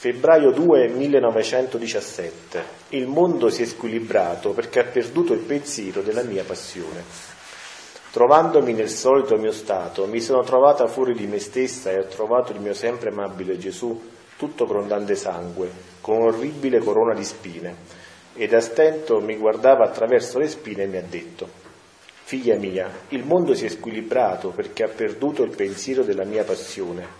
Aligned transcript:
Febbraio 0.00 0.50
2 0.50 0.88
1917. 0.88 2.64
Il 2.96 3.06
mondo 3.06 3.50
si 3.50 3.64
è 3.64 3.66
squilibrato 3.66 4.52
perché 4.52 4.80
ha 4.80 4.84
perduto 4.84 5.34
il 5.34 5.40
pensiero 5.40 6.00
della 6.00 6.22
mia 6.22 6.42
passione. 6.42 7.04
Trovandomi 8.10 8.72
nel 8.72 8.88
solito 8.88 9.36
mio 9.36 9.52
stato, 9.52 10.06
mi 10.06 10.22
sono 10.22 10.42
trovata 10.42 10.86
fuori 10.86 11.12
di 11.12 11.26
me 11.26 11.38
stessa 11.38 11.90
e 11.90 11.98
ho 11.98 12.06
trovato 12.06 12.52
il 12.52 12.60
mio 12.60 12.72
sempre 12.72 13.10
amabile 13.10 13.58
Gesù, 13.58 14.00
tutto 14.38 14.64
grondante 14.64 15.16
sangue, 15.16 15.70
con 16.00 16.16
un'orribile 16.16 16.78
corona 16.78 17.12
di 17.12 17.24
spine, 17.24 17.76
ed 18.32 18.54
a 18.54 18.60
stento 18.62 19.20
mi 19.20 19.36
guardava 19.36 19.84
attraverso 19.84 20.38
le 20.38 20.48
spine 20.48 20.84
e 20.84 20.86
mi 20.86 20.96
ha 20.96 21.04
detto, 21.06 21.46
Figlia 22.22 22.56
mia, 22.56 22.90
il 23.08 23.26
mondo 23.26 23.52
si 23.52 23.66
è 23.66 23.68
squilibrato 23.68 24.48
perché 24.48 24.82
ha 24.82 24.88
perduto 24.88 25.42
il 25.42 25.54
pensiero 25.54 26.02
della 26.04 26.24
mia 26.24 26.44
passione 26.44 27.19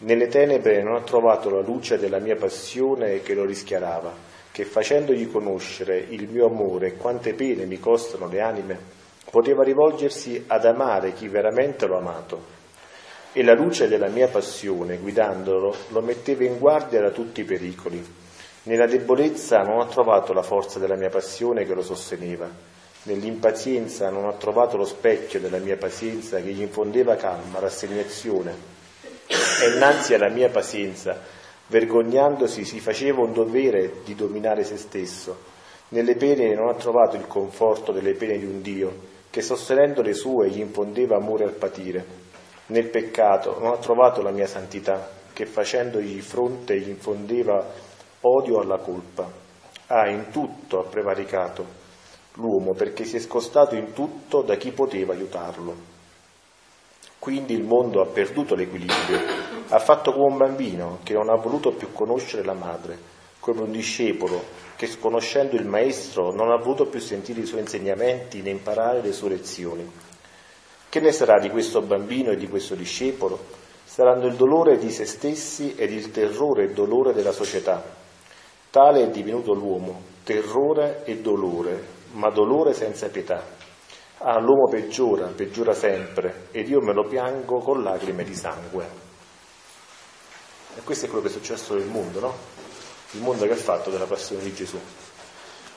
nelle 0.00 0.28
tenebre 0.28 0.80
non 0.80 0.94
ha 0.94 1.02
trovato 1.02 1.50
la 1.50 1.60
luce 1.60 1.98
della 1.98 2.20
mia 2.20 2.36
passione 2.36 3.20
che 3.22 3.34
lo 3.34 3.44
rischiarava, 3.44 4.12
che 4.52 4.64
facendogli 4.64 5.28
conoscere 5.28 5.98
il 5.98 6.28
mio 6.28 6.46
amore 6.46 6.86
e 6.86 6.96
quante 6.96 7.34
pene 7.34 7.64
mi 7.64 7.80
costano 7.80 8.28
le 8.28 8.40
anime, 8.40 8.78
poteva 9.28 9.64
rivolgersi 9.64 10.44
ad 10.46 10.64
amare 10.64 11.14
chi 11.14 11.26
veramente 11.26 11.86
l'ho 11.86 11.98
amato. 11.98 12.56
E 13.32 13.42
la 13.42 13.54
luce 13.54 13.88
della 13.88 14.06
mia 14.06 14.28
passione, 14.28 14.98
guidandolo, 14.98 15.74
lo 15.88 16.00
metteva 16.00 16.44
in 16.44 16.58
guardia 16.58 17.00
da 17.00 17.10
tutti 17.10 17.40
i 17.40 17.44
pericoli. 17.44 18.04
Nella 18.64 18.86
debolezza 18.86 19.62
non 19.62 19.80
ha 19.80 19.86
trovato 19.86 20.32
la 20.32 20.42
forza 20.42 20.78
della 20.78 20.96
mia 20.96 21.10
passione 21.10 21.64
che 21.64 21.74
lo 21.74 21.82
sosteneva. 21.82 22.48
Nell'impazienza 23.02 24.10
non 24.10 24.26
ha 24.26 24.32
trovato 24.34 24.76
lo 24.76 24.84
specchio 24.84 25.40
della 25.40 25.58
mia 25.58 25.76
pazienza 25.76 26.40
che 26.40 26.52
gli 26.52 26.62
infondeva 26.62 27.16
calma, 27.16 27.58
rassegnazione, 27.58 28.77
e 29.28 29.74
innanzi 29.74 30.14
alla 30.14 30.30
mia 30.30 30.48
pazienza, 30.48 31.20
vergognandosi, 31.66 32.64
si 32.64 32.80
faceva 32.80 33.20
un 33.20 33.32
dovere 33.32 34.00
di 34.04 34.14
dominare 34.14 34.64
se 34.64 34.76
stesso. 34.76 35.36
Nelle 35.90 36.16
pene 36.16 36.54
non 36.54 36.68
ha 36.68 36.74
trovato 36.74 37.16
il 37.16 37.26
conforto 37.26 37.92
delle 37.92 38.14
pene 38.14 38.38
di 38.38 38.44
un 38.44 38.62
Dio, 38.62 38.92
che 39.30 39.42
sostenendo 39.42 40.02
le 40.02 40.14
sue 40.14 40.48
gli 40.48 40.60
infondeva 40.60 41.16
amore 41.16 41.44
al 41.44 41.52
patire. 41.52 42.04
Nel 42.66 42.88
peccato 42.88 43.58
non 43.60 43.72
ha 43.72 43.78
trovato 43.78 44.22
la 44.22 44.30
mia 44.30 44.46
santità, 44.46 45.10
che 45.32 45.46
facendogli 45.46 46.20
fronte 46.20 46.78
gli 46.78 46.88
infondeva 46.88 47.64
odio 48.22 48.60
alla 48.60 48.78
colpa. 48.78 49.30
Ah, 49.86 50.08
in 50.08 50.30
tutto 50.30 50.80
ha 50.80 50.88
prevaricato 50.88 51.86
l'uomo 52.34 52.72
perché 52.72 53.04
si 53.04 53.16
è 53.16 53.20
scostato 53.20 53.74
in 53.74 53.92
tutto 53.92 54.42
da 54.42 54.56
chi 54.56 54.72
poteva 54.72 55.12
aiutarlo. 55.12 55.97
Quindi 57.18 57.54
il 57.54 57.64
mondo 57.64 58.00
ha 58.00 58.06
perduto 58.06 58.54
l'equilibrio, 58.54 59.20
ha 59.68 59.78
fatto 59.78 60.12
come 60.12 60.26
un 60.26 60.36
bambino 60.36 60.98
che 61.02 61.14
non 61.14 61.28
ha 61.28 61.36
voluto 61.36 61.72
più 61.72 61.92
conoscere 61.92 62.44
la 62.44 62.54
madre, 62.54 62.98
come 63.40 63.62
un 63.62 63.72
discepolo 63.72 64.42
che 64.76 64.86
sconoscendo 64.86 65.56
il 65.56 65.66
maestro 65.66 66.32
non 66.32 66.52
ha 66.52 66.56
voluto 66.56 66.86
più 66.86 67.00
sentire 67.00 67.40
i 67.40 67.46
suoi 67.46 67.62
insegnamenti 67.62 68.42
né 68.42 68.50
imparare 68.50 69.02
le 69.02 69.12
sue 69.12 69.30
lezioni. 69.30 69.90
Che 70.88 71.00
ne 71.00 71.10
sarà 71.10 71.40
di 71.40 71.50
questo 71.50 71.82
bambino 71.82 72.30
e 72.30 72.36
di 72.36 72.48
questo 72.48 72.76
discepolo? 72.76 73.38
Saranno 73.84 74.26
il 74.26 74.34
dolore 74.34 74.78
di 74.78 74.90
se 74.90 75.04
stessi 75.04 75.74
ed 75.76 75.90
il 75.90 76.12
terrore 76.12 76.64
e 76.64 76.72
dolore 76.72 77.12
della 77.12 77.32
società. 77.32 77.82
Tale 78.70 79.02
è 79.02 79.10
divenuto 79.10 79.52
l'uomo, 79.52 80.00
terrore 80.22 81.02
e 81.04 81.16
dolore, 81.18 81.84
ma 82.12 82.30
dolore 82.30 82.74
senza 82.74 83.08
pietà. 83.08 83.57
Ah, 84.20 84.40
l'uomo 84.40 84.68
peggiora, 84.68 85.26
peggiora 85.28 85.72
sempre, 85.74 86.48
ed 86.50 86.68
io 86.68 86.80
me 86.80 86.92
lo 86.92 87.06
piango 87.06 87.58
con 87.60 87.82
lacrime 87.82 88.24
di 88.24 88.34
sangue. 88.34 88.86
E 90.76 90.80
questo 90.82 91.06
è 91.06 91.08
quello 91.08 91.22
che 91.22 91.30
è 91.30 91.32
successo 91.32 91.74
nel 91.74 91.86
mondo, 91.86 92.18
no? 92.18 92.34
Il 93.12 93.20
mondo 93.20 93.46
che 93.46 93.52
ha 93.52 93.56
fatto 93.56 93.90
della 93.90 94.06
passione 94.06 94.42
di 94.42 94.52
Gesù. 94.52 94.78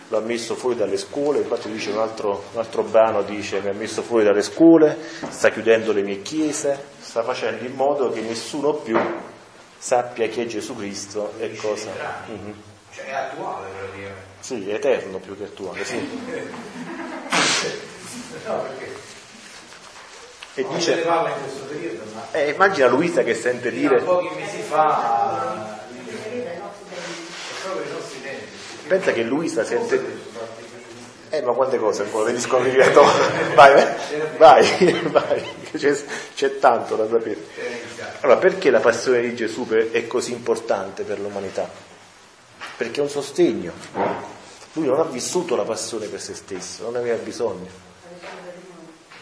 Lo 0.08 0.18
ha 0.18 0.22
messo 0.22 0.56
fuori 0.56 0.76
dalle 0.76 0.98
scuole, 0.98 1.40
infatti 1.40 1.72
dice 1.72 1.92
un 1.92 2.00
altro, 2.00 2.44
un 2.52 2.60
altro 2.60 2.84
brano, 2.84 3.22
dice 3.22 3.62
mi 3.62 3.70
ha 3.70 3.74
messo 3.74 4.02
fuori 4.02 4.26
dalle 4.26 4.42
scuole, 4.42 4.98
sta 5.30 5.50
chiudendo 5.50 5.94
le 5.94 6.02
mie 6.02 6.22
chiese, 6.22 6.84
sta 7.00 7.24
facendo 7.24 7.64
in 7.64 7.74
modo 7.76 8.10
che 8.10 8.22
nessuno 8.22 8.74
più 8.74 9.00
sappia 9.78 10.28
chi 10.28 10.42
è 10.42 10.46
Gesù 10.48 10.76
Cristo 10.76 11.34
e 11.38 11.56
cosa. 11.56 11.92
Mm-hmm. 12.30 12.52
Cioè 12.92 13.06
è 13.06 13.14
attuale 13.14 13.70
praticamente. 13.70 14.30
Sì, 14.42 14.70
è 14.70 14.74
eterno 14.74 15.20
più 15.20 15.38
che 15.38 15.46
attuale, 15.46 15.86
sì. 15.86 15.98
No, 18.46 18.62
perché? 18.62 19.00
E 20.54 20.64
non 20.64 20.76
dice, 20.76 20.96
periodo, 20.96 22.04
ma 22.14 22.28
eh, 22.32 22.50
immagina 22.50 22.88
Luisa 22.88 23.24
che 23.24 23.34
sente 23.34 23.72
dire, 23.72 24.02
pochi 24.02 24.30
mesi 24.36 24.62
fa 24.62 25.80
è 26.28 26.60
proprio 27.64 27.86
i 27.86 27.94
nostri 27.94 28.22
tempi. 28.22 28.46
pensa 28.88 29.14
che 29.14 29.24
Luisa 29.24 29.64
sente, 29.64 30.20
eh 31.30 31.42
ma 31.42 31.54
quante 31.54 31.78
cose 31.78 32.04
ancora 32.04 32.26
devi 32.26 32.42
scoprire 32.42 32.84
attorno, 32.84 33.12
vai, 33.56 33.96
vai, 34.38 35.02
vai, 35.08 35.44
c'è, 35.74 35.98
c'è 36.36 36.60
tanto 36.60 36.98
da 36.98 37.08
sapere. 37.08 37.48
Allora, 38.20 38.38
perché 38.38 38.70
la 38.70 38.82
passione 38.82 39.22
di 39.22 39.34
Gesù 39.34 39.66
è 39.68 40.06
così 40.08 40.34
importante 40.34 41.04
per 41.04 41.20
l'umanità? 41.20 41.70
Perché 42.76 43.00
è 43.00 43.04
un 43.04 43.10
sostegno. 43.10 43.72
Lui 44.74 44.86
non 44.86 45.00
ha 45.00 45.04
vissuto 45.04 45.56
la 45.56 45.64
passione 45.64 46.08
per 46.08 46.20
se 46.20 46.36
stesso, 46.36 46.84
non 46.84 46.94
ne 46.94 47.00
aveva 47.00 47.18
bisogno. 47.24 47.90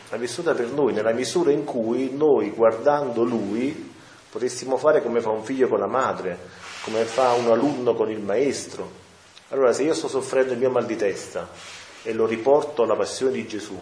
L'ha 0.09 0.17
vissuta 0.17 0.53
per 0.53 0.67
noi, 0.69 0.93
nella 0.93 1.11
misura 1.11 1.51
in 1.51 1.63
cui 1.63 2.15
noi, 2.15 2.49
guardando 2.49 3.23
Lui, 3.23 3.93
potessimo 4.29 4.77
fare 4.77 5.03
come 5.03 5.21
fa 5.21 5.29
un 5.29 5.43
figlio 5.43 5.67
con 5.67 5.79
la 5.79 5.87
madre, 5.87 6.37
come 6.83 7.03
fa 7.03 7.33
un 7.33 7.47
alunno 7.47 7.93
con 7.93 8.09
il 8.09 8.19
maestro. 8.19 8.89
Allora, 9.49 9.71
se 9.71 9.83
io 9.83 9.93
sto 9.93 10.07
soffrendo 10.07 10.53
il 10.53 10.59
mio 10.59 10.71
mal 10.71 10.85
di 10.85 10.95
testa 10.95 11.49
e 12.01 12.13
lo 12.13 12.25
riporto 12.25 12.83
alla 12.83 12.95
passione 12.95 13.33
di 13.33 13.47
Gesù, 13.47 13.79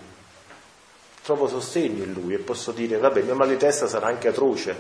trovo 1.24 1.48
sostegno 1.48 2.04
in 2.04 2.12
Lui 2.12 2.34
e 2.34 2.40
posso 2.40 2.72
dire, 2.72 2.98
vabbè, 2.98 3.20
il 3.20 3.26
mio 3.26 3.36
mal 3.36 3.48
di 3.48 3.58
testa 3.58 3.88
sarà 3.88 4.08
anche 4.08 4.28
atroce, 4.28 4.76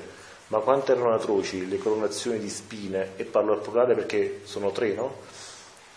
ma 0.48 0.60
quanto 0.60 0.92
erano 0.92 1.14
atroci 1.14 1.68
le 1.68 1.78
coronazioni 1.78 2.40
di 2.40 2.50
spine, 2.50 3.12
e 3.16 3.24
parlo 3.24 3.54
al 3.54 3.62
plurale 3.62 3.96
perché 3.96 4.42
sono 4.44 4.72
tre, 4.72 4.94
no? 4.94 5.16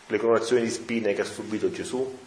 Le 0.06 0.19
coronazioni 0.19 0.62
di 0.62 0.71
spine 0.71 1.12
che 1.12 1.22
ha 1.22 1.25
subito 1.25 1.71
Gesù, 1.71 2.19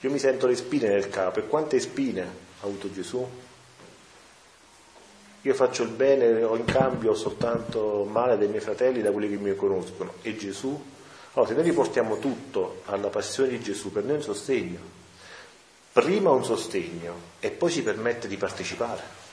io 0.00 0.10
mi 0.10 0.18
sento 0.18 0.46
le 0.46 0.56
spine 0.56 0.88
nel 0.88 1.08
capo 1.08 1.38
e 1.38 1.46
quante 1.46 1.80
spine 1.80 2.22
ha 2.22 2.64
avuto 2.64 2.92
Gesù? 2.92 3.26
Io 5.42 5.54
faccio 5.54 5.84
il 5.84 5.90
bene 5.90 6.42
o 6.42 6.56
in 6.56 6.64
cambio 6.64 7.14
soltanto 7.14 8.06
male 8.10 8.36
dei 8.36 8.48
miei 8.48 8.60
fratelli, 8.60 9.00
da 9.00 9.12
quelli 9.12 9.28
che 9.28 9.36
mi 9.36 9.54
conoscono. 9.54 10.14
E 10.22 10.36
Gesù? 10.36 10.94
Allora, 11.32 11.50
se 11.50 11.56
noi 11.56 11.64
riportiamo 11.64 12.18
tutto 12.18 12.82
alla 12.86 13.08
passione 13.08 13.50
di 13.50 13.60
Gesù, 13.60 13.92
per 13.92 14.02
noi 14.02 14.14
è 14.14 14.16
un 14.16 14.22
sostegno. 14.22 14.80
Prima 15.92 16.30
un 16.30 16.44
sostegno 16.44 17.14
e 17.40 17.50
poi 17.50 17.70
ci 17.70 17.82
permette 17.82 18.26
di 18.26 18.36
partecipare. 18.36 19.24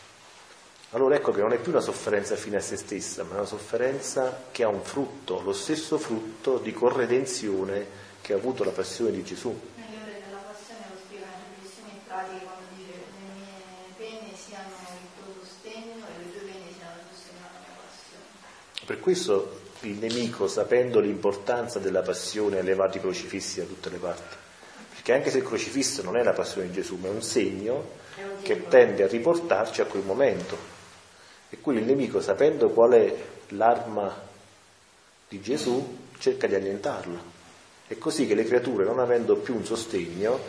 Allora 0.91 1.15
ecco 1.15 1.31
che 1.31 1.41
non 1.41 1.53
è 1.53 1.57
più 1.57 1.71
una 1.71 1.81
sofferenza 1.81 2.35
fine 2.35 2.57
a 2.57 2.61
se 2.61 2.77
stessa, 2.77 3.23
ma 3.23 3.33
una 3.33 3.45
sofferenza 3.45 4.43
che 4.51 4.63
ha 4.63 4.67
un 4.67 4.83
frutto, 4.83 5.41
lo 5.41 5.51
stesso 5.51 5.97
frutto 5.97 6.59
di 6.59 6.71
corredenzione 6.71 7.87
che 8.21 8.33
ha 8.33 8.35
avuto 8.35 8.63
la 8.63 8.69
passione 8.69 9.11
di 9.11 9.23
Gesù. 9.23 9.49
Nelle 9.75 10.03
ore 10.03 10.21
della 10.23 10.43
passione 10.45 10.81
lo 10.91 10.97
spiega 11.03 11.25
nelle 11.25 11.55
riflessioni 11.59 11.99
pratiche 12.13 12.45
quando 12.45 12.65
dice 12.77 12.93
le 12.93 13.33
mie 13.33 13.97
pene 13.97 14.37
siano 14.37 14.69
il 14.69 15.07
tuo 15.17 15.33
sostegno 15.41 16.05
e 16.05 16.23
le 16.23 16.31
tue 16.31 16.41
pene 16.45 16.69
siano 16.77 16.93
il 17.01 17.05
sostegno 17.09 17.41
alla 17.49 17.59
mia 17.65 17.75
passione. 17.81 18.85
Per 18.85 18.99
questo 18.99 19.61
il 19.81 19.97
nemico, 19.97 20.47
sapendo 20.47 20.99
l'importanza 20.99 21.79
della 21.79 22.03
passione, 22.03 22.59
ha 22.59 22.61
levato 22.61 22.97
i 22.97 23.01
crocifissi 23.01 23.59
da 23.59 23.65
tutte 23.65 23.89
le 23.89 23.97
parti. 23.97 24.35
Perché 24.93 25.13
anche 25.13 25.31
se 25.31 25.39
il 25.39 25.43
crocifisso 25.43 26.03
non 26.03 26.15
è 26.15 26.23
la 26.23 26.33
passione 26.33 26.67
di 26.67 26.73
Gesù, 26.73 26.95
ma 26.97 27.07
è 27.07 27.11
un 27.11 27.23
segno 27.23 28.01
che 28.43 28.67
tende 28.67 29.03
a 29.03 29.07
riportarci 29.07 29.81
a 29.81 29.85
quel 29.85 30.03
momento. 30.03 30.71
E 31.49 31.59
quindi 31.59 31.81
il 31.81 31.87
nemico, 31.87 32.21
sapendo 32.21 32.69
qual 32.69 32.91
è 32.91 33.15
l'arma 33.49 34.15
di 35.27 35.41
Gesù, 35.41 35.97
cerca 36.19 36.47
di 36.47 36.55
annientarla. 36.55 37.31
È 37.85 37.97
così 37.97 38.25
che 38.25 38.35
le 38.35 38.45
creature, 38.45 38.85
non 38.85 38.99
avendo 38.99 39.35
più 39.35 39.55
un 39.55 39.65
sostegno, 39.65 40.39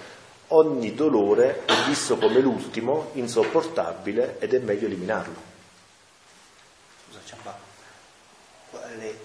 ogni 0.49 0.95
dolore 0.95 1.65
è 1.65 1.73
visto 1.87 2.17
come 2.19 2.41
l'ultimo, 2.41 3.11
insopportabile 3.15 4.39
ed 4.39 4.55
è 4.55 4.59
meglio 4.59 4.87
eliminarlo. 4.87 5.53
Scusa 7.07 7.21
Ciamba, 7.25 7.59
le, 8.97 9.19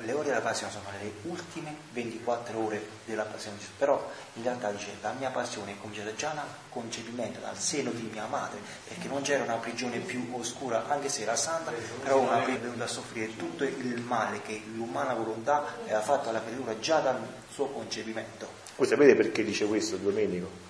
le 0.00 0.12
ore 0.12 0.28
della 0.28 0.40
passione 0.40 0.72
sono 0.72 0.84
le 1.00 1.12
ultime 1.22 1.76
24 1.92 2.58
ore 2.58 2.86
della 3.04 3.24
passione 3.24 3.56
di 3.56 3.62
Gesù, 3.62 3.72
però 3.78 4.10
in 4.34 4.42
realtà 4.42 4.70
dice 4.70 4.88
la 5.00 5.12
mia 5.12 5.30
passione 5.30 5.72
è 5.72 5.76
cominciata 5.80 6.14
già 6.14 6.30
dal 6.30 6.48
concepimento, 6.68 7.38
dal 7.40 7.56
seno 7.56 7.90
di 7.90 8.08
mia 8.12 8.26
madre, 8.26 8.58
perché 8.88 9.06
non 9.08 9.22
c'era 9.22 9.44
una 9.44 9.56
prigione 9.56 9.98
più 9.98 10.28
oscura, 10.32 10.88
anche 10.88 11.08
se 11.08 11.22
era 11.22 11.36
santa, 11.36 11.72
però 12.02 12.18
una 12.18 12.38
venuta 12.38 12.84
a 12.84 12.88
soffrire 12.88 13.36
tutto 13.36 13.64
il 13.64 14.00
male 14.00 14.42
che 14.42 14.62
l'umana 14.74 15.14
volontà 15.14 15.76
aveva 15.84 16.00
fatto 16.00 16.28
alla 16.28 16.42
creatura 16.42 16.78
già 16.78 16.98
dal 16.98 17.20
suo 17.50 17.68
concepimento. 17.68 18.62
Voi 18.76 18.88
sapete 18.88 19.14
perché 19.14 19.44
dice 19.44 19.66
questo 19.66 19.96
Domenico? 19.96 20.63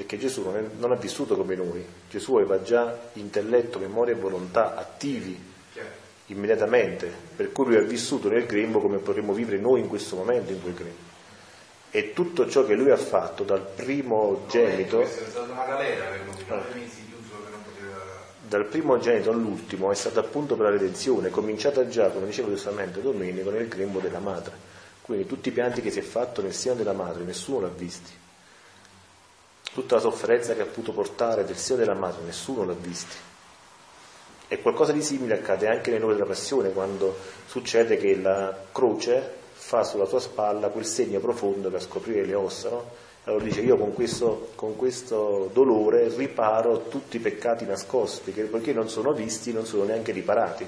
Perché 0.00 0.16
Gesù 0.16 0.42
non, 0.44 0.56
è- 0.56 0.64
non 0.78 0.92
ha 0.92 0.96
vissuto 0.96 1.36
come 1.36 1.54
noi, 1.54 1.84
Gesù 2.08 2.34
aveva 2.36 2.62
già 2.62 2.98
intelletto, 3.14 3.78
memoria 3.78 4.14
e 4.14 4.18
volontà 4.18 4.74
attivi 4.74 5.38
immediatamente, 6.28 7.12
per 7.36 7.52
cui 7.52 7.66
lui 7.66 7.76
ha 7.76 7.82
vissuto 7.82 8.30
nel 8.30 8.46
grembo 8.46 8.80
come 8.80 8.96
potremmo 8.96 9.34
vivere 9.34 9.58
noi 9.58 9.80
in 9.80 9.88
questo 9.88 10.16
momento 10.16 10.52
in 10.52 10.62
quel 10.62 10.72
grembo. 10.72 11.02
E 11.90 12.14
tutto 12.14 12.48
ciò 12.48 12.64
che 12.64 12.76
lui 12.76 12.90
ha 12.90 12.96
fatto 12.96 13.44
dal 13.44 13.60
primo 13.60 14.46
genito, 14.48 15.06
dal 18.48 18.64
primo 18.64 18.98
genito 18.98 19.30
all'ultimo, 19.30 19.90
è 19.90 19.94
stato 19.94 20.18
appunto 20.18 20.56
per 20.56 20.64
la 20.64 20.70
redenzione, 20.70 21.28
cominciata 21.28 21.86
già, 21.88 22.08
come 22.08 22.24
diceva 22.24 22.48
giustamente 22.48 23.02
Domenico, 23.02 23.50
nel 23.50 23.68
grembo 23.68 24.00
della 24.00 24.18
madre. 24.18 24.54
Quindi 25.02 25.26
tutti 25.26 25.50
i 25.50 25.52
pianti 25.52 25.82
che 25.82 25.90
si 25.90 25.98
è 25.98 26.02
fatto 26.02 26.40
nel 26.40 26.54
seno 26.54 26.76
della 26.76 26.94
madre, 26.94 27.22
nessuno 27.22 27.60
l'ha 27.60 27.68
visti. 27.68 28.19
Tutta 29.72 29.96
la 29.96 30.00
sofferenza 30.00 30.54
che 30.54 30.62
ha 30.62 30.66
potuto 30.66 30.92
portare 30.92 31.44
del 31.44 31.56
seno 31.56 31.78
della 31.78 31.94
madre, 31.94 32.22
nessuno 32.24 32.64
l'ha 32.64 32.74
visti. 32.74 33.16
E 34.48 34.60
qualcosa 34.60 34.90
di 34.90 35.02
simile 35.02 35.34
accade 35.34 35.68
anche 35.68 35.90
nell'ora 35.90 36.14
della 36.14 36.26
passione, 36.26 36.72
quando 36.72 37.16
succede 37.46 37.96
che 37.96 38.16
la 38.16 38.52
croce 38.72 39.38
fa 39.52 39.84
sulla 39.84 40.06
sua 40.06 40.18
spalla 40.18 40.70
quel 40.70 40.84
segno 40.84 41.20
profondo 41.20 41.70
per 41.70 41.82
scoprire 41.82 42.24
le 42.24 42.34
ossa, 42.34 42.68
no? 42.68 43.08
Allora 43.24 43.44
dice 43.44 43.60
io 43.60 43.76
con 43.76 43.92
questo, 43.92 44.52
con 44.54 44.76
questo 44.76 45.50
dolore 45.52 46.08
riparo 46.08 46.88
tutti 46.88 47.16
i 47.18 47.20
peccati 47.20 47.66
nascosti, 47.66 48.32
che 48.32 48.44
poiché 48.44 48.72
non 48.72 48.88
sono 48.88 49.12
visti 49.12 49.52
non 49.52 49.66
sono 49.66 49.84
neanche 49.84 50.10
riparati. 50.10 50.66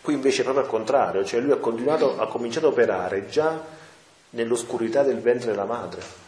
Qui 0.00 0.14
invece 0.14 0.40
è 0.40 0.44
proprio 0.44 0.64
al 0.64 0.70
contrario, 0.70 1.24
cioè 1.24 1.40
lui 1.40 1.52
ha 1.52 1.56
ha 1.56 2.26
cominciato 2.26 2.66
a 2.66 2.70
operare 2.70 3.28
già 3.28 3.62
nell'oscurità 4.30 5.02
del 5.02 5.20
ventre 5.20 5.50
della 5.50 5.64
madre. 5.64 6.23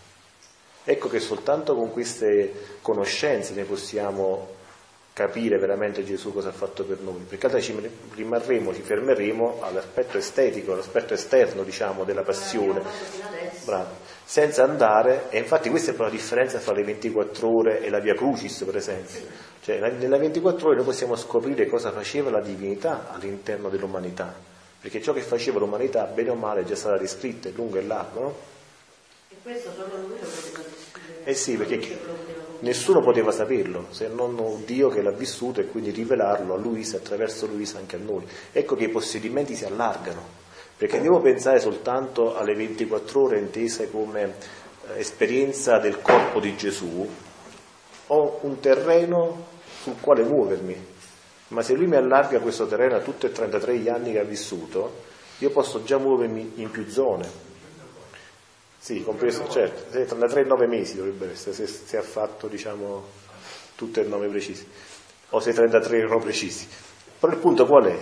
Ecco 0.88 1.09
che 1.09 1.19
soltanto 1.19 1.75
con 1.75 1.91
queste 1.91 2.79
conoscenze 2.81 3.55
ne 3.55 3.65
possiamo 3.65 4.55
capire 5.12 5.59
veramente 5.59 6.05
Gesù 6.05 6.33
cosa 6.33 6.50
ha 6.50 6.53
fatto 6.53 6.85
per 6.85 7.00
noi, 7.00 7.25
perché 7.29 7.47
altrimenti 7.47 7.88
ci 7.88 8.17
rimarremo, 8.17 8.73
ci 8.73 8.83
fermeremo 8.83 9.62
all'aspetto 9.62 10.17
estetico, 10.17 10.75
all'aspetto 10.75 11.15
esterno, 11.15 11.65
diciamo, 11.65 12.05
della 12.05 12.23
passione. 12.23 12.83
Bravo. 13.65 13.94
Senza 14.25 14.62
andare, 14.62 15.25
e 15.31 15.38
infatti 15.38 15.71
questa 15.71 15.91
è 15.91 15.94
proprio 15.94 16.15
la 16.15 16.23
differenza 16.23 16.59
tra 16.59 16.73
le 16.73 16.85
24 16.85 17.49
ore 17.49 17.81
e 17.81 17.91
la 17.91 17.99
Via 17.99 18.15
Crucis, 18.15 18.62
per 18.62 18.77
esempio. 18.77 19.21
Cioè, 19.62 19.81
nella 19.91 20.19
24 20.19 20.69
ore 20.69 20.77
noi 20.77 20.85
possiamo 20.85 21.17
scoprire 21.17 21.67
cosa 21.67 21.91
faceva 21.91 22.31
la 22.31 22.43
divinità 22.43 23.09
all'interno 23.11 23.71
dell'umanità, 23.71 24.33
perché 24.81 25.00
ciò 25.00 25.12
che 25.12 25.23
faceva 25.23 25.59
l'umanità, 25.59 26.05
bene 26.05 26.31
o 26.31 26.35
male, 26.35 26.61
è 26.61 26.65
già 26.65 26.77
stata 26.77 26.97
descritta, 26.97 27.49
è 27.49 27.53
lungo 27.56 27.79
e 27.79 27.83
largo, 27.83 28.21
no? 28.21 28.35
Questo 29.46 29.70
solo 29.76 30.08
lui 30.08 30.19
lo 30.19 30.26
poteva 30.26 30.69
descrivere. 30.69 31.22
Eh 31.22 31.34
sì, 31.34 31.56
perché 31.56 32.00
nessuno 32.62 33.00
poteva 33.00 33.31
saperlo, 33.31 33.87
se 33.90 34.08
non 34.08 34.64
Dio 34.64 34.88
che 34.88 35.02
l'ha 35.02 35.12
vissuto 35.12 35.60
e 35.60 35.66
quindi 35.66 35.93
rivelarlo 35.93 36.54
a 36.54 36.56
Luisa, 36.56 36.96
attraverso 36.96 37.46
Luisa 37.46 37.78
anche 37.78 37.94
a 37.94 38.00
noi. 38.00 38.26
Ecco 38.50 38.75
che 38.75 38.87
i 38.87 38.88
possedimenti 38.88 39.54
si 39.54 39.64
allargano, 39.64 40.20
perché 40.76 41.00
devo 41.00 41.20
pensare 41.20 41.60
soltanto 41.60 42.34
alle 42.37 42.56
24 42.56 43.22
ore 43.22 43.38
intese 43.38 43.88
come 43.88 44.34
eh, 44.88 44.98
esperienza 44.98 45.78
del 45.78 46.02
corpo 46.02 46.40
di 46.40 46.56
Gesù, 46.56 47.08
ho 48.08 48.38
un 48.40 48.58
terreno 48.58 49.46
sul 49.81 50.00
quale 50.00 50.25
muovermi, 50.25 50.87
ma 51.49 51.62
se 51.62 51.75
lui 51.75 51.87
mi 51.87 51.94
allarga 51.94 52.40
questo 52.40 52.66
terreno 52.66 52.96
a 52.96 53.00
tutti 53.00 53.26
e 53.26 53.31
33 53.31 53.78
gli 53.78 53.88
anni 53.88 54.10
che 54.10 54.19
ha 54.19 54.25
vissuto, 54.25 55.04
io 55.38 55.50
posso 55.50 55.84
già 55.84 55.99
muovermi 55.99 56.54
in 56.56 56.70
più 56.72 56.88
zone. 56.88 57.45
Sì, 58.87 59.03
compreso, 59.03 59.49
certo, 59.49 59.91
se 59.91 60.05
33 60.05 60.43
e 60.43 60.44
9 60.44 60.69
mesi 60.69 60.94
dovrebbe 60.94 61.33
essere, 61.33 61.56
se, 61.56 61.67
se 61.67 61.97
ha 61.97 62.03
fatto 62.03 62.47
diciamo 62.47 63.05
tutte 63.75 64.03
e 64.03 64.05
9 64.05 64.29
precisi, 64.29 64.65
o 65.31 65.41
se 65.41 65.53
33 65.53 65.99
erano 65.99 66.21
precisi. 66.21 66.69
Però 67.19 67.33
il 67.33 67.41
punto 67.41 67.67
qual 67.67 67.87
è? 67.87 67.99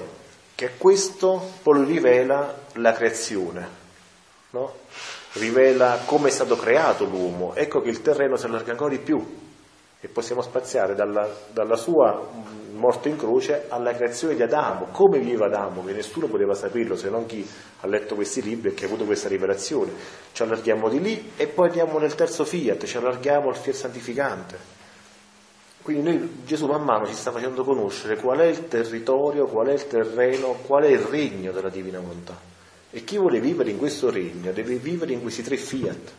Che 0.54 0.70
questo 0.76 1.52
poi 1.62 1.86
rivela 1.86 2.66
la 2.74 2.92
creazione, 2.92 3.66
no? 4.50 4.74
rivela 5.32 6.02
come 6.04 6.28
è 6.28 6.30
stato 6.30 6.54
creato 6.54 7.06
l'uomo, 7.06 7.54
ecco 7.54 7.80
che 7.80 7.88
il 7.88 8.02
terreno 8.02 8.36
si 8.36 8.44
allarga 8.44 8.72
ancora 8.72 8.90
di 8.90 8.98
più 8.98 9.43
e 10.04 10.08
possiamo 10.08 10.42
spaziare 10.42 10.94
dalla, 10.94 11.26
dalla 11.50 11.76
sua 11.76 12.12
mh, 12.12 12.76
morte 12.76 13.08
in 13.08 13.16
croce 13.16 13.64
alla 13.68 13.94
creazione 13.94 14.34
di 14.34 14.42
Adamo, 14.42 14.88
come 14.92 15.18
viveva 15.18 15.46
Adamo, 15.46 15.82
che 15.82 15.94
nessuno 15.94 16.26
poteva 16.26 16.52
saperlo 16.52 16.94
se 16.94 17.08
non 17.08 17.24
chi 17.24 17.48
ha 17.80 17.86
letto 17.86 18.14
questi 18.14 18.42
libri 18.42 18.68
e 18.68 18.74
che 18.74 18.84
ha 18.84 18.88
avuto 18.88 19.06
questa 19.06 19.28
rivelazione. 19.28 19.92
Ci 20.30 20.42
allarghiamo 20.42 20.90
di 20.90 21.00
lì 21.00 21.30
e 21.38 21.46
poi 21.46 21.68
andiamo 21.68 21.98
nel 21.98 22.14
terzo 22.14 22.44
fiat, 22.44 22.84
ci 22.84 22.98
allarghiamo 22.98 23.48
al 23.48 23.56
fiat 23.56 23.74
santificante. 23.74 24.58
Quindi 25.80 26.02
noi, 26.02 26.42
Gesù 26.44 26.66
man 26.66 26.82
mano 26.82 27.06
ci 27.06 27.14
sta 27.14 27.30
facendo 27.30 27.64
conoscere 27.64 28.18
qual 28.18 28.40
è 28.40 28.44
il 28.44 28.68
territorio, 28.68 29.46
qual 29.46 29.68
è 29.68 29.72
il 29.72 29.86
terreno, 29.86 30.58
qual 30.66 30.82
è 30.82 30.88
il 30.88 30.98
regno 30.98 31.50
della 31.50 31.70
divina 31.70 31.98
volontà. 31.98 32.38
E 32.90 33.04
chi 33.04 33.16
vuole 33.16 33.40
vivere 33.40 33.70
in 33.70 33.78
questo 33.78 34.10
regno 34.10 34.52
deve 34.52 34.74
vivere 34.74 35.14
in 35.14 35.22
questi 35.22 35.42
tre 35.42 35.56
fiat. 35.56 36.12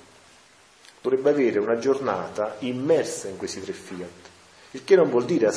Dovrebbe 1.06 1.30
avere 1.30 1.60
una 1.60 1.78
giornata 1.78 2.56
immersa 2.62 3.28
in 3.28 3.38
questi 3.38 3.62
tre 3.62 3.74
fiat. 3.74 4.10
Il 4.72 4.84
che 4.84 4.96
non 4.96 5.12
vuol 5.12 5.25
dire 5.25 5.54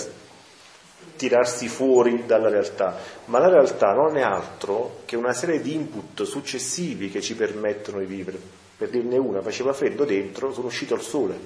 tirarsi 1.17 1.69
fuori 1.69 2.27
dalla 2.27 2.51
realtà, 2.51 2.99
ma 3.25 3.39
la 3.39 3.49
realtà 3.49 3.95
non 3.95 4.19
è 4.19 4.21
altro 4.21 5.01
che 5.07 5.17
una 5.17 5.33
serie 5.33 5.63
di 5.63 5.73
input 5.73 6.25
successivi 6.25 7.09
che 7.09 7.23
ci 7.23 7.35
permettono 7.35 8.01
di 8.01 8.05
vivere. 8.05 8.39
Per 8.77 8.91
dirne 8.91 9.17
una, 9.17 9.41
faceva 9.41 9.73
freddo 9.73 10.05
dentro, 10.05 10.53
sono 10.53 10.67
uscito 10.67 10.93
al 10.93 11.01
sole. 11.01 11.39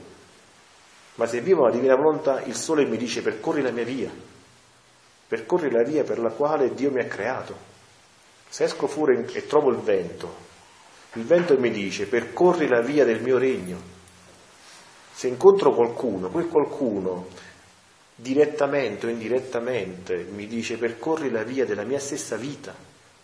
Ma 1.14 1.26
se 1.26 1.40
vivo 1.40 1.64
la 1.64 1.70
divina 1.70 1.94
volontà, 1.94 2.42
il 2.42 2.56
sole 2.56 2.84
mi 2.84 2.96
dice 2.96 3.22
percorri 3.22 3.62
la 3.62 3.70
mia 3.70 3.84
via, 3.84 4.10
percorri 5.28 5.70
la 5.70 5.84
via 5.84 6.02
per 6.02 6.18
la 6.18 6.30
quale 6.30 6.74
Dio 6.74 6.90
mi 6.90 6.98
ha 6.98 7.06
creato. 7.06 7.56
Se 8.48 8.64
esco 8.64 8.88
fuori 8.88 9.24
e 9.32 9.46
trovo 9.46 9.70
il 9.70 9.78
vento, 9.78 10.50
il 11.14 11.24
vento 11.24 11.58
mi 11.58 11.70
dice 11.70 12.06
percorri 12.06 12.68
la 12.68 12.80
via 12.80 13.04
del 13.04 13.20
mio 13.20 13.38
regno. 13.38 13.90
Se 15.12 15.28
incontro 15.28 15.74
qualcuno, 15.74 16.30
quel 16.30 16.48
qualcuno 16.48 17.26
direttamente 18.14 19.06
o 19.06 19.08
indirettamente 19.10 20.26
mi 20.32 20.46
dice 20.46 20.76
percorri 20.78 21.30
la 21.30 21.42
via 21.42 21.66
della 21.66 21.84
mia 21.84 21.98
stessa 21.98 22.36
vita, 22.36 22.74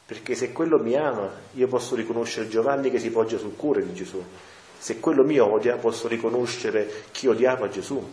perché 0.04 0.34
se 0.34 0.52
quello 0.52 0.78
mi 0.78 0.96
ama 0.96 1.30
io 1.54 1.66
posso 1.66 1.94
riconoscere 1.94 2.48
Giovanni 2.48 2.90
che 2.90 2.98
si 2.98 3.10
poggia 3.10 3.38
sul 3.38 3.56
cuore 3.56 3.84
di 3.84 3.94
Gesù, 3.94 4.22
se 4.78 5.00
quello 5.00 5.24
mi 5.24 5.38
odia 5.38 5.76
posso 5.76 6.08
riconoscere 6.08 7.04
chi 7.10 7.26
odiava 7.26 7.68
Gesù. 7.68 8.06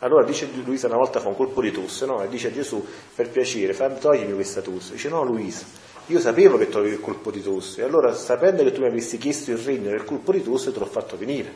Allora 0.00 0.24
dice 0.24 0.48
Luisa 0.64 0.86
una 0.86 0.96
volta 0.96 1.18
fa 1.18 1.28
un 1.28 1.34
colpo 1.34 1.60
di 1.60 1.72
tosse, 1.72 2.06
no? 2.06 2.22
E 2.22 2.28
dice 2.28 2.48
a 2.48 2.52
Gesù, 2.52 2.84
per 3.14 3.28
piacere, 3.30 3.74
fammi 3.74 3.98
toglimi 3.98 4.32
questa 4.34 4.60
tosse. 4.60 4.92
Dice 4.92 5.08
no 5.08 5.24
Luisa, 5.24 5.66
io 6.08 6.20
sapevo 6.20 6.56
che 6.56 6.68
avevi 6.72 6.94
il 6.94 7.00
colpo 7.00 7.30
di 7.30 7.42
tosse, 7.42 7.82
allora 7.82 8.14
sapendo 8.14 8.64
che 8.64 8.72
tu 8.72 8.80
mi 8.80 8.86
avessi 8.86 9.18
chiesto 9.18 9.50
il 9.50 9.58
regno 9.58 9.90
del 9.90 10.04
colpo 10.04 10.32
di 10.32 10.42
tosse 10.42 10.72
te 10.72 10.78
l'ho 10.78 10.86
fatto 10.86 11.18
venire. 11.18 11.52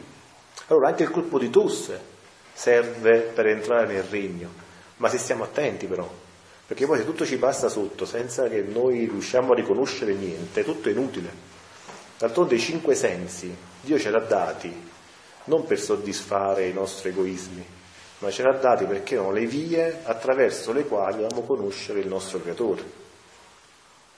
Allora 0.66 0.88
anche 0.88 1.04
il 1.04 1.10
colpo 1.10 1.38
di 1.38 1.48
tosse 1.48 1.98
serve 2.52 3.30
per 3.34 3.46
entrare 3.46 3.86
nel 3.86 4.02
regno, 4.02 4.50
ma 4.98 5.08
se 5.08 5.16
stiamo 5.16 5.44
attenti 5.44 5.86
però, 5.86 6.06
perché 6.66 6.84
poi 6.84 6.98
se 6.98 7.06
tutto 7.06 7.24
ci 7.24 7.38
passa 7.38 7.70
sotto 7.70 8.04
senza 8.04 8.46
che 8.48 8.60
noi 8.60 9.06
riusciamo 9.06 9.52
a 9.52 9.54
riconoscere 9.54 10.12
niente, 10.12 10.64
tutto 10.64 10.90
è 10.90 10.92
inutile. 10.92 11.30
D'altronde 12.18 12.54
i 12.54 12.60
cinque 12.60 12.94
sensi 12.94 13.52
Dio 13.80 13.98
ce 13.98 14.10
l'ha 14.10 14.20
dati 14.20 14.90
non 15.44 15.64
per 15.64 15.80
soddisfare 15.80 16.68
i 16.68 16.72
nostri 16.74 17.08
egoismi, 17.08 17.64
ma 18.18 18.30
ce 18.30 18.42
l'ha 18.42 18.52
dati 18.52 18.84
perché 18.84 19.14
erano 19.14 19.32
le 19.32 19.46
vie 19.46 20.02
attraverso 20.04 20.72
le 20.72 20.84
quali 20.84 21.22
dobbiamo 21.22 21.42
conoscere 21.42 22.00
il 22.00 22.06
nostro 22.06 22.40
creatore. 22.40 23.01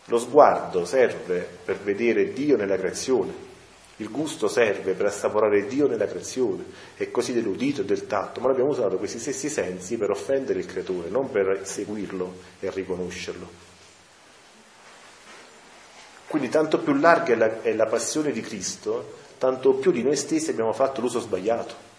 Lo 0.06 0.18
sguardo 0.18 0.84
serve 0.84 1.48
per 1.64 1.78
vedere 1.78 2.32
Dio 2.32 2.56
nella 2.56 2.76
creazione, 2.76 3.32
il 3.96 4.10
gusto 4.10 4.48
serve 4.48 4.94
per 4.94 5.06
assaporare 5.06 5.66
Dio 5.66 5.86
nella 5.86 6.06
creazione, 6.06 6.64
e 6.96 7.10
così 7.10 7.32
dell'udito 7.32 7.82
e 7.82 7.84
del 7.84 8.06
tatto, 8.06 8.40
ma 8.40 8.46
noi 8.46 8.56
abbiamo 8.56 8.72
usato 8.72 8.98
questi 8.98 9.18
stessi 9.18 9.48
sensi 9.48 9.96
per 9.96 10.10
offendere 10.10 10.58
il 10.58 10.66
creatore, 10.66 11.08
non 11.08 11.30
per 11.30 11.60
seguirlo 11.64 12.34
e 12.60 12.70
riconoscerlo. 12.70 13.48
Quindi 16.26 16.48
tanto 16.48 16.80
più 16.80 16.94
larga 16.94 17.32
è 17.32 17.36
la, 17.36 17.62
è 17.62 17.72
la 17.72 17.86
passione 17.86 18.32
di 18.32 18.40
Cristo, 18.40 19.22
tanto 19.38 19.74
più 19.74 19.92
di 19.92 20.02
noi 20.02 20.16
stessi 20.16 20.50
abbiamo 20.50 20.72
fatto 20.72 21.00
l'uso 21.00 21.20
sbagliato. 21.20 21.92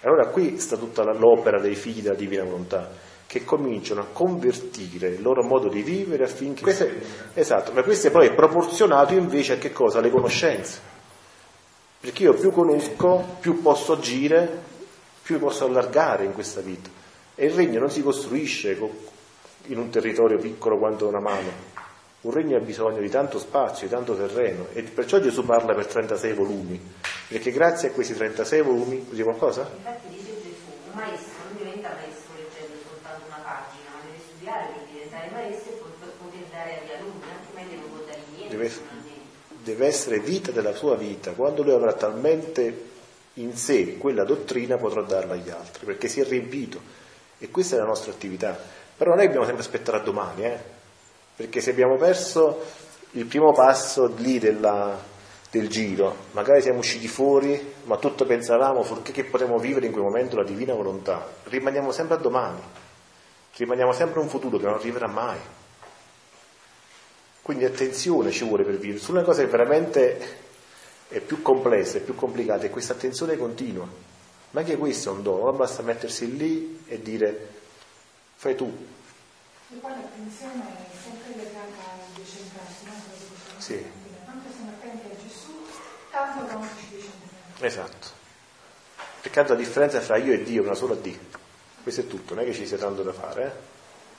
Allora 0.00 0.28
qui 0.28 0.58
sta 0.58 0.76
tutta 0.76 1.04
l'opera 1.12 1.60
dei 1.60 1.76
figli 1.76 2.00
della 2.00 2.16
divina 2.16 2.42
volontà, 2.42 2.90
che 3.32 3.44
cominciano 3.44 4.02
a 4.02 4.06
convertire 4.12 5.08
il 5.08 5.22
loro 5.22 5.42
modo 5.42 5.68
di 5.68 5.80
vivere 5.80 6.24
affinché... 6.24 6.60
Questo 6.60 6.84
è- 6.84 6.92
esatto, 7.32 7.72
ma 7.72 7.82
questo 7.82 8.08
è 8.08 8.10
poi 8.10 8.30
proporzionato 8.34 9.14
invece 9.14 9.54
a 9.54 9.56
che 9.56 9.72
cosa? 9.72 10.00
Alle 10.00 10.10
conoscenze. 10.10 10.78
Perché 11.98 12.24
io 12.24 12.34
più 12.34 12.50
conosco, 12.50 13.36
più 13.40 13.62
posso 13.62 13.94
agire, 13.94 14.60
più 15.22 15.38
posso 15.38 15.64
allargare 15.64 16.26
in 16.26 16.34
questa 16.34 16.60
vita. 16.60 16.90
E 17.34 17.46
il 17.46 17.52
regno 17.52 17.80
non 17.80 17.90
si 17.90 18.02
costruisce 18.02 18.76
co- 18.78 18.94
in 19.68 19.78
un 19.78 19.88
territorio 19.88 20.36
piccolo 20.36 20.76
quanto 20.76 21.08
una 21.08 21.20
mano. 21.20 21.70
Un 22.20 22.32
regno 22.32 22.58
ha 22.58 22.60
bisogno 22.60 23.00
di 23.00 23.08
tanto 23.08 23.38
spazio, 23.38 23.86
di 23.86 23.94
tanto 23.94 24.14
terreno. 24.14 24.66
E 24.74 24.82
perciò 24.82 25.18
Gesù 25.20 25.42
parla 25.46 25.72
per 25.74 25.86
36 25.86 26.34
volumi. 26.34 26.78
Perché 27.28 27.50
grazie 27.50 27.88
a 27.88 27.92
questi 27.92 28.12
36 28.12 28.60
volumi, 28.60 29.06
dici 29.08 29.22
qualcosa? 29.22 29.70
Infatti 29.74 30.08
dice 30.08 30.36
Gesù, 30.42 30.92
maestro, 30.92 31.32
il 31.48 31.54
mio 31.56 31.64
diventa 31.64 31.96
maestro 31.96 32.30
leggendo 32.36 32.76
soltanto 32.86 33.24
una 33.26 33.40
pagina, 33.42 33.88
ma 33.94 34.00
deve 34.04 34.18
studiare 34.22 34.66
per 34.74 34.82
diventare 34.92 35.30
maestro 35.32 35.72
e 35.72 35.76
poi 35.80 35.90
per 35.98 36.10
poter 36.20 36.44
dare 36.52 36.70
agli 36.78 36.92
alunni, 36.94 37.24
altrimenti 37.32 37.74
non 37.80 37.88
può 37.90 38.00
dare 38.04 38.22
niente. 38.28 38.41
Deve- 38.56 38.72
deve 39.62 39.86
essere 39.86 40.18
vita 40.20 40.50
della 40.50 40.74
sua 40.74 40.96
vita. 40.96 41.32
Quando 41.32 41.62
lui 41.62 41.72
avrà 41.72 41.92
talmente 41.92 42.90
in 43.34 43.56
sé 43.56 43.96
quella 43.96 44.24
dottrina 44.24 44.76
potrà 44.76 45.02
darla 45.02 45.34
agli 45.34 45.50
altri, 45.50 45.86
perché 45.86 46.08
si 46.08 46.20
è 46.20 46.24
riempito. 46.24 46.80
E 47.38 47.50
questa 47.50 47.76
è 47.76 47.78
la 47.78 47.86
nostra 47.86 48.12
attività. 48.12 48.58
Però 48.96 49.14
noi 49.14 49.24
dobbiamo 49.24 49.46
sempre 49.46 49.62
aspettare 49.62 49.98
a 49.98 50.00
domani, 50.00 50.44
eh? 50.44 50.58
perché 51.34 51.60
se 51.60 51.70
abbiamo 51.70 51.96
perso 51.96 52.62
il 53.12 53.24
primo 53.26 53.52
passo 53.52 54.12
lì 54.16 54.38
della- 54.38 55.10
del 55.50 55.68
giro, 55.68 56.16
magari 56.32 56.62
siamo 56.62 56.78
usciti 56.78 57.08
fuori, 57.08 57.74
ma 57.84 57.96
tutto 57.96 58.24
pensavamo, 58.24 58.82
fuorché 58.82 59.12
che 59.12 59.24
potremmo 59.24 59.58
vivere 59.58 59.86
in 59.86 59.92
quel 59.92 60.04
momento 60.04 60.36
la 60.36 60.44
divina 60.44 60.72
volontà, 60.72 61.26
rimaniamo 61.44 61.90
sempre 61.92 62.16
a 62.16 62.18
domani, 62.18 62.60
rimaniamo 63.56 63.92
sempre 63.92 64.20
a 64.20 64.22
un 64.22 64.28
futuro 64.28 64.56
che 64.56 64.64
non 64.64 64.74
arriverà 64.74 65.08
mai. 65.08 65.38
Quindi 67.42 67.64
attenzione 67.64 68.30
ci 68.30 68.44
vuole 68.44 68.64
per 68.64 68.78
vivere. 68.78 69.00
Su 69.00 69.10
una 69.10 69.22
cosa 69.22 69.42
che 69.42 69.48
veramente 69.48 70.38
è 71.08 71.20
più 71.20 71.42
complessa, 71.42 71.98
è 71.98 72.00
più 72.00 72.14
complicata, 72.14 72.64
è 72.64 72.70
questa 72.70 72.92
attenzione 72.92 73.36
continua. 73.36 73.86
Ma 74.50 74.60
anche 74.60 74.76
questo 74.76 75.10
è 75.10 75.12
un 75.12 75.22
dono, 75.22 75.44
non 75.46 75.56
basta 75.56 75.82
mettersi 75.82 76.36
lì 76.36 76.84
e 76.86 77.00
dire 77.02 77.48
fai 78.36 78.54
tu. 78.54 78.66
E 79.70 79.76
poi 79.76 79.90
l'attenzione 79.90 80.62
è 80.62 80.94
sempre 81.02 81.42
legata 81.42 81.82
al 81.90 82.14
decentrarsi, 82.14 82.84
no? 82.84 82.92
Come 82.92 83.14
diceva 83.16 83.60
Sì. 83.60 83.84
Tanto 84.24 84.48
siamo 84.54 84.70
attenti 84.70 85.06
a 85.06 85.16
Gesù, 85.22 85.52
tanto 86.10 86.52
non 86.52 86.68
ci 86.78 86.94
decentriamo. 86.94 87.10
Esatto. 87.60 88.06
Peccato 89.22 89.52
la 89.54 89.58
differenza 89.58 90.00
fra 90.00 90.16
io 90.16 90.32
e 90.32 90.42
Dio 90.42 90.62
è 90.62 90.66
una 90.66 90.74
sola 90.74 90.94
D. 90.94 91.16
Questo 91.82 92.02
è 92.02 92.06
tutto, 92.06 92.34
non 92.34 92.44
è 92.44 92.46
che 92.46 92.52
ci 92.52 92.66
sia 92.66 92.76
tanto 92.76 93.02
da 93.02 93.12
fare. 93.12 93.44
eh. 93.46 93.50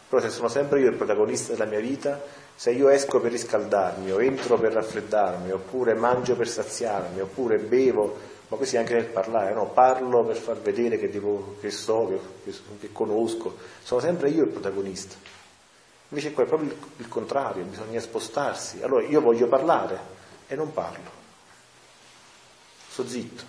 Però 0.10 0.22
se 0.22 0.30
sono 0.30 0.48
sempre 0.48 0.80
io 0.80 0.90
il 0.90 0.96
protagonista 0.98 1.54
della 1.54 1.66
mia 1.66 1.80
vita, 1.80 2.22
se 2.56 2.72
io 2.72 2.90
esco 2.90 3.20
per 3.20 3.32
riscaldarmi, 3.32 4.12
o 4.12 4.22
entro 4.22 4.58
per 4.58 4.74
raffreddarmi, 4.74 5.52
oppure 5.52 5.94
mangio 5.94 6.36
per 6.36 6.48
saziarmi, 6.48 7.20
oppure 7.20 7.58
bevo, 7.58 8.18
ma 8.48 8.58
così 8.58 8.78
anche 8.78 8.94
nel 8.94 9.06
parlare, 9.06 9.54
no? 9.54 9.68
Parlo 9.70 10.24
per 10.24 10.38
far 10.38 10.60
vedere 10.60 10.98
che, 10.98 11.10
devo, 11.10 11.58
che 11.60 11.72
so, 11.72 12.22
che, 12.44 12.54
che- 12.80 12.92
conosco, 12.92 13.58
sono 13.82 14.00
sempre 14.00 14.30
io 14.30 14.44
il 14.44 14.50
protagonista. 14.50 15.16
Invece 16.10 16.32
qua 16.32 16.44
è 16.44 16.48
proprio 16.48 16.76
il 16.98 17.08
contrario, 17.08 17.64
bisogna 17.64 18.00
spostarsi. 18.00 18.84
Allora 18.84 19.04
io 19.04 19.20
voglio 19.20 19.48
parlare 19.48 20.00
e 20.48 20.56
non 20.56 20.72
parlo. 20.72 21.10
Sto 22.90 23.08
zitto. 23.08 23.44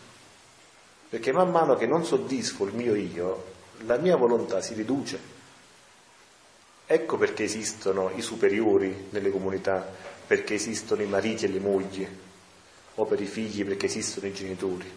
Perché 1.10 1.30
man 1.32 1.50
mano 1.50 1.76
che 1.76 1.86
non 1.86 2.04
soddisfo 2.06 2.64
il 2.64 2.74
mio 2.74 2.94
io, 2.94 3.44
la 3.84 3.98
mia 3.98 4.16
volontà 4.16 4.62
si 4.62 4.72
riduce. 4.72 5.33
Ecco 6.86 7.16
perché 7.16 7.44
esistono 7.44 8.10
i 8.14 8.20
superiori 8.20 9.06
nelle 9.10 9.30
comunità, 9.30 9.86
perché 10.26 10.54
esistono 10.54 11.02
i 11.02 11.06
mariti 11.06 11.46
e 11.46 11.48
le 11.48 11.60
mogli, 11.60 12.06
o 12.96 13.04
per 13.04 13.20
i 13.20 13.26
figli 13.26 13.64
perché 13.64 13.86
esistono 13.86 14.26
i 14.26 14.32
genitori. 14.32 14.90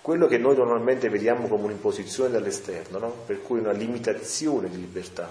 Quello 0.00 0.26
che 0.28 0.38
noi 0.38 0.56
normalmente 0.56 1.08
vediamo 1.08 1.48
come 1.48 1.64
un'imposizione 1.64 2.30
dall'esterno, 2.30 2.98
no? 2.98 3.10
per 3.26 3.42
cui 3.42 3.58
una 3.58 3.72
limitazione 3.72 4.68
di 4.68 4.76
libertà, 4.76 5.28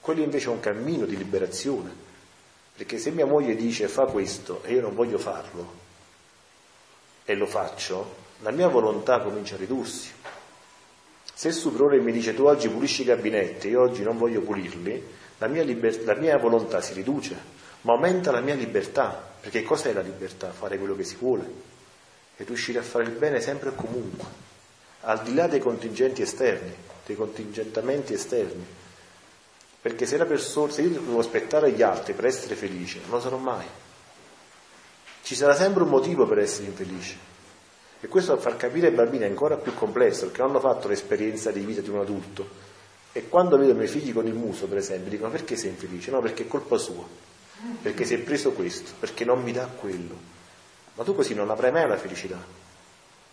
quello 0.00 0.22
invece 0.22 0.46
è 0.46 0.50
un 0.50 0.60
cammino 0.60 1.06
di 1.06 1.16
liberazione. 1.16 2.06
Perché 2.74 2.98
se 2.98 3.10
mia 3.10 3.26
moglie 3.26 3.54
dice 3.54 3.88
fa 3.88 4.06
questo 4.06 4.62
e 4.62 4.72
io 4.72 4.80
non 4.80 4.94
voglio 4.94 5.18
farlo, 5.18 5.86
e 7.24 7.34
lo 7.34 7.46
faccio, 7.46 8.14
la 8.40 8.50
mia 8.50 8.68
volontà 8.68 9.20
comincia 9.20 9.54
a 9.54 9.58
ridursi. 9.58 10.10
Se 11.38 11.46
il 11.46 11.54
superiore 11.54 12.00
mi 12.00 12.10
dice 12.10 12.34
tu 12.34 12.46
oggi 12.46 12.68
pulisci 12.68 13.02
i 13.02 13.04
gabinetti, 13.04 13.68
io 13.68 13.82
oggi 13.82 14.02
non 14.02 14.18
voglio 14.18 14.40
pulirli, 14.40 15.04
la 15.38 15.46
mia, 15.46 15.62
liber- 15.62 16.02
la 16.02 16.16
mia 16.16 16.36
volontà 16.36 16.80
si 16.80 16.94
riduce, 16.94 17.36
ma 17.82 17.92
aumenta 17.92 18.32
la 18.32 18.40
mia 18.40 18.56
libertà. 18.56 19.24
Perché 19.40 19.62
cos'è 19.62 19.92
la 19.92 20.00
libertà? 20.00 20.50
Fare 20.50 20.78
quello 20.78 20.96
che 20.96 21.04
si 21.04 21.14
vuole 21.14 21.48
e 22.36 22.42
riuscire 22.42 22.80
a 22.80 22.82
fare 22.82 23.04
il 23.04 23.12
bene 23.12 23.40
sempre 23.40 23.68
e 23.68 23.74
comunque, 23.76 24.24
al 25.02 25.22
di 25.22 25.32
là 25.32 25.46
dei 25.46 25.60
contingenti 25.60 26.22
esterni, 26.22 26.74
dei 27.06 27.14
contingentamenti 27.14 28.14
esterni. 28.14 28.66
Perché 29.80 30.06
se 30.06 30.16
persona, 30.24 30.72
se 30.72 30.82
io 30.82 30.88
devo 30.88 31.20
aspettare 31.20 31.70
gli 31.70 31.82
altri 31.82 32.14
per 32.14 32.24
essere 32.24 32.56
felice, 32.56 32.98
non 33.02 33.10
lo 33.10 33.20
sarò 33.20 33.36
mai. 33.36 33.66
Ci 35.22 35.36
sarà 35.36 35.54
sempre 35.54 35.84
un 35.84 35.88
motivo 35.88 36.26
per 36.26 36.40
essere 36.40 36.66
infelice. 36.66 37.27
E 38.00 38.06
questo 38.06 38.36
far 38.36 38.56
capire 38.56 38.86
ai 38.86 38.94
bambini 38.94 39.24
è 39.24 39.28
ancora 39.28 39.56
più 39.56 39.74
complesso, 39.74 40.26
perché 40.26 40.40
non 40.40 40.50
hanno 40.50 40.60
fatto 40.60 40.86
l'esperienza 40.86 41.50
di 41.50 41.60
vita 41.60 41.80
di 41.80 41.90
un 41.90 41.98
adulto. 41.98 42.48
E 43.10 43.28
quando 43.28 43.58
vedo 43.58 43.72
i 43.72 43.74
miei 43.74 43.88
figli 43.88 44.12
con 44.12 44.26
il 44.26 44.34
muso, 44.34 44.68
per 44.68 44.78
esempio, 44.78 45.10
dicono 45.10 45.30
perché 45.30 45.56
sei 45.56 45.70
infelice? 45.70 46.12
No, 46.12 46.20
perché 46.20 46.44
è 46.44 46.46
colpa 46.46 46.78
sua. 46.78 47.04
Perché 47.82 48.04
si 48.04 48.14
è 48.14 48.18
preso 48.18 48.52
questo, 48.52 48.92
perché 49.00 49.24
non 49.24 49.42
mi 49.42 49.50
dà 49.50 49.66
quello. 49.66 50.16
Ma 50.94 51.02
tu 51.02 51.12
così 51.12 51.34
non 51.34 51.50
avrai 51.50 51.72
mai 51.72 51.88
la 51.88 51.96
felicità. 51.96 52.38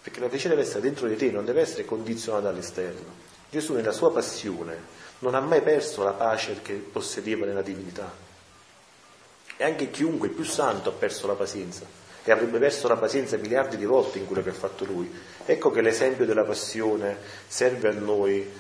Perché 0.02 0.20
la 0.20 0.28
felicità 0.28 0.50
deve 0.56 0.64
essere 0.64 0.82
dentro 0.82 1.08
di 1.08 1.16
te, 1.16 1.30
non 1.30 1.46
deve 1.46 1.62
essere 1.62 1.86
condizionata 1.86 2.50
all'esterno. 2.50 3.34
Gesù 3.52 3.74
nella 3.74 3.92
sua 3.92 4.12
passione 4.12 4.94
non 5.20 5.36
ha 5.36 5.40
mai 5.42 5.62
perso 5.62 6.04
la 6.04 6.14
pace 6.14 6.62
che 6.64 6.74
possedeva 6.74 7.46
nella 7.46 7.62
divinità. 7.62 8.12
E 9.58 9.64
anche 9.64 9.92
chiunque, 9.92 10.30
il 10.30 10.34
più 10.34 10.44
santo, 10.44 10.90
ha 10.90 10.94
perso 10.94 11.28
la 11.28 11.34
pazienza 11.34 12.04
e 12.28 12.32
avrebbe 12.32 12.58
perso 12.58 12.88
la 12.88 12.98
pazienza 12.98 13.38
miliardi 13.38 13.78
di 13.78 13.86
volte 13.86 14.18
in 14.18 14.26
quello 14.26 14.42
che 14.42 14.50
ha 14.50 14.54
fatto 14.54 14.84
lui. 14.84 15.10
Ecco 15.46 15.70
che 15.70 15.82
l'esempio 15.82 16.26
della 16.26 16.44
passione 16.44 17.18
serve 17.48 17.90
a 17.90 17.94
noi 17.94 18.52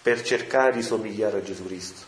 per 0.00 0.22
cercare 0.22 0.72
di 0.76 0.82
somigliare 0.82 1.38
a 1.38 1.42
Gesù 1.42 1.66
Cristo. 1.66 2.06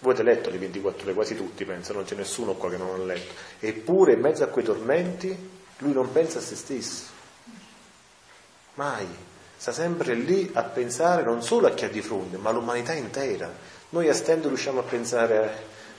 Voi 0.00 0.14
avete 0.14 0.28
letto 0.28 0.50
le 0.50 0.58
24 0.58 1.02
ore, 1.04 1.14
quasi 1.14 1.36
tutti 1.36 1.64
penso, 1.64 1.92
non 1.92 2.04
c'è 2.04 2.16
nessuno 2.16 2.54
qua 2.54 2.70
che 2.70 2.76
non 2.76 2.98
l'ha 2.98 3.14
letto. 3.14 3.32
Eppure 3.60 4.14
in 4.14 4.20
mezzo 4.20 4.42
a 4.42 4.48
quei 4.48 4.64
tormenti 4.64 5.50
lui 5.78 5.92
non 5.92 6.10
pensa 6.10 6.38
a 6.38 6.42
se 6.42 6.56
stesso. 6.56 7.04
Mai. 8.74 9.06
Sta 9.56 9.72
sempre 9.72 10.14
lì 10.14 10.50
a 10.54 10.64
pensare 10.64 11.22
non 11.22 11.42
solo 11.42 11.66
a 11.66 11.70
chi 11.70 11.84
ha 11.84 11.88
di 11.88 12.00
fronte, 12.00 12.36
ma 12.38 12.50
all'umanità 12.50 12.94
intera. 12.94 13.52
Noi 13.90 14.08
a 14.08 14.14
stento 14.14 14.48
riusciamo 14.48 14.80
a 14.80 14.84
pensare 14.84 15.38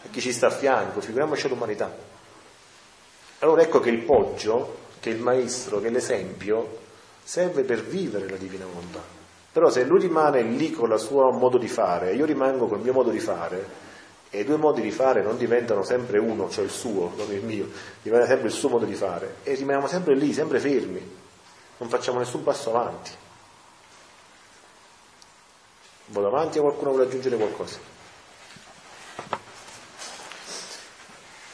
a 0.03 0.09
chi 0.09 0.19
ci 0.19 0.33
sta 0.33 0.47
a 0.47 0.51
fianco, 0.51 0.99
figuriamoci 0.99 1.45
all'umanità. 1.45 2.10
Allora 3.41 3.61
ecco 3.63 3.79
che 3.79 3.89
il 3.89 4.03
poggio, 4.03 4.77
che 4.99 5.09
il 5.09 5.19
maestro, 5.19 5.79
che 5.79 5.89
l'esempio 5.89 6.77
serve 7.23 7.63
per 7.63 7.83
vivere 7.83 8.29
la 8.29 8.37
divina 8.37 8.65
volontà. 8.65 9.01
Però 9.51 9.69
se 9.69 9.83
lui 9.83 9.99
rimane 9.99 10.43
lì 10.43 10.71
con 10.71 10.91
il 10.91 10.99
suo 10.99 11.31
modo 11.31 11.57
di 11.57 11.67
fare, 11.67 12.13
io 12.13 12.25
rimango 12.25 12.67
col 12.67 12.81
mio 12.81 12.93
modo 12.93 13.09
di 13.09 13.19
fare, 13.19 13.89
e 14.29 14.41
i 14.41 14.43
due 14.45 14.57
modi 14.57 14.81
di 14.81 14.91
fare 14.91 15.23
non 15.23 15.37
diventano 15.37 15.83
sempre 15.83 16.19
uno, 16.19 16.49
cioè 16.49 16.63
il 16.63 16.69
suo, 16.69 17.11
non 17.17 17.31
il 17.31 17.43
mio, 17.43 17.67
diventa 18.01 18.27
sempre 18.27 18.47
il 18.47 18.53
suo 18.53 18.69
modo 18.69 18.85
di 18.85 18.93
fare, 18.93 19.37
e 19.43 19.55
rimaniamo 19.55 19.87
sempre 19.87 20.15
lì, 20.15 20.31
sempre 20.33 20.59
fermi, 20.59 21.17
non 21.77 21.89
facciamo 21.89 22.19
nessun 22.19 22.43
passo 22.43 22.69
avanti. 22.69 23.11
Vado 26.05 26.27
avanti 26.27 26.59
o 26.59 26.61
qualcuno 26.61 26.91
vuole 26.91 27.05
aggiungere 27.05 27.35
qualcosa? 27.37 27.79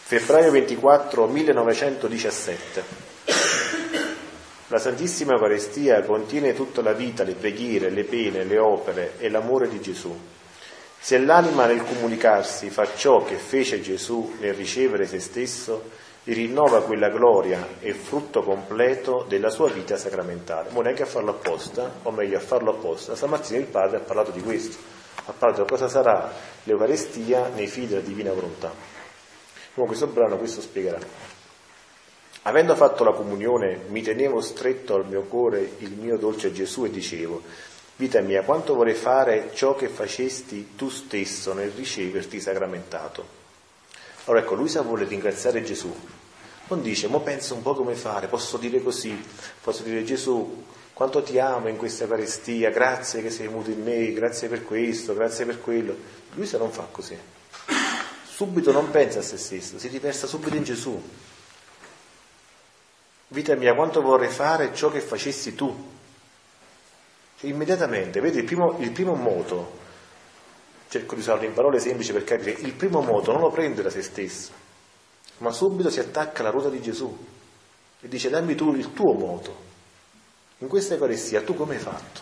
Febbraio 0.08 0.52
24 0.52 1.28
1917. 1.28 2.84
La 4.68 4.80
Santissima 4.80 5.34
Eucaristia 5.34 6.02
contiene 6.04 6.54
tutta 6.54 6.82
la 6.82 6.94
vita, 6.94 7.26
le 7.26 7.34
preghiere, 7.34 7.90
le 7.90 8.06
pene, 8.06 8.46
le 8.46 8.58
opere 8.58 9.16
e 9.18 9.28
l'amore 9.28 9.68
di 9.68 9.82
Gesù. 9.82 10.18
Se 10.98 11.18
l'anima 11.18 11.66
nel 11.66 11.84
comunicarsi 11.84 12.70
fa 12.70 12.88
ciò 12.96 13.26
che 13.26 13.36
fece 13.36 13.82
Gesù 13.82 14.38
nel 14.40 14.54
ricevere 14.54 15.06
se 15.06 15.20
stesso, 15.20 15.90
gli 16.24 16.34
rinnova 16.34 16.84
quella 16.84 17.10
gloria 17.10 17.68
e 17.82 17.92
frutto 17.92 18.44
completo 18.44 19.26
della 19.28 19.50
sua 19.50 19.68
vita 19.68 19.98
sacramentale. 19.98 20.70
Ma 20.72 20.84
neanche 20.84 21.04
a 21.04 21.06
farlo 21.06 21.32
apposta, 21.32 21.96
o 22.04 22.12
meglio 22.12 22.38
a 22.38 22.40
farlo 22.40 22.72
apposta. 22.72 23.14
Stamattina 23.14 23.60
il 23.60 23.66
Padre 23.66 23.98
ha 23.98 24.00
parlato 24.00 24.32
di 24.32 24.42
questo, 24.42 24.78
ha 25.26 25.34
parlato 25.38 25.64
di 25.64 25.68
cosa 25.68 25.90
sarà 25.90 26.32
l'Eucaristia 26.64 27.52
nei 27.54 27.68
figli 27.68 27.88
della 27.88 28.00
divina 28.00 28.32
volontà. 28.32 28.96
Come 29.78 29.90
questo 29.90 30.08
brano 30.08 30.38
questo 30.38 30.60
spiegherà. 30.60 30.98
Avendo 32.42 32.76
fatto 32.76 33.04
la 33.04 33.12
comunione, 33.12 33.82
mi 33.90 34.02
tenevo 34.02 34.42
stretto 34.42 34.96
al 34.96 35.06
mio 35.06 35.22
cuore 35.22 35.74
il 35.78 35.92
mio 35.92 36.18
dolce 36.18 36.52
Gesù 36.52 36.86
e 36.86 36.90
dicevo, 36.90 37.44
vita 37.98 38.20
mia, 38.22 38.42
quanto 38.42 38.74
vorrei 38.74 38.96
fare 38.96 39.52
ciò 39.54 39.76
che 39.76 39.88
facesti 39.88 40.74
tu 40.76 40.90
stesso 40.90 41.54
nel 41.54 41.70
riceverti 41.70 42.40
sacramentato. 42.40 43.24
Allora 44.26 44.44
ecco, 44.44 44.56
lui 44.56 44.68
sa 44.68 44.82
vuole 44.82 45.06
ringraziare 45.06 45.62
Gesù. 45.62 45.96
Non 46.70 46.82
dice, 46.82 47.06
mo 47.06 47.22
penso 47.22 47.54
un 47.54 47.62
po' 47.62 47.76
come 47.76 47.94
fare, 47.94 48.26
posso 48.26 48.58
dire 48.58 48.82
così, 48.82 49.16
posso 49.62 49.84
dire 49.84 50.04
Gesù, 50.04 50.66
quanto 50.92 51.22
ti 51.22 51.38
amo 51.38 51.68
in 51.68 51.78
questa 51.78 52.06
Eucaristia, 52.06 52.72
grazie 52.72 53.22
che 53.22 53.30
sei 53.30 53.46
venuto 53.46 53.70
in 53.70 53.84
me, 53.84 54.12
grazie 54.12 54.48
per 54.48 54.64
questo, 54.64 55.14
grazie 55.14 55.46
per 55.46 55.62
quello. 55.62 55.96
Lui 56.34 56.48
se 56.48 56.58
non 56.58 56.72
fa 56.72 56.88
così. 56.90 57.37
Subito 58.38 58.72
non 58.72 58.92
pensa 58.92 59.18
a 59.18 59.24
se 59.24 59.36
stesso, 59.36 59.80
si 59.80 59.88
riversa 59.88 60.28
subito 60.28 60.56
in 60.56 60.62
Gesù. 60.62 61.02
Vita 63.30 63.56
mia, 63.56 63.74
quanto 63.74 64.00
vorrei 64.00 64.30
fare 64.30 64.76
ciò 64.76 64.92
che 64.92 65.02
facessi 65.02 65.56
tu. 65.56 65.90
Cioè, 67.40 67.50
immediatamente, 67.50 68.20
vedi 68.20 68.38
il 68.38 68.44
primo, 68.44 68.78
il 68.78 68.92
primo 68.92 69.16
moto, 69.16 69.80
cerco 70.88 71.16
di 71.16 71.22
usarlo 71.22 71.46
in 71.46 71.54
parole 71.54 71.80
semplici 71.80 72.14
per 72.14 72.26
capire, 72.26 72.52
il 72.52 72.74
primo 72.74 73.02
moto 73.02 73.32
non 73.32 73.42
lo 73.42 73.50
prende 73.50 73.82
da 73.82 73.90
se 73.90 74.04
stesso, 74.04 74.52
ma 75.40 75.50
subito 75.50 75.90
si 75.90 76.00
attacca 76.00 76.42
alla 76.42 76.52
ruota 76.52 76.70
di 76.70 76.80
Gesù 76.80 77.26
e 78.00 78.08
dice 78.08 78.30
dammi 78.30 78.54
tu 78.54 78.72
il 78.76 78.94
tuo 78.94 79.14
moto. 79.14 79.66
In 80.60 80.68
questa 80.68 80.94
Eucaristia 80.94 81.42
tu 81.42 81.56
come 81.56 81.74
hai 81.74 81.82
fatto? 81.82 82.22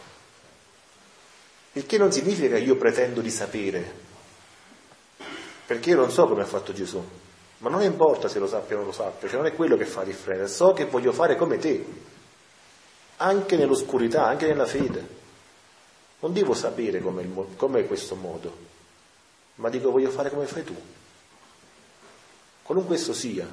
Il 1.73 1.85
che 1.85 1.97
non 1.97 2.09
significa 2.13 2.55
che 2.55 2.61
io 2.61 2.77
pretendo 2.77 3.19
di 3.19 3.29
sapere, 3.29 4.04
perché 5.65 5.91
io 5.91 5.95
non 5.97 6.11
so 6.11 6.25
come 6.27 6.43
ha 6.43 6.45
fatto 6.45 6.73
Gesù, 6.73 7.03
ma 7.59 7.69
non 7.69 7.81
importa 7.81 8.27
se 8.27 8.39
lo 8.39 8.47
sappia 8.47 8.75
o 8.75 8.79
non 8.79 8.87
lo 8.87 8.93
sappia, 8.93 9.27
cioè 9.27 9.37
non 9.37 9.47
è 9.47 9.55
quello 9.55 9.75
che 9.77 9.85
fa 9.85 9.99
la 9.99 10.05
differenza, 10.05 10.53
so 10.53 10.73
che 10.73 10.85
voglio 10.85 11.11
fare 11.11 11.35
come 11.35 11.57
te, 11.57 11.85
anche 13.17 13.55
nell'oscurità, 13.55 14.25
anche 14.25 14.45
nella 14.47 14.65
fede. 14.65 15.23
Non 16.19 16.33
devo 16.33 16.53
sapere 16.53 17.01
come 17.01 17.79
è 17.79 17.87
questo 17.87 18.15
modo, 18.15 18.55
ma 19.55 19.69
dico 19.69 19.91
voglio 19.91 20.09
fare 20.09 20.29
come 20.29 20.45
fai 20.45 20.63
tu. 20.63 20.75
Qualunque 22.61 22.95
esso 22.95 23.13
sia, 23.13 23.47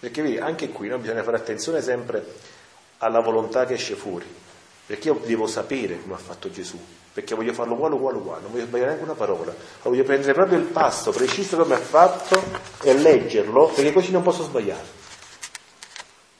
perché 0.00 0.22
vedi, 0.22 0.38
anche 0.38 0.70
qui 0.70 0.88
no, 0.88 0.98
bisogna 0.98 1.22
fare 1.22 1.36
attenzione 1.36 1.80
sempre 1.82 2.24
alla 2.98 3.20
volontà 3.20 3.64
che 3.64 3.74
esce 3.74 3.94
fuori, 3.94 4.26
perché 4.90 5.06
io 5.06 5.20
devo 5.24 5.46
sapere 5.46 6.02
come 6.02 6.14
ha 6.14 6.18
fatto 6.18 6.50
Gesù, 6.50 6.76
perché 7.12 7.36
voglio 7.36 7.52
farlo 7.52 7.74
uguale, 7.74 7.94
uguale, 7.94 8.16
uguale, 8.16 8.42
non 8.42 8.50
voglio 8.50 8.64
sbagliare 8.64 8.90
neanche 8.90 9.04
una 9.04 9.14
parola, 9.14 9.54
voglio 9.84 10.02
prendere 10.02 10.32
proprio 10.32 10.58
il 10.58 10.64
passo 10.64 11.12
preciso 11.12 11.56
come 11.58 11.76
ha 11.76 11.78
fatto 11.78 12.42
e 12.82 12.94
leggerlo, 12.94 13.68
perché 13.68 13.92
così 13.92 14.10
non 14.10 14.24
posso 14.24 14.42
sbagliare. 14.42 14.84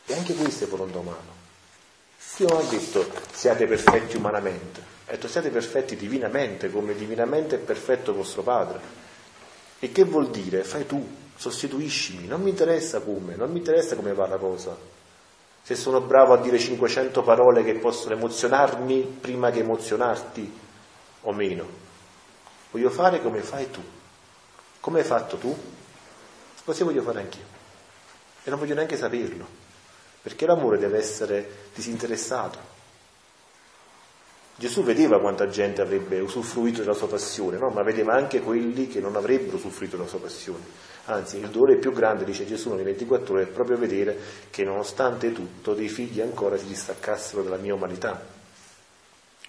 E 0.04 0.14
anche 0.14 0.34
questo 0.34 0.64
è 0.64 0.66
volontà 0.66 0.98
umana. 0.98 1.38
Dio 2.34 2.48
non 2.48 2.58
ha 2.58 2.68
detto 2.68 3.08
siate 3.32 3.66
perfetti 3.68 4.16
umanamente, 4.16 4.80
ha 5.06 5.12
detto 5.12 5.28
siate 5.28 5.50
perfetti 5.50 5.94
divinamente, 5.94 6.72
come 6.72 6.96
divinamente 6.96 7.54
è 7.54 7.58
perfetto 7.60 8.12
vostro 8.12 8.42
Padre. 8.42 8.80
E 9.78 9.92
che 9.92 10.02
vuol 10.02 10.28
dire? 10.28 10.64
Fai 10.64 10.86
tu, 10.86 11.08
sostituiscimi, 11.36 12.26
non 12.26 12.42
mi 12.42 12.50
interessa 12.50 12.98
come, 12.98 13.36
non 13.36 13.52
mi 13.52 13.58
interessa 13.58 13.94
come 13.94 14.12
va 14.12 14.26
la 14.26 14.38
cosa. 14.38 14.89
Se 15.62 15.74
sono 15.74 16.00
bravo 16.00 16.32
a 16.32 16.38
dire 16.38 16.58
500 16.58 17.22
parole 17.22 17.62
che 17.62 17.74
possono 17.74 18.14
emozionarmi 18.14 19.18
prima 19.20 19.50
che 19.50 19.60
emozionarti 19.60 20.58
o 21.22 21.32
meno. 21.32 21.66
Voglio 22.70 22.90
fare 22.90 23.20
come 23.22 23.40
fai 23.40 23.70
tu. 23.70 23.82
Come 24.80 25.00
hai 25.00 25.04
fatto 25.04 25.36
tu? 25.36 25.56
Così 26.64 26.82
voglio 26.82 27.02
fare 27.02 27.20
anch'io. 27.20 27.44
E 28.42 28.50
non 28.50 28.58
voglio 28.58 28.74
neanche 28.74 28.96
saperlo 28.96 29.60
perché 30.22 30.46
l'amore 30.46 30.78
deve 30.78 30.98
essere 30.98 31.68
disinteressato. 31.74 32.78
Gesù 34.60 34.82
vedeva 34.82 35.18
quanta 35.18 35.48
gente 35.48 35.80
avrebbe 35.80 36.20
usufruito 36.20 36.80
della 36.80 36.92
sua 36.92 37.08
passione, 37.08 37.56
no? 37.56 37.70
ma 37.70 37.82
vedeva 37.82 38.12
anche 38.12 38.42
quelli 38.42 38.88
che 38.88 39.00
non 39.00 39.16
avrebbero 39.16 39.56
usufruito 39.56 39.96
della 39.96 40.06
sua 40.06 40.20
passione. 40.20 40.62
Anzi, 41.06 41.38
il 41.38 41.48
dolore 41.48 41.78
più 41.78 41.92
grande, 41.92 42.24
dice 42.26 42.44
Gesù 42.44 42.68
nelle 42.68 42.82
24 42.82 43.32
ore, 43.32 43.44
è 43.44 43.46
proprio 43.46 43.78
vedere 43.78 44.18
che 44.50 44.62
nonostante 44.62 45.32
tutto 45.32 45.72
dei 45.72 45.88
figli 45.88 46.20
ancora 46.20 46.58
si 46.58 46.66
distaccassero 46.66 47.42
dalla 47.42 47.56
mia 47.56 47.72
umanità. 47.72 48.22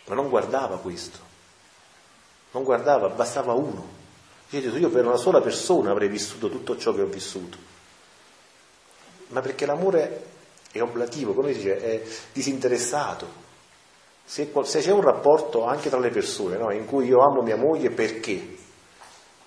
Ma 0.05 0.15
non 0.15 0.29
guardava 0.29 0.77
questo, 0.77 1.19
non 2.51 2.63
guardava, 2.63 3.09
bastava 3.09 3.51
uno. 3.51 3.85
Dice 4.49 4.63
Gesù, 4.63 4.77
io 4.77 4.89
per 4.89 5.05
una 5.05 5.17
sola 5.17 5.41
persona 5.41 5.91
avrei 5.91 6.07
vissuto 6.07 6.49
tutto 6.49 6.77
ciò 6.77 6.93
che 6.93 7.01
ho 7.01 7.07
vissuto. 7.07 7.57
Ma 9.27 9.41
perché 9.41 9.65
l'amore 9.65 10.23
è 10.71 10.79
oblativo, 10.79 11.33
come 11.33 11.51
si 11.51 11.57
dice, 11.57 11.81
è 11.81 12.01
disinteressato. 12.31 13.40
Se, 14.23 14.51
se, 14.63 14.79
c'è 14.79 14.91
un 14.91 15.01
rapporto 15.01 15.65
anche 15.65 15.89
tra 15.89 15.99
le 15.99 16.09
persone 16.09 16.57
no, 16.57 16.71
in 16.71 16.85
cui 16.85 17.05
io 17.05 17.19
amo 17.19 17.41
mia 17.41 17.57
moglie 17.57 17.89
perché? 17.89 18.59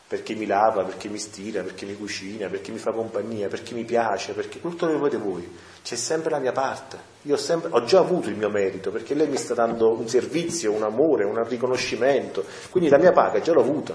Perché 0.06 0.34
mi 0.34 0.46
lava, 0.46 0.84
perché 0.84 1.08
mi 1.08 1.18
stira, 1.18 1.62
perché 1.62 1.86
mi 1.86 1.96
cucina, 1.96 2.48
perché 2.48 2.70
mi 2.70 2.78
fa 2.78 2.92
compagnia, 2.92 3.48
perché 3.48 3.74
mi 3.74 3.84
piace, 3.84 4.32
perché 4.32 4.60
tutto 4.60 4.86
quello 4.86 4.92
che 4.92 4.98
volete 4.98 5.16
voi, 5.16 5.56
c'è 5.82 5.96
sempre 5.96 6.30
la 6.30 6.38
mia 6.38 6.52
parte. 6.52 6.98
Io 7.22 7.34
ho, 7.34 7.38
sempre, 7.38 7.70
ho 7.72 7.84
già 7.84 8.00
avuto 8.00 8.28
il 8.28 8.36
mio 8.36 8.50
merito 8.50 8.90
perché 8.90 9.14
lei 9.14 9.28
mi 9.28 9.38
sta 9.38 9.54
dando 9.54 9.98
un 9.98 10.08
servizio, 10.08 10.72
un 10.72 10.82
amore, 10.82 11.24
un 11.24 11.42
riconoscimento, 11.48 12.44
quindi 12.70 12.90
la 12.90 12.98
mia 12.98 13.12
paga 13.12 13.40
già 13.40 13.52
l'ho 13.52 13.60
avuta. 13.60 13.94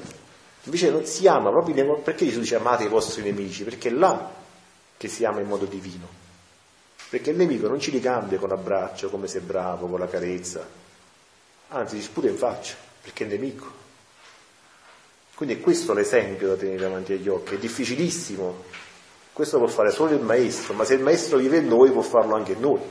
Invece 0.64 0.92
non 0.92 1.06
si 1.06 1.28
ama 1.28 1.50
proprio 1.52 2.00
perché 2.04 2.26
Gesù 2.26 2.40
dice 2.40 2.56
amate 2.56 2.84
i 2.84 2.90
vostri 2.90 3.24
nemici, 3.24 3.64
perché 3.64 3.90
è 3.90 3.92
là 3.92 4.30
che 4.98 5.08
si 5.08 5.24
ama 5.24 5.40
in 5.40 5.48
modo 5.48 5.66
divino. 5.66 6.19
Perché 7.10 7.32
il 7.32 7.38
nemico 7.38 7.68
non 7.68 7.80
ci 7.80 7.90
ricambia 7.90 8.38
con 8.38 8.50
l'abbraccio, 8.50 9.10
come 9.10 9.28
sei 9.28 9.42
bravo, 9.42 9.88
con 9.88 10.00
la 10.00 10.08
carezza, 10.08 10.68
anzi 11.70 11.96
ci 11.96 12.04
sputa 12.04 12.28
in 12.28 12.38
faccia, 12.38 12.76
perché 13.02 13.26
è 13.26 13.28
nemico. 13.28 13.78
Quindi 15.34 15.56
è 15.56 15.60
questo 15.60 15.94
l'esempio 15.94 16.50
da 16.50 16.56
tenere 16.56 16.78
davanti 16.78 17.14
agli 17.14 17.28
occhi, 17.28 17.56
è 17.56 17.58
difficilissimo. 17.58 18.64
Questo 19.34 19.58
può 19.58 19.68
fare 19.68 19.90
solo 19.90 20.14
il 20.14 20.22
maestro, 20.22 20.74
ma 20.74 20.84
se 20.84 20.96
il 20.96 21.02
maestro 21.02 21.38
vive 21.38 21.58
in 21.58 21.68
noi 21.68 21.92
può 21.92 22.02
farlo 22.02 22.36
anche 22.36 22.56
noi. 22.60 22.82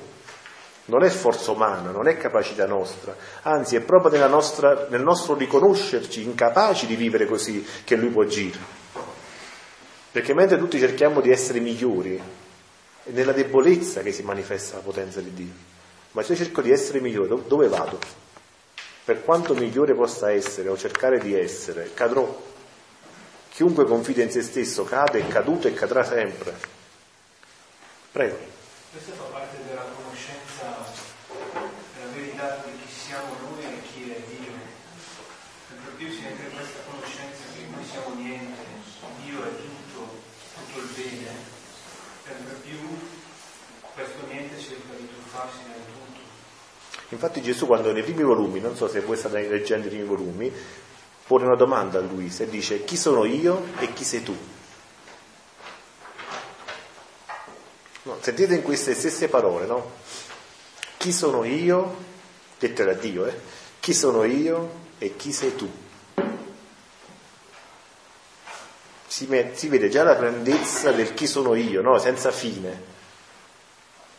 Non 0.86 1.04
è 1.04 1.10
forza 1.10 1.50
umana, 1.50 1.90
non 1.90 2.08
è 2.08 2.16
capacità 2.16 2.66
nostra, 2.66 3.14
anzi 3.42 3.76
è 3.76 3.80
proprio 3.80 4.26
nostra, 4.26 4.86
nel 4.88 5.02
nostro 5.02 5.34
riconoscerci 5.34 6.22
incapaci 6.22 6.86
di 6.86 6.96
vivere 6.96 7.26
così 7.26 7.64
che 7.84 7.94
lui 7.94 8.08
può 8.08 8.22
agire. 8.22 8.58
Perché 10.10 10.32
mentre 10.32 10.56
tutti 10.56 10.78
cerchiamo 10.78 11.20
di 11.20 11.30
essere 11.30 11.60
migliori, 11.60 12.18
è 13.08 13.12
nella 13.12 13.32
debolezza 13.32 14.02
che 14.02 14.12
si 14.12 14.22
manifesta 14.22 14.76
la 14.76 14.82
potenza 14.82 15.20
di 15.20 15.32
Dio. 15.32 15.52
Ma 16.12 16.22
se 16.22 16.32
io 16.32 16.38
cerco 16.38 16.60
di 16.60 16.70
essere 16.70 17.00
migliore, 17.00 17.42
dove 17.46 17.68
vado? 17.68 17.98
Per 19.04 19.24
quanto 19.24 19.54
migliore 19.54 19.94
possa 19.94 20.30
essere 20.30 20.68
o 20.68 20.76
cercare 20.76 21.18
di 21.18 21.34
essere, 21.34 21.92
cadrò. 21.94 22.46
Chiunque 23.50 23.86
confida 23.86 24.22
in 24.22 24.30
se 24.30 24.42
stesso 24.42 24.84
cade, 24.84 25.20
è 25.20 25.28
caduto 25.28 25.68
e 25.68 25.74
cadrà 25.74 26.04
sempre. 26.04 26.54
Prego. 28.12 28.36
Questo 28.92 29.12
fa 29.12 29.24
parte 29.24 29.56
della 29.66 29.84
conoscenza 29.96 30.86
della 31.94 32.12
verità 32.12 32.62
di 32.64 32.72
chi 32.84 32.92
siamo 32.92 33.34
noi 33.48 33.64
e 33.64 33.82
chi 33.90 34.10
è 34.10 34.20
Dio. 34.28 34.52
Sempre 35.68 35.92
più 35.96 36.10
si 36.10 36.24
entra 36.24 36.46
in 36.46 36.54
questa 36.54 36.80
conoscenza 36.88 37.42
che 37.54 37.64
noi 37.70 37.84
siamo 37.84 38.14
niente, 38.14 38.62
Dio 39.24 39.44
è 39.44 39.48
tutto, 39.56 40.20
tutto 40.54 40.78
il 40.78 40.88
bene 40.94 41.57
sempre 42.28 42.54
più 42.62 42.78
questo 43.94 44.26
niente 44.28 44.60
cerca 44.60 44.94
di 44.96 45.08
tuffarsi 45.08 45.58
nel 45.66 45.80
tutto. 45.86 46.20
Infatti 47.08 47.42
Gesù 47.42 47.66
quando 47.66 47.90
nei 47.90 48.02
primi 48.02 48.22
volumi, 48.22 48.60
non 48.60 48.76
so 48.76 48.86
se 48.86 49.00
voi 49.00 49.16
state 49.16 49.48
leggendo 49.48 49.86
i 49.86 49.90
primi 49.90 50.04
volumi, 50.04 50.52
pone 51.26 51.44
una 51.46 51.56
domanda 51.56 51.98
a 51.98 52.02
Luisa 52.02 52.44
e 52.44 52.48
dice 52.48 52.84
chi 52.84 52.96
sono 52.96 53.24
io 53.24 53.64
e 53.78 53.92
chi 53.92 54.04
sei 54.04 54.22
tu? 54.22 54.36
No, 58.02 58.18
sentite 58.20 58.54
in 58.54 58.62
queste 58.62 58.94
stesse 58.94 59.28
parole, 59.28 59.66
no? 59.66 59.92
Chi 60.96 61.12
sono 61.12 61.44
io, 61.44 61.96
dette 62.58 62.84
da 62.84 62.92
Dio, 62.92 63.26
eh? 63.26 63.38
Chi 63.80 63.92
sono 63.92 64.24
io 64.24 64.86
e 64.98 65.16
chi 65.16 65.32
sei 65.32 65.56
tu? 65.56 65.70
Si, 69.08 69.26
met, 69.26 69.54
si 69.54 69.68
vede 69.68 69.88
già 69.88 70.04
la 70.04 70.14
grandezza 70.14 70.92
del 70.92 71.14
chi 71.14 71.26
sono 71.26 71.54
io, 71.54 71.80
no? 71.80 71.98
senza 71.98 72.30
fine, 72.30 72.96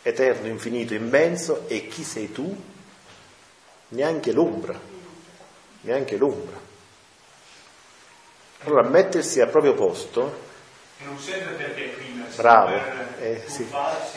eterno, 0.02 0.47
infinito, 0.47 0.95
immenso, 0.95 1.65
e 1.67 1.88
chi 1.88 2.04
sei 2.04 2.32
tu? 2.32 2.54
Neanche 3.89 4.32
l'ombra, 4.32 4.78
neanche 5.82 6.17
l'ombra. 6.17 6.58
Allora 8.63 8.89
mettersi 8.89 9.39
al 9.39 9.49
proprio 9.49 9.73
posto... 9.73 10.47
Non 11.02 11.17
serve 11.17 11.54
perché 11.54 11.93
prima... 11.95 12.25
Bravo, 12.36 12.75
eh, 13.19 13.43
sì, 13.45 13.67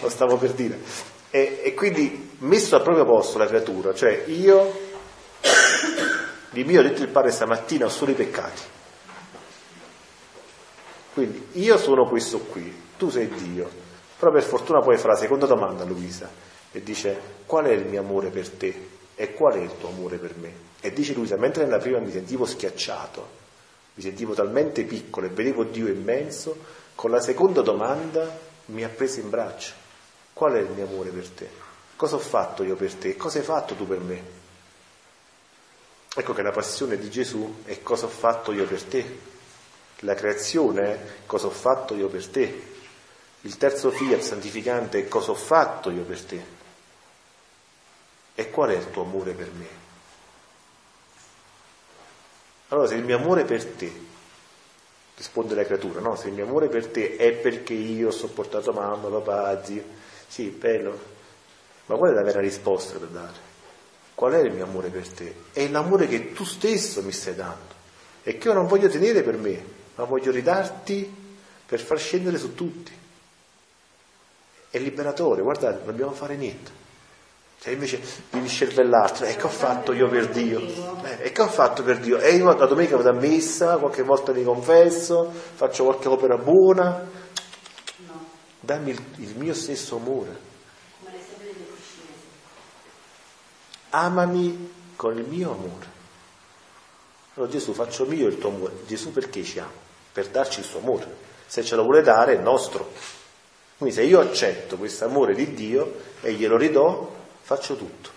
lo 0.00 0.08
stavo 0.08 0.36
per 0.36 0.52
dire. 0.52 0.78
E, 1.30 1.60
e 1.64 1.74
quindi 1.74 2.36
messo 2.38 2.76
al 2.76 2.82
proprio 2.82 3.04
posto 3.04 3.38
la 3.38 3.46
creatura, 3.46 3.94
cioè 3.94 4.24
io, 4.26 4.80
di 6.50 6.64
mio 6.64 6.80
ho 6.80 6.82
detto 6.82 7.02
il 7.02 7.08
Padre 7.08 7.30
stamattina, 7.30 7.86
ho 7.86 7.90
solo 7.90 8.10
i 8.10 8.14
peccati 8.14 8.62
quindi 11.12 11.48
io 11.52 11.76
sono 11.78 12.08
questo 12.08 12.38
qui, 12.40 12.74
tu 12.96 13.10
sei 13.10 13.28
Dio. 13.28 13.68
Però 14.18 14.30
per 14.30 14.42
fortuna 14.42 14.80
poi 14.80 14.96
fa 14.96 15.08
la 15.08 15.16
seconda 15.16 15.46
domanda 15.46 15.82
a 15.82 15.86
Luisa 15.86 16.30
e 16.70 16.82
dice 16.82 17.20
qual 17.44 17.66
è 17.66 17.72
il 17.72 17.86
mio 17.86 18.00
amore 18.00 18.30
per 18.30 18.48
te 18.48 18.88
e 19.14 19.34
qual 19.34 19.54
è 19.54 19.60
il 19.60 19.72
tuo 19.78 19.88
amore 19.88 20.16
per 20.16 20.36
me? 20.36 20.70
E 20.80 20.92
dice 20.92 21.12
Luisa, 21.12 21.36
mentre 21.36 21.64
nella 21.64 21.78
prima 21.78 21.98
mi 21.98 22.10
sentivo 22.10 22.46
schiacciato, 22.46 23.28
mi 23.94 24.02
sentivo 24.02 24.32
talmente 24.32 24.84
piccolo 24.84 25.26
e 25.26 25.30
vedevo 25.30 25.64
Dio 25.64 25.88
immenso, 25.88 26.56
con 26.94 27.10
la 27.10 27.20
seconda 27.20 27.60
domanda 27.62 28.38
mi 28.66 28.84
ha 28.84 28.88
preso 28.88 29.20
in 29.20 29.28
braccio. 29.28 29.72
Qual 30.32 30.52
è 30.54 30.60
il 30.60 30.70
mio 30.70 30.86
amore 30.86 31.10
per 31.10 31.28
te? 31.28 31.48
Cosa 31.96 32.16
ho 32.16 32.20
fatto 32.20 32.62
io 32.62 32.74
per 32.74 32.94
te? 32.94 33.16
Cosa 33.16 33.38
hai 33.38 33.44
fatto 33.44 33.74
tu 33.74 33.86
per 33.86 34.00
me? 34.00 34.22
Ecco 36.14 36.32
che 36.32 36.42
la 36.42 36.52
passione 36.52 36.96
di 36.96 37.10
Gesù 37.10 37.62
è 37.64 37.82
cosa 37.82 38.06
ho 38.06 38.08
fatto 38.08 38.52
io 38.52 38.66
per 38.66 38.82
te, 38.82 39.18
la 40.02 40.14
creazione 40.14 40.82
è 40.82 40.98
cosa 41.26 41.46
ho 41.46 41.50
fatto 41.50 41.94
io 41.94 42.08
per 42.08 42.26
te. 42.28 42.70
Il 43.42 43.56
terzo 43.56 43.90
fiat 43.90 44.20
santificante 44.20 45.00
è 45.00 45.08
cosa 45.08 45.32
ho 45.32 45.34
fatto 45.34 45.90
io 45.90 46.02
per 46.02 46.22
te. 46.22 46.44
E 48.34 48.50
qual 48.50 48.70
è 48.70 48.76
il 48.76 48.90
tuo 48.90 49.02
amore 49.02 49.32
per 49.32 49.50
me? 49.52 49.80
Allora 52.68 52.86
se 52.86 52.94
il 52.94 53.04
mio 53.04 53.16
amore 53.16 53.44
per 53.44 53.64
te, 53.64 53.92
risponde 55.16 55.54
la 55.54 55.64
creatura, 55.64 56.00
no? 56.00 56.16
Se 56.16 56.28
il 56.28 56.34
mio 56.34 56.46
amore 56.46 56.68
per 56.68 56.86
te 56.86 57.16
è 57.16 57.32
perché 57.32 57.74
io 57.74 58.08
ho 58.08 58.12
sopportato 58.12 58.72
mamma, 58.72 59.08
papà, 59.08 59.62
zio, 59.62 59.84
sì, 60.26 60.48
bello, 60.48 60.98
ma 61.86 61.96
qual 61.96 62.12
è 62.12 62.14
la 62.14 62.22
vera 62.22 62.40
risposta 62.40 62.98
per 62.98 63.08
dare? 63.08 63.50
Qual 64.14 64.32
è 64.32 64.38
il 64.38 64.52
mio 64.52 64.64
amore 64.64 64.88
per 64.88 65.06
te? 65.08 65.34
È 65.52 65.68
l'amore 65.68 66.06
che 66.06 66.32
tu 66.32 66.44
stesso 66.44 67.02
mi 67.02 67.12
stai 67.12 67.34
dando 67.34 67.80
e 68.22 68.38
che 68.38 68.48
io 68.48 68.54
non 68.54 68.66
voglio 68.66 68.88
tenere 68.88 69.22
per 69.22 69.36
me, 69.36 69.80
ma 69.94 70.04
voglio 70.04 70.30
ridarti 70.30 71.20
per 71.66 71.80
far 71.80 71.98
scendere 71.98 72.38
su 72.38 72.54
tutti. 72.54 72.92
È 74.70 74.78
liberatore, 74.78 75.42
guardate, 75.42 75.76
non 75.78 75.86
dobbiamo 75.86 76.12
fare 76.12 76.36
niente. 76.36 76.80
Cioè 77.62 77.74
invece 77.74 78.00
devi 78.30 78.48
e 78.48 79.36
che 79.36 79.46
ho 79.46 79.48
fatto 79.48 79.92
io 79.92 80.08
per 80.08 80.30
Dio? 80.30 80.58
Eh, 81.04 81.26
e 81.26 81.30
che 81.30 81.42
ho 81.42 81.46
fatto 81.46 81.84
per 81.84 82.00
Dio? 82.00 82.18
E 82.18 82.34
io 82.34 82.44
la 82.46 82.66
domenica 82.66 82.96
vado 82.96 83.10
a 83.10 83.12
messa, 83.12 83.76
qualche 83.76 84.02
volta 84.02 84.32
mi 84.32 84.42
confesso, 84.42 85.30
faccio 85.30 85.84
qualche 85.84 86.08
opera 86.08 86.36
buona. 86.36 87.06
No. 87.98 88.26
Dammi 88.58 88.90
il, 88.90 89.04
il 89.18 89.36
mio 89.36 89.54
stesso 89.54 89.94
amore. 89.94 90.36
Amami 93.90 94.72
con 94.96 95.16
il 95.16 95.24
mio 95.28 95.52
amore. 95.52 95.86
Allora 97.34 97.52
Gesù 97.52 97.72
faccio 97.72 98.06
mio 98.06 98.26
il 98.26 98.38
tuo 98.38 98.50
amore. 98.50 98.72
Gesù 98.86 99.12
perché 99.12 99.44
ci 99.44 99.60
ama? 99.60 99.81
Per 100.12 100.28
darci 100.28 100.60
il 100.60 100.66
suo 100.66 100.80
amore. 100.80 101.06
Se 101.46 101.64
ce 101.64 101.74
lo 101.74 101.82
vuole 101.82 102.02
dare 102.02 102.34
è 102.34 102.40
nostro. 102.40 102.92
Quindi 103.78 103.94
se 103.94 104.02
io 104.02 104.20
accetto 104.20 104.76
questo 104.76 105.04
amore 105.04 105.34
di 105.34 105.54
Dio 105.54 105.96
e 106.20 106.32
glielo 106.34 106.56
ridò, 106.56 107.10
faccio 107.40 107.76
tutto. 107.76 108.10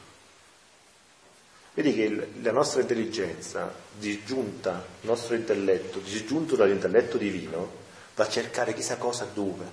Vedi 1.73 1.93
che 1.93 2.27
la 2.41 2.51
nostra 2.51 2.81
intelligenza, 2.81 3.73
disgiunta, 3.97 4.85
il 5.01 5.09
nostro 5.09 5.35
intelletto, 5.35 5.99
disgiunto 5.99 6.55
dall'intelletto 6.55 7.17
divino, 7.17 7.69
va 8.15 8.23
a 8.23 8.29
cercare 8.29 8.73
chissà 8.73 8.97
cosa 8.97 9.27
dove. 9.33 9.65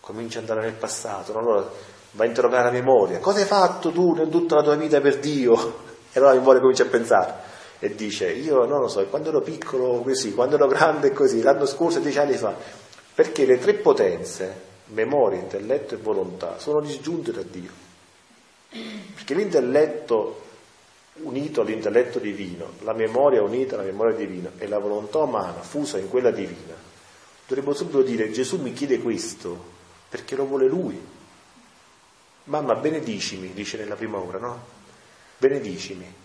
Comincia 0.00 0.40
ad 0.40 0.50
andare 0.50 0.66
nel 0.68 0.76
passato, 0.78 1.38
allora 1.38 1.70
va 2.10 2.24
a 2.24 2.26
interrogare 2.26 2.64
la 2.64 2.70
memoria. 2.70 3.20
Cosa 3.20 3.38
hai 3.38 3.46
fatto 3.46 3.90
tu 3.90 4.14
in 4.18 4.28
tutta 4.28 4.56
la 4.56 4.62
tua 4.62 4.74
vita 4.74 5.00
per 5.00 5.18
Dio? 5.18 5.82
E 6.14 6.20
allora 6.20 6.34
la 6.34 6.38
memoria 6.38 6.60
comincia 6.60 6.84
a 6.84 6.86
pensare 6.86 7.34
e 7.84 7.94
dice, 7.94 8.32
io 8.32 8.64
non 8.64 8.80
lo 8.80 8.88
so, 8.88 9.04
quando 9.08 9.28
ero 9.28 9.42
piccolo 9.42 10.00
così, 10.00 10.32
quando 10.32 10.54
ero 10.54 10.66
grande 10.68 11.12
così, 11.12 11.42
l'anno 11.42 11.66
scorso, 11.66 11.98
dieci 11.98 12.18
anni 12.18 12.34
fa, 12.38 12.56
perché 13.14 13.44
le 13.44 13.58
tre 13.58 13.74
potenze, 13.74 14.58
memoria, 14.86 15.38
intelletto 15.38 15.92
e 15.92 15.98
volontà, 15.98 16.58
sono 16.58 16.80
disgiunte 16.80 17.30
da 17.30 17.42
Dio. 17.42 17.70
Perché 19.14 19.34
l'intelletto 19.34 20.40
unito 21.24 21.60
all'intelletto 21.60 22.18
divino, 22.18 22.70
la 22.84 22.94
memoria 22.94 23.42
unita 23.42 23.74
alla 23.74 23.84
memoria 23.84 24.16
divina 24.16 24.50
e 24.56 24.66
la 24.66 24.78
volontà 24.78 25.18
umana 25.18 25.60
fusa 25.60 25.98
in 25.98 26.08
quella 26.08 26.30
divina, 26.30 26.74
dovremmo 27.46 27.74
subito 27.74 28.00
dire 28.00 28.30
Gesù 28.30 28.62
mi 28.62 28.72
chiede 28.72 28.98
questo 28.98 29.62
perché 30.08 30.36
lo 30.36 30.46
vuole 30.46 30.68
lui. 30.68 30.98
Mamma, 32.44 32.76
benedicimi, 32.76 33.52
dice 33.52 33.76
nella 33.76 33.94
prima 33.94 34.16
ora, 34.16 34.38
no? 34.38 34.64
Benedicimi, 35.36 36.22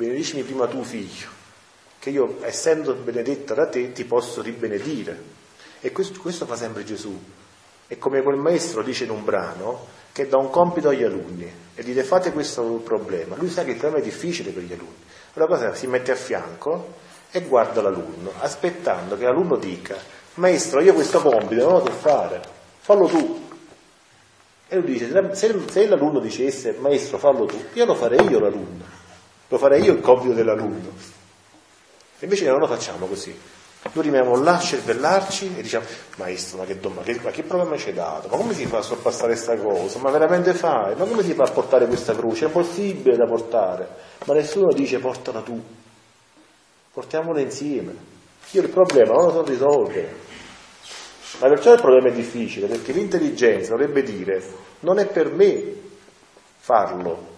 benedicimi 0.00 0.42
prima 0.44 0.66
tu 0.66 0.82
figlio, 0.82 1.28
che 1.98 2.08
io 2.08 2.38
essendo 2.40 2.94
benedetta 2.94 3.52
da 3.52 3.66
te 3.66 3.92
ti 3.92 4.04
posso 4.04 4.40
ribenedire. 4.40 5.38
E 5.82 5.92
questo, 5.92 6.18
questo 6.18 6.46
fa 6.46 6.56
sempre 6.56 6.84
Gesù. 6.84 7.14
E 7.86 7.98
come 7.98 8.22
quel 8.22 8.36
maestro 8.36 8.82
dice 8.82 9.04
in 9.04 9.10
un 9.10 9.24
brano, 9.24 9.98
che 10.12 10.26
dà 10.26 10.38
un 10.38 10.48
compito 10.48 10.88
agli 10.88 11.02
alunni 11.02 11.52
e 11.74 11.82
dite 11.82 12.02
fate 12.02 12.32
questo 12.32 12.62
problema. 12.82 13.36
Lui 13.36 13.50
sa 13.50 13.62
che 13.62 13.72
il 13.72 13.76
problema 13.76 14.02
è 14.02 14.06
difficile 14.06 14.50
per 14.52 14.62
gli 14.62 14.72
alunni. 14.72 15.04
Allora 15.34 15.56
cosa 15.56 15.74
si 15.74 15.86
mette 15.86 16.12
a 16.12 16.16
fianco 16.16 16.94
e 17.30 17.42
guarda 17.42 17.82
l'alunno, 17.82 18.32
aspettando 18.38 19.18
che 19.18 19.24
l'alunno 19.24 19.56
dica, 19.56 19.96
maestro 20.34 20.80
io 20.80 20.94
questo 20.94 21.20
compito 21.20 21.62
non 21.62 21.78
lo 21.78 21.84
so 21.84 21.92
fare, 21.92 22.40
fallo 22.78 23.06
tu. 23.06 23.48
E 24.66 24.76
lui 24.76 24.92
dice, 24.92 25.34
se, 25.34 25.54
se 25.68 25.86
l'alunno 25.86 26.20
dicesse, 26.20 26.76
maestro 26.78 27.18
fallo 27.18 27.44
tu, 27.44 27.62
io 27.74 27.84
lo 27.84 27.94
farei 27.94 28.26
io 28.28 28.38
l'alunno, 28.38 28.84
lo 29.50 29.58
farei 29.58 29.82
io 29.82 29.94
il 29.94 30.00
compito 30.00 30.32
dell'alunno. 30.32 30.92
E 32.18 32.24
invece 32.24 32.46
non 32.46 32.60
lo 32.60 32.68
facciamo 32.68 33.06
così. 33.06 33.36
Noi 33.92 34.04
rimaniamo 34.04 34.40
là 34.40 34.56
a 34.56 34.60
cervellarci 34.60 35.56
e 35.56 35.62
diciamo, 35.62 35.86
maestro, 36.16 36.58
ma 36.58 36.64
che, 36.64 36.78
ma 36.82 37.02
che, 37.02 37.18
ma 37.20 37.30
che 37.30 37.42
problema 37.42 37.76
ci 37.76 37.88
hai 37.88 37.94
dato? 37.94 38.28
Ma 38.28 38.36
come 38.36 38.54
si 38.54 38.66
fa 38.66 38.78
a 38.78 38.82
sorpassare 38.82 39.32
questa 39.32 39.56
cosa? 39.56 39.98
Ma 39.98 40.10
veramente 40.10 40.52
fai? 40.52 40.94
Ma 40.94 41.04
come 41.04 41.24
si 41.24 41.32
fa 41.32 41.44
a 41.44 41.50
portare 41.50 41.86
questa 41.86 42.14
croce? 42.14 42.44
È 42.44 42.46
impossibile 42.46 43.16
da 43.16 43.24
portare. 43.24 43.88
Ma 44.26 44.34
nessuno 44.34 44.72
dice 44.72 44.98
portala 44.98 45.40
tu. 45.40 45.60
Portiamola 46.92 47.40
insieme. 47.40 47.94
Io 48.52 48.62
il 48.62 48.68
problema 48.68 49.14
non 49.14 49.24
lo 49.24 49.32
so 49.32 49.42
risolvere. 49.42 50.14
Ma 51.40 51.48
perciò 51.48 51.72
il 51.72 51.80
problema 51.80 52.08
è 52.08 52.12
difficile, 52.12 52.66
perché 52.68 52.92
l'intelligenza 52.92 53.70
dovrebbe 53.70 54.02
dire, 54.02 54.42
non 54.80 54.98
è 54.98 55.06
per 55.06 55.32
me 55.32 55.74
farlo. 56.58 57.29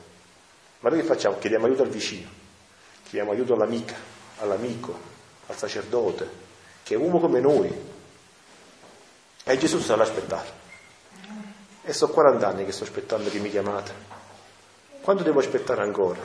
Ma 0.83 0.91
noi 0.91 1.01
che 1.01 1.07
facciamo? 1.07 1.39
Chiediamo 1.39 1.67
aiuto 1.67 1.83
al 1.83 1.91
vicino, 1.91 2.29
chiediamo 3.05 3.31
aiuto 3.31 3.55
all'amica, 3.55 3.95
all'amico, 4.39 4.99
al 5.47 5.57
sacerdote, 5.57 6.29
che 6.83 6.95
è 6.95 6.99
uomo 6.99 7.21
come 7.21 7.39
noi. 7.39 7.73
E 9.45 9.59
Gesù 9.59 9.79
sta 9.79 9.95
là 9.95 10.03
aspettare. 10.03 10.61
E 11.85 11.93
sono 11.93 12.13
40 12.13 12.49
anni 12.49 12.65
che 12.65 12.73
sto 12.73 12.83
aspettando 12.83 13.31
che 13.31 13.39
mi 13.39 13.49
chiamate. 13.49 13.93
Quanto 15.03 15.23
devo 15.23 15.39
aspettare 15.39 15.83
ancora? 15.83 16.21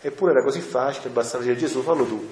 Eppure 0.00 0.32
era 0.32 0.42
così 0.42 0.60
facile, 0.60 1.10
bastava 1.10 1.44
dire 1.44 1.56
Gesù 1.56 1.80
fallo 1.82 2.04
tu. 2.04 2.28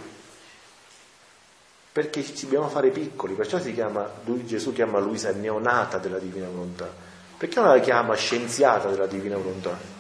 Perché 1.93 2.25
ci 2.25 2.45
dobbiamo 2.45 2.69
fare 2.69 2.91
piccoli, 2.91 3.35
perciò 3.35 3.61
si 3.61 3.73
chiama, 3.73 4.11
lui, 4.25 4.45
Gesù 4.45 4.73
chiama 4.73 4.99
Luisa 4.99 5.31
neonata 5.31 5.99
della 5.99 6.19
divina 6.19 6.49
volontà. 6.49 6.93
Perché 7.37 7.61
non 7.61 7.69
la 7.69 7.81
chiama 7.81 8.15
scienziata 8.17 8.89
della 8.91 9.07
divina 9.07 9.37
volontà? 9.37 10.00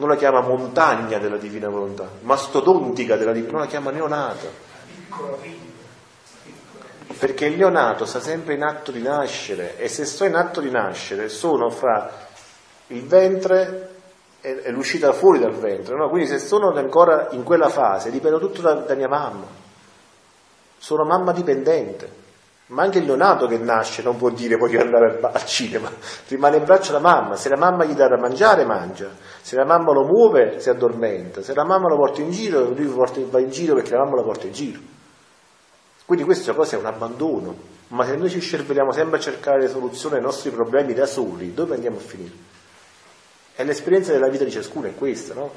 Non 0.00 0.08
la 0.08 0.16
chiama 0.16 0.40
montagna 0.40 1.18
della 1.18 1.36
divina 1.36 1.68
volontà, 1.68 2.08
mastodontica 2.22 3.16
della 3.16 3.32
divina, 3.32 3.52
non 3.52 3.60
la 3.60 3.66
chiama 3.66 3.90
neonata 3.90 4.68
perché 7.18 7.44
il 7.44 7.58
neonato 7.58 8.06
sta 8.06 8.18
sempre 8.18 8.54
in 8.54 8.62
atto 8.62 8.90
di 8.90 9.02
nascere 9.02 9.76
e 9.76 9.88
se 9.88 10.06
sto 10.06 10.24
in 10.24 10.34
atto 10.34 10.62
di 10.62 10.70
nascere 10.70 11.28
sono 11.28 11.68
fra 11.68 12.10
il 12.86 13.04
ventre 13.04 13.90
e, 14.40 14.70
l'uscita 14.70 15.12
fuori 15.12 15.38
dal 15.38 15.54
ventre, 15.54 15.94
no? 15.96 16.08
quindi 16.08 16.28
se 16.28 16.38
sono 16.38 16.72
ancora 16.72 17.28
in 17.32 17.42
quella 17.42 17.68
fase 17.68 18.10
dipendo 18.10 18.38
tutto 18.38 18.62
da, 18.62 18.72
da 18.72 18.94
mia 18.94 19.08
mamma, 19.08 19.46
sono 20.78 21.04
mamma 21.04 21.32
dipendente, 21.32 22.10
ma 22.70 22.82
anche 22.82 22.98
il 22.98 23.04
neonato 23.04 23.46
che 23.46 23.58
nasce 23.58 24.02
non 24.02 24.16
può 24.16 24.30
dire 24.30 24.56
voglio 24.56 24.80
andare 24.80 25.18
al, 25.20 25.44
cinema, 25.44 25.90
rimane 26.28 26.58
in 26.58 26.64
braccio 26.64 26.92
la 26.92 27.00
mamma, 27.00 27.34
se 27.34 27.48
la 27.48 27.56
mamma 27.56 27.84
gli 27.84 27.94
dà 27.94 28.06
da 28.06 28.16
mangiare 28.16 28.64
mangia, 28.64 29.10
se 29.40 29.56
la 29.56 29.64
mamma 29.64 29.92
lo 29.92 30.04
muove 30.04 30.60
si 30.60 30.70
addormenta, 30.70 31.42
se 31.42 31.52
la 31.52 31.64
mamma 31.64 31.88
lo 31.88 31.96
porta 31.96 32.20
in 32.20 32.30
giro 32.30 32.70
lui 32.70 32.86
va 32.86 33.40
in 33.40 33.50
giro 33.50 33.74
perché 33.74 33.90
la 33.90 34.04
mamma 34.04 34.16
lo 34.16 34.22
porta 34.22 34.46
in 34.46 34.52
giro. 34.52 34.80
Quindi 36.04 36.24
questa 36.24 36.54
cosa 36.54 36.76
è 36.76 36.78
un 36.78 36.86
abbandono, 36.86 37.56
ma 37.88 38.04
se 38.04 38.14
noi 38.14 38.30
ci 38.30 38.40
scervelliamo 38.40 38.92
sempre 38.92 39.18
a 39.18 39.20
cercare 39.20 39.68
soluzioni 39.68 40.16
ai 40.16 40.22
nostri 40.22 40.50
problemi 40.50 40.94
da 40.94 41.06
soli, 41.06 41.52
dove 41.54 41.74
andiamo 41.74 41.96
a 41.96 42.00
finire? 42.00 42.34
E 43.56 43.64
l'esperienza 43.64 44.12
della 44.12 44.28
vita 44.28 44.44
di 44.44 44.50
ciascuno 44.50 44.86
è 44.86 44.94
questa, 44.94 45.34
no? 45.34 45.50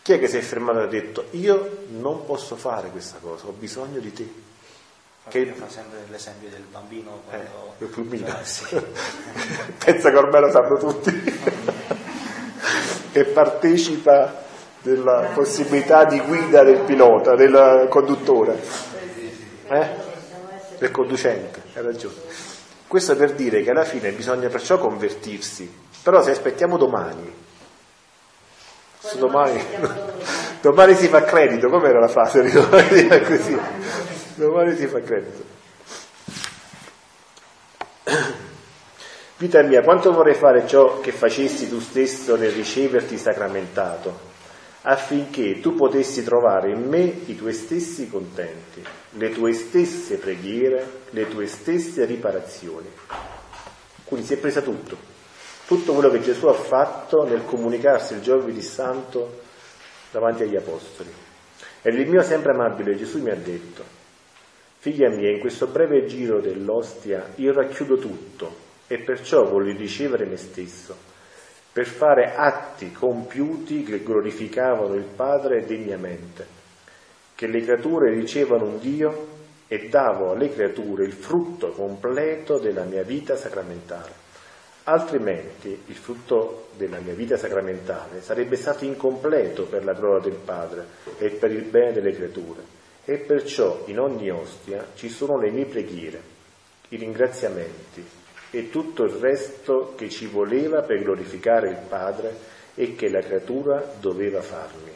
Chi 0.00 0.12
è 0.12 0.18
che 0.18 0.28
si 0.28 0.36
è 0.36 0.40
fermato 0.40 0.80
e 0.80 0.82
ha 0.82 0.86
detto 0.86 1.26
io 1.30 1.84
non 1.88 2.24
posso 2.24 2.54
fare 2.54 2.90
questa 2.90 3.18
cosa, 3.20 3.46
ho 3.46 3.52
bisogno 3.52 3.98
di 3.98 4.12
te? 4.12 4.52
Che 5.28 5.46
fa 5.56 5.68
sempre 5.68 6.04
l'esempio 6.08 6.48
del 6.48 6.64
bambino 6.70 7.22
quando... 7.28 7.74
Eh, 7.78 7.86
fulmina. 7.86 8.44
Sì. 8.44 8.64
Pensa 9.84 10.10
che 10.10 10.16
ormai 10.16 10.40
lo 10.40 10.50
sanno 10.50 10.76
tutti. 10.78 11.40
che 13.12 13.24
partecipa 13.26 14.42
della 14.84 15.30
possibilità 15.32 16.04
di 16.04 16.20
guida 16.20 16.62
del 16.62 16.80
pilota, 16.80 17.34
del 17.34 17.86
conduttore, 17.88 18.60
eh? 19.68 19.88
del 20.78 20.90
conducente, 20.90 21.62
hai 21.74 21.82
ragione. 21.82 22.14
Questo 22.86 23.16
per 23.16 23.32
dire 23.32 23.62
che 23.62 23.70
alla 23.70 23.84
fine 23.84 24.12
bisogna 24.12 24.48
perciò 24.48 24.78
convertirsi, 24.78 25.72
però 26.02 26.22
se 26.22 26.32
aspettiamo 26.32 26.76
domani, 26.76 27.34
se 28.98 29.16
domani, 29.18 29.64
domani 30.60 30.94
si 30.94 31.08
fa 31.08 31.22
credito, 31.22 31.68
com'era 31.68 32.00
la 32.00 32.08
frase? 32.08 32.42
Così, 33.24 33.58
domani 34.34 34.76
si 34.76 34.86
fa 34.86 35.00
credito. 35.00 35.52
Vita 39.36 39.62
mia, 39.62 39.82
quanto 39.82 40.12
vorrei 40.12 40.34
fare 40.34 40.66
ciò 40.66 41.00
che 41.00 41.10
facessi 41.12 41.68
tu 41.68 41.80
stesso 41.80 42.36
nel 42.36 42.52
riceverti 42.52 43.18
sacramentato, 43.18 44.32
affinché 44.82 45.60
tu 45.60 45.74
potessi 45.74 46.22
trovare 46.22 46.70
in 46.70 46.88
me 46.88 47.00
i 47.00 47.36
tuoi 47.36 47.52
stessi 47.52 48.08
contenti, 48.08 48.82
le 49.10 49.30
tue 49.30 49.52
stesse 49.52 50.18
preghiere, 50.18 51.02
le 51.10 51.28
tue 51.28 51.46
stesse 51.46 52.04
riparazioni. 52.04 52.88
Quindi 54.04 54.26
si 54.26 54.34
è 54.34 54.36
presa 54.36 54.60
tutto, 54.60 54.96
tutto 55.66 55.92
quello 55.94 56.10
che 56.10 56.20
Gesù 56.20 56.46
ha 56.46 56.54
fatto 56.54 57.24
nel 57.24 57.44
comunicarsi 57.44 58.14
il 58.14 58.20
giovedì 58.20 58.62
santo 58.62 59.40
davanti 60.10 60.44
agli 60.44 60.56
apostoli. 60.56 61.12
E 61.82 61.90
il 61.90 62.08
mio 62.08 62.22
sempre 62.22 62.52
amabile 62.52 62.96
Gesù 62.96 63.20
mi 63.20 63.30
ha 63.30 63.36
detto, 63.36 63.93
figlia 64.84 65.08
mia, 65.08 65.30
in 65.30 65.40
questo 65.40 65.68
breve 65.68 66.04
giro 66.04 66.42
dell'ostia 66.42 67.30
io 67.36 67.54
racchiudo 67.54 67.96
tutto 67.96 68.54
e 68.86 68.98
perciò 68.98 69.48
voglio 69.48 69.74
ricevere 69.74 70.26
me 70.26 70.36
stesso, 70.36 70.94
per 71.72 71.86
fare 71.86 72.34
atti 72.34 72.92
compiuti 72.92 73.82
che 73.82 74.02
glorificavano 74.02 74.92
il 74.92 75.04
Padre 75.04 75.64
degnamente, 75.64 76.46
che 77.34 77.46
le 77.46 77.62
creature 77.62 78.10
ricevano 78.10 78.66
un 78.66 78.78
Dio 78.78 79.28
e 79.68 79.88
davo 79.88 80.32
alle 80.32 80.52
creature 80.52 81.06
il 81.06 81.14
frutto 81.14 81.70
completo 81.70 82.58
della 82.58 82.84
mia 82.84 83.04
vita 83.04 83.36
sacramentale. 83.36 84.12
Altrimenti 84.84 85.80
il 85.86 85.96
frutto 85.96 86.66
della 86.76 86.98
mia 86.98 87.14
vita 87.14 87.38
sacramentale 87.38 88.20
sarebbe 88.20 88.56
stato 88.56 88.84
incompleto 88.84 89.64
per 89.64 89.82
la 89.82 89.94
gloria 89.94 90.28
del 90.28 90.38
Padre 90.44 90.84
e 91.16 91.30
per 91.30 91.52
il 91.52 91.62
bene 91.62 91.92
delle 91.92 92.12
creature. 92.12 92.73
E 93.04 93.18
perciò 93.18 93.84
in 93.86 93.98
ogni 93.98 94.30
ostia 94.30 94.86
ci 94.94 95.08
sono 95.08 95.38
le 95.38 95.50
mie 95.50 95.66
preghiere, 95.66 96.22
i 96.88 96.96
ringraziamenti 96.96 98.04
e 98.50 98.70
tutto 98.70 99.04
il 99.04 99.12
resto 99.12 99.94
che 99.96 100.08
ci 100.08 100.26
voleva 100.26 100.82
per 100.82 101.02
glorificare 101.02 101.70
il 101.70 101.80
Padre 101.88 102.36
e 102.74 102.94
che 102.94 103.10
la 103.10 103.20
creatura 103.20 103.94
doveva 103.98 104.40
farmi. 104.42 104.92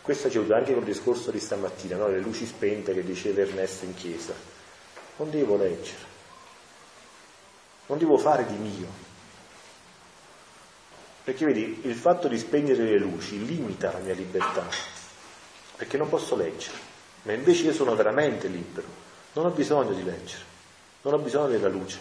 Questo 0.00 0.30
ci 0.30 0.38
aiuta 0.38 0.56
anche 0.56 0.72
col 0.72 0.84
discorso 0.84 1.32
di 1.32 1.40
stamattina, 1.40 1.96
no? 1.96 2.06
le 2.06 2.20
luci 2.20 2.46
spente 2.46 2.94
che 2.94 3.02
diceva 3.02 3.40
Ernesto 3.40 3.84
in 3.84 3.94
chiesa. 3.94 4.34
Non 5.16 5.30
devo 5.30 5.56
leggere, 5.56 6.04
non 7.86 7.98
devo 7.98 8.16
fare 8.18 8.46
di 8.46 8.56
mio, 8.56 8.86
perché 11.24 11.44
vedi, 11.44 11.80
il 11.82 11.94
fatto 11.96 12.28
di 12.28 12.38
spegnere 12.38 12.84
le 12.84 12.98
luci 12.98 13.44
limita 13.44 13.90
la 13.90 13.98
mia 13.98 14.14
libertà, 14.14 14.68
perché 15.74 15.96
non 15.96 16.08
posso 16.08 16.36
leggere, 16.36 16.85
ma 17.26 17.32
invece 17.32 17.64
io 17.64 17.72
sono 17.72 17.94
veramente 17.94 18.48
libero, 18.48 18.86
non 19.34 19.46
ho 19.46 19.50
bisogno 19.50 19.92
di 19.92 20.02
leggere, 20.02 20.42
non 21.02 21.14
ho 21.14 21.18
bisogno 21.18 21.48
della 21.48 21.68
luce, 21.68 21.98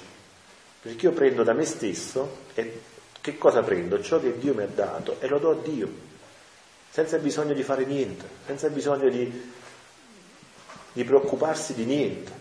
perché 0.82 1.08
io 1.08 1.12
prendo 1.12 1.44
da 1.44 1.54
me 1.54 1.66
stesso 1.66 2.44
e 2.54 2.82
che 3.20 3.38
cosa 3.38 3.64
prendo? 3.64 4.02
Ciò 4.02 4.20
che 4.20 4.38
Dio 4.38 4.54
mi 4.54 4.64
ha 4.64 4.68
dato 4.68 5.20
e 5.20 5.28
lo 5.28 5.40
do 5.40 5.52
a 5.52 5.56
Dio, 5.56 5.90
senza 6.92 7.18
bisogno 7.18 7.54
di 7.54 7.64
fare 7.64 7.86
niente, 7.86 8.26
senza 8.46 8.70
bisogno 8.70 9.10
di, 9.10 9.52
di 10.94 11.04
preoccuparsi 11.04 11.74
di 11.74 11.86
niente, 11.86 12.32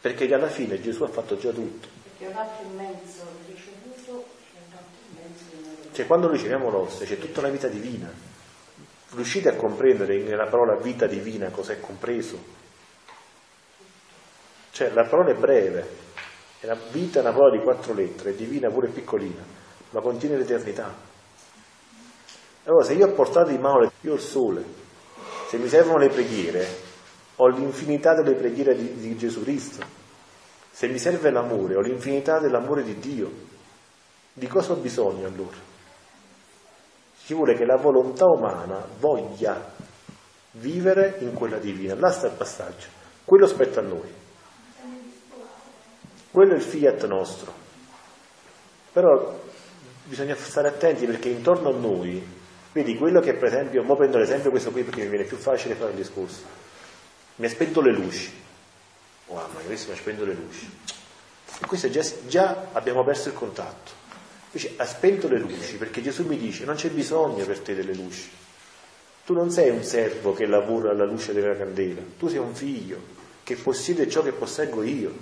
perché 0.00 0.32
alla 0.32 0.48
fine 0.48 0.80
Gesù 0.80 1.04
ha 1.04 1.08
fatto 1.08 1.36
già 1.36 1.50
tutto. 1.50 1.86
Perché 2.02 2.32
un 2.32 2.38
altro 2.38 2.66
immenso 2.66 3.36
cioè 5.96 6.04
quando 6.04 6.30
riceviamo 6.30 6.68
l'ostia 6.68 7.06
c'è 7.06 7.18
tutta 7.18 7.40
una 7.40 7.48
vita 7.48 7.68
divina. 7.68 8.12
Riuscite 9.10 9.48
a 9.50 9.56
comprendere 9.56 10.18
nella 10.22 10.46
parola 10.46 10.76
vita 10.76 11.06
divina 11.06 11.50
cosa 11.50 11.72
è 11.72 11.80
compreso? 11.80 12.38
Cioè 14.72 14.90
la 14.90 15.04
parola 15.04 15.30
è 15.30 15.34
breve, 15.34 15.88
è 16.60 16.66
la 16.66 16.76
vita 16.90 17.20
è 17.20 17.22
una 17.22 17.32
parola 17.32 17.56
di 17.56 17.62
quattro 17.62 17.94
lettere, 17.94 18.30
è 18.30 18.34
divina 18.34 18.68
pure 18.68 18.88
piccolina, 18.88 19.42
ma 19.90 20.00
contiene 20.00 20.36
l'eternità. 20.36 20.94
Allora 22.64 22.84
se 22.84 22.94
io 22.94 23.06
ho 23.06 23.12
portato 23.12 23.50
in 23.50 23.60
mano, 23.60 23.90
io 24.00 24.12
ho 24.12 24.16
il 24.16 24.20
sole, 24.20 24.64
se 25.48 25.56
mi 25.58 25.68
servono 25.68 25.98
le 25.98 26.08
preghiere, 26.08 26.66
ho 27.36 27.46
l'infinità 27.46 28.14
delle 28.14 28.34
preghiere 28.34 28.76
di, 28.76 28.96
di 28.96 29.16
Gesù 29.16 29.42
Cristo. 29.42 29.84
Se 30.70 30.88
mi 30.88 30.98
serve 30.98 31.30
l'amore, 31.30 31.76
ho 31.76 31.80
l'infinità 31.80 32.38
dell'amore 32.38 32.82
di 32.82 32.98
Dio. 32.98 33.30
Di 34.32 34.46
cosa 34.46 34.72
ho 34.72 34.76
bisogno 34.76 35.26
allora? 35.26 35.74
Ci 37.26 37.34
vuole 37.34 37.54
che 37.54 37.64
la 37.64 37.74
volontà 37.74 38.24
umana 38.26 38.86
voglia 39.00 39.74
vivere 40.52 41.16
in 41.22 41.32
quella 41.32 41.58
divina. 41.58 41.96
Là 41.96 42.12
sta 42.12 42.28
il 42.28 42.34
passaggio. 42.34 42.86
Quello 43.24 43.48
spetta 43.48 43.80
a 43.80 43.82
noi. 43.82 44.14
Quello 46.30 46.52
è 46.52 46.54
il 46.54 46.62
fiat 46.62 47.04
nostro. 47.06 47.52
Però 48.92 49.40
bisogna 50.04 50.36
stare 50.36 50.68
attenti 50.68 51.04
perché 51.04 51.28
intorno 51.28 51.70
a 51.70 51.76
noi, 51.76 52.24
vedi 52.72 52.96
quello 52.96 53.20
che 53.20 53.34
per 53.34 53.48
esempio, 53.48 53.82
ora 53.82 53.96
prendo 53.96 54.18
l'esempio 54.18 54.50
questo 54.50 54.70
qui 54.70 54.84
perché 54.84 55.02
mi 55.02 55.08
viene 55.08 55.24
più 55.24 55.36
facile 55.36 55.74
fare 55.74 55.90
il 55.90 55.96
discorso. 55.96 56.44
Mi 57.34 57.46
ha 57.46 57.48
spento 57.48 57.80
le 57.80 57.92
luci. 57.92 58.32
Wow, 59.26 59.48
ma 59.52 59.60
questo 59.62 59.90
mi 59.90 59.96
ha 59.96 60.00
spento 60.00 60.24
le 60.24 60.34
luci. 60.34 60.70
E 61.60 61.66
questo 61.66 61.90
già, 61.90 62.04
già 62.28 62.66
abbiamo 62.70 63.02
perso 63.02 63.30
il 63.30 63.34
contatto. 63.34 64.05
Invece 64.56 64.72
ha 64.78 64.86
spento 64.86 65.28
le 65.28 65.38
luci 65.38 65.76
perché 65.76 66.00
Gesù 66.00 66.24
mi 66.24 66.38
dice 66.38 66.64
non 66.64 66.76
c'è 66.76 66.88
bisogno 66.88 67.44
per 67.44 67.60
te 67.60 67.74
delle 67.74 67.92
luci. 67.92 68.30
Tu 69.26 69.34
non 69.34 69.50
sei 69.50 69.68
un 69.68 69.82
servo 69.84 70.32
che 70.32 70.46
lavora 70.46 70.92
alla 70.92 71.04
luce 71.04 71.34
della 71.34 71.54
candela, 71.54 72.00
tu 72.18 72.28
sei 72.28 72.38
un 72.38 72.54
figlio 72.54 72.98
che 73.42 73.56
possiede 73.56 74.08
ciò 74.08 74.22
che 74.22 74.32
posseggo 74.32 74.82
io. 74.82 75.12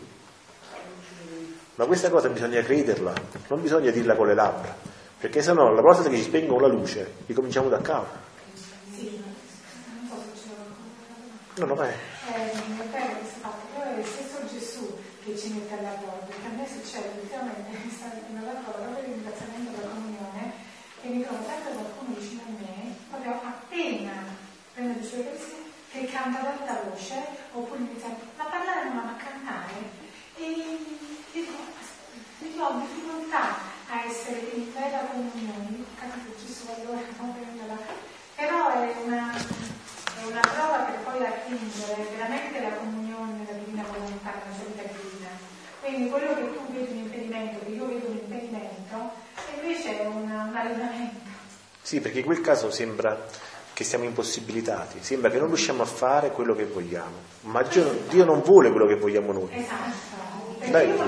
Ma 1.74 1.86
questa 1.86 2.10
cosa 2.10 2.28
bisogna 2.28 2.62
crederla, 2.62 3.12
non 3.48 3.60
bisogna 3.60 3.90
dirla 3.90 4.14
con 4.14 4.28
le 4.28 4.34
labbra, 4.34 4.72
perché 5.18 5.42
sennò 5.42 5.72
la 5.72 5.80
volta 5.80 6.08
che 6.08 6.16
ci 6.16 6.22
spengono 6.22 6.68
la 6.68 6.72
luce 6.72 7.14
ricominciamo 7.26 7.68
da 7.68 7.80
capo. 7.80 8.22
No, 11.56 11.66
no, 11.66 11.74
vai. 11.74 11.90
Eh, 11.90 12.64
stesso 14.04 14.38
Gesù 14.52 14.96
che 15.24 15.36
ci 15.38 15.48
mette 15.54 15.78
all'accordo, 15.78 16.28
che 16.28 16.46
a 16.46 16.50
me 16.50 16.66
succede 16.68 17.20
ultimamente, 17.22 17.72
in 18.28 18.36
all'accordo, 18.36 18.92
per 18.92 19.04
il 19.08 19.14
ringraziamento 19.14 19.70
della 19.72 19.92
comunione, 19.92 20.52
e 21.00 21.08
mi 21.08 21.22
trovo 21.24 21.42
sempre 21.46 21.72
qualcuno 21.72 22.14
vicino 22.18 22.42
a 22.44 22.50
me, 22.60 22.96
proprio 23.08 23.32
appena 23.40 24.36
prende 24.74 25.00
le 25.00 25.06
sue 25.06 25.22
canta 26.14 26.38
ad 26.38 26.46
alta 26.46 26.80
voce, 26.86 27.26
oppure 27.50 27.80
inizia 27.80 28.06
a 28.06 28.44
parlare 28.44 28.88
ma 28.90 29.02
a 29.02 29.16
cantare, 29.18 29.82
e 30.38 30.46
io 31.34 32.62
ho 32.62 32.78
difficoltà 32.78 33.58
a 33.90 34.04
essere 34.06 34.38
in 34.54 34.72
vera 34.72 35.10
comunione, 35.10 35.82
capito 35.98 36.38
Gesù 36.38 36.70
allora, 36.70 37.02
non 37.18 37.34
prenderla, 37.34 37.76
però 38.36 38.70
è 38.70 38.94
una, 39.02 39.34
è 39.34 40.24
una 40.24 40.40
prova 40.40 40.86
per 40.86 40.98
poi 41.02 41.26
attingere 41.26 42.06
veramente 42.14 42.60
la 42.60 42.74
comunione, 42.74 43.44
la 43.50 43.58
divina 43.58 43.82
volontà, 43.82 44.34
la 44.46 44.54
sua 44.54 44.66
vita 44.66 44.82
divina. 44.82 45.30
Quindi 45.80 46.10
quello 46.10 46.34
che 46.34 46.54
tu 46.54 46.72
vedi 46.72 46.92
un 46.92 46.98
impedimento, 46.98 47.58
che 47.64 47.70
io 47.72 47.86
vedo 47.86 48.06
un 48.06 48.16
impedimento, 48.16 49.10
invece 49.52 50.00
è 50.00 50.06
un, 50.06 50.30
un 50.30 50.56
allenamento. 50.56 51.32
Sì, 51.82 52.00
perché 52.00 52.20
in 52.20 52.24
quel 52.24 52.40
caso 52.40 52.70
sembra 52.70 53.26
che 53.74 53.84
siamo 53.84 54.04
impossibilitati, 54.04 55.02
sembra 55.02 55.30
che 55.30 55.38
non 55.38 55.48
riusciamo 55.48 55.82
a 55.82 55.86
fare 55.86 56.30
quello 56.30 56.54
che 56.54 56.64
vogliamo, 56.64 57.16
ma 57.42 57.62
Dio, 57.62 57.90
Dio 58.08 58.24
non 58.24 58.40
vuole 58.40 58.70
quello 58.70 58.86
che 58.86 58.94
vogliamo 58.94 59.32
noi. 59.32 59.50
Esatto. 59.50 60.12
Dai, 60.70 60.94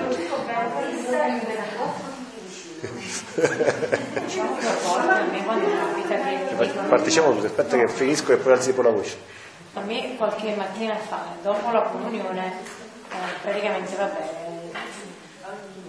Parteciamo 6.89 7.33
tutti, 7.33 7.47
aspetta 7.47 7.77
che 7.77 7.89
finisco 7.89 8.33
e 8.33 8.37
poi 8.37 8.53
alzi 8.53 8.71
un 8.71 8.75
po' 8.75 8.83
la 8.83 8.91
voce. 8.91 9.17
A 9.75 9.81
me 9.81 10.17
qualche 10.17 10.55
mattina 10.57 10.97
fa, 10.97 11.35
dopo 11.43 11.71
la 11.71 11.83
comunione, 11.83 12.47
eh, 12.47 13.15
praticamente 13.43 13.95
va 13.97 14.07
bene, 14.07 14.71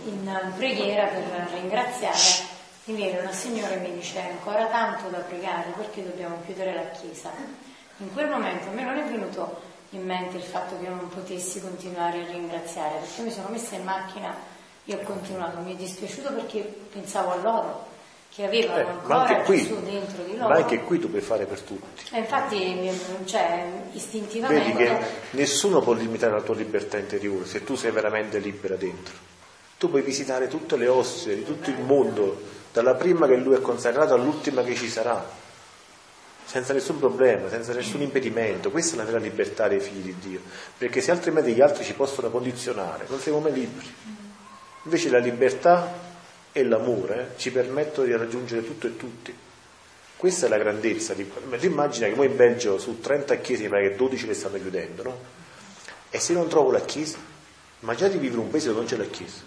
in 0.05 0.53
preghiera 0.55 1.07
per 1.07 1.49
ringraziare, 1.53 2.17
mi 2.87 2.95
viene 2.95 3.19
una 3.19 3.31
signora 3.31 3.73
e 3.73 3.79
mi 3.79 3.93
dice 3.93 4.19
ancora 4.19 4.67
tanto 4.67 5.09
da 5.09 5.19
pregare 5.19 5.71
perché 5.75 6.03
dobbiamo 6.03 6.37
chiudere 6.45 6.73
la 6.73 6.89
chiesa. 6.91 7.31
In 7.97 8.13
quel 8.13 8.29
momento 8.29 8.69
a 8.69 8.71
me 8.71 8.83
non 8.83 8.97
è 8.97 9.03
venuto 9.03 9.59
in 9.91 10.05
mente 10.05 10.37
il 10.37 10.43
fatto 10.43 10.77
che 10.77 10.85
io 10.85 10.95
non 10.95 11.09
potessi 11.09 11.61
continuare 11.61 12.21
a 12.21 12.31
ringraziare, 12.31 12.99
perché 12.99 13.21
mi 13.21 13.31
sono 13.31 13.49
messa 13.49 13.75
in 13.75 13.83
macchina 13.83 14.35
e 14.85 14.93
ho 14.93 14.99
continuato, 14.99 15.59
mi 15.59 15.73
è 15.73 15.75
dispiaciuto 15.75 16.33
perché 16.33 16.59
pensavo 16.91 17.31
a 17.31 17.35
loro 17.35 17.95
che 18.33 18.45
avevano 18.45 18.79
eh, 18.79 18.91
ancora 18.91 19.41
qui, 19.41 19.57
Gesù 19.57 19.81
dentro 19.83 20.23
di 20.23 20.37
loro. 20.37 20.49
Ma 20.49 20.55
anche 20.55 20.81
qui 20.81 20.99
tu 20.99 21.09
puoi 21.09 21.21
fare 21.21 21.45
per 21.45 21.59
tutti. 21.61 22.03
E 22.11 22.19
infatti, 22.19 22.89
cioè, 23.25 23.65
istintivamente... 23.93 24.73
Vedi 24.73 24.85
che 24.85 25.05
nessuno 25.31 25.81
può 25.81 25.93
limitare 25.93 26.33
la 26.33 26.41
tua 26.41 26.55
libertà 26.55 26.97
interiore 26.97 27.45
se 27.45 27.63
tu 27.63 27.75
sei 27.75 27.91
veramente 27.91 28.39
libera 28.39 28.75
dentro. 28.75 29.15
Tu 29.77 29.89
puoi 29.89 30.01
visitare 30.01 30.47
tutte 30.47 30.75
le 30.77 30.87
osse 30.87 31.35
di 31.35 31.43
tutto 31.43 31.69
il 31.69 31.79
mondo, 31.79 32.41
dalla 32.71 32.95
prima 32.95 33.27
che 33.27 33.35
lui 33.35 33.55
ha 33.55 33.59
consacrato 33.59 34.13
all'ultima 34.13 34.63
che 34.63 34.75
ci 34.75 34.89
sarà, 34.89 35.25
senza 36.45 36.73
nessun 36.73 36.99
problema, 36.99 37.49
senza 37.49 37.73
nessun 37.73 38.01
impedimento. 38.01 38.71
Questa 38.71 38.95
è 38.95 38.97
la 38.97 39.03
vera 39.03 39.19
libertà 39.19 39.67
dei 39.67 39.79
figli 39.79 40.13
di 40.13 40.15
Dio, 40.19 40.41
perché 40.77 41.01
se 41.01 41.11
altrimenti 41.11 41.53
gli 41.53 41.61
altri 41.61 41.83
ci 41.83 41.93
possono 41.93 42.29
condizionare, 42.29 43.05
non 43.09 43.19
siamo 43.19 43.39
mai 43.39 43.53
liberi. 43.53 43.93
Invece 44.83 45.09
la 45.09 45.17
libertà 45.17 46.05
e 46.53 46.63
l'amore 46.63 47.33
ci 47.37 47.51
permettono 47.51 48.07
di 48.07 48.15
raggiungere 48.15 48.65
tutto 48.65 48.87
e 48.87 48.95
tutti. 48.95 49.35
Questa 50.15 50.45
è 50.47 50.49
la 50.49 50.57
grandezza. 50.57 51.13
Di... 51.13 51.29
Immagina 51.59 52.07
che 52.07 52.15
noi 52.15 52.27
in 52.27 52.35
Belgio 52.35 52.79
su 52.79 52.99
30 52.99 53.35
chiese 53.37 53.63
mi 53.63 53.69
pare 53.69 53.89
che 53.89 53.95
12 53.95 54.25
le 54.25 54.33
stanno 54.33 54.57
chiudendo, 54.57 55.03
no? 55.03 55.19
E 56.09 56.19
se 56.19 56.33
non 56.33 56.47
trovo 56.47 56.71
la 56.71 56.81
chiesa? 56.81 57.17
Ma 57.81 57.93
già 57.93 58.07
di 58.07 58.17
vivere 58.17 58.39
un 58.41 58.49
paese 58.49 58.67
dove 58.67 58.79
non 58.79 58.87
c'è 58.87 58.97
la 58.97 59.05
chiesa. 59.05 59.41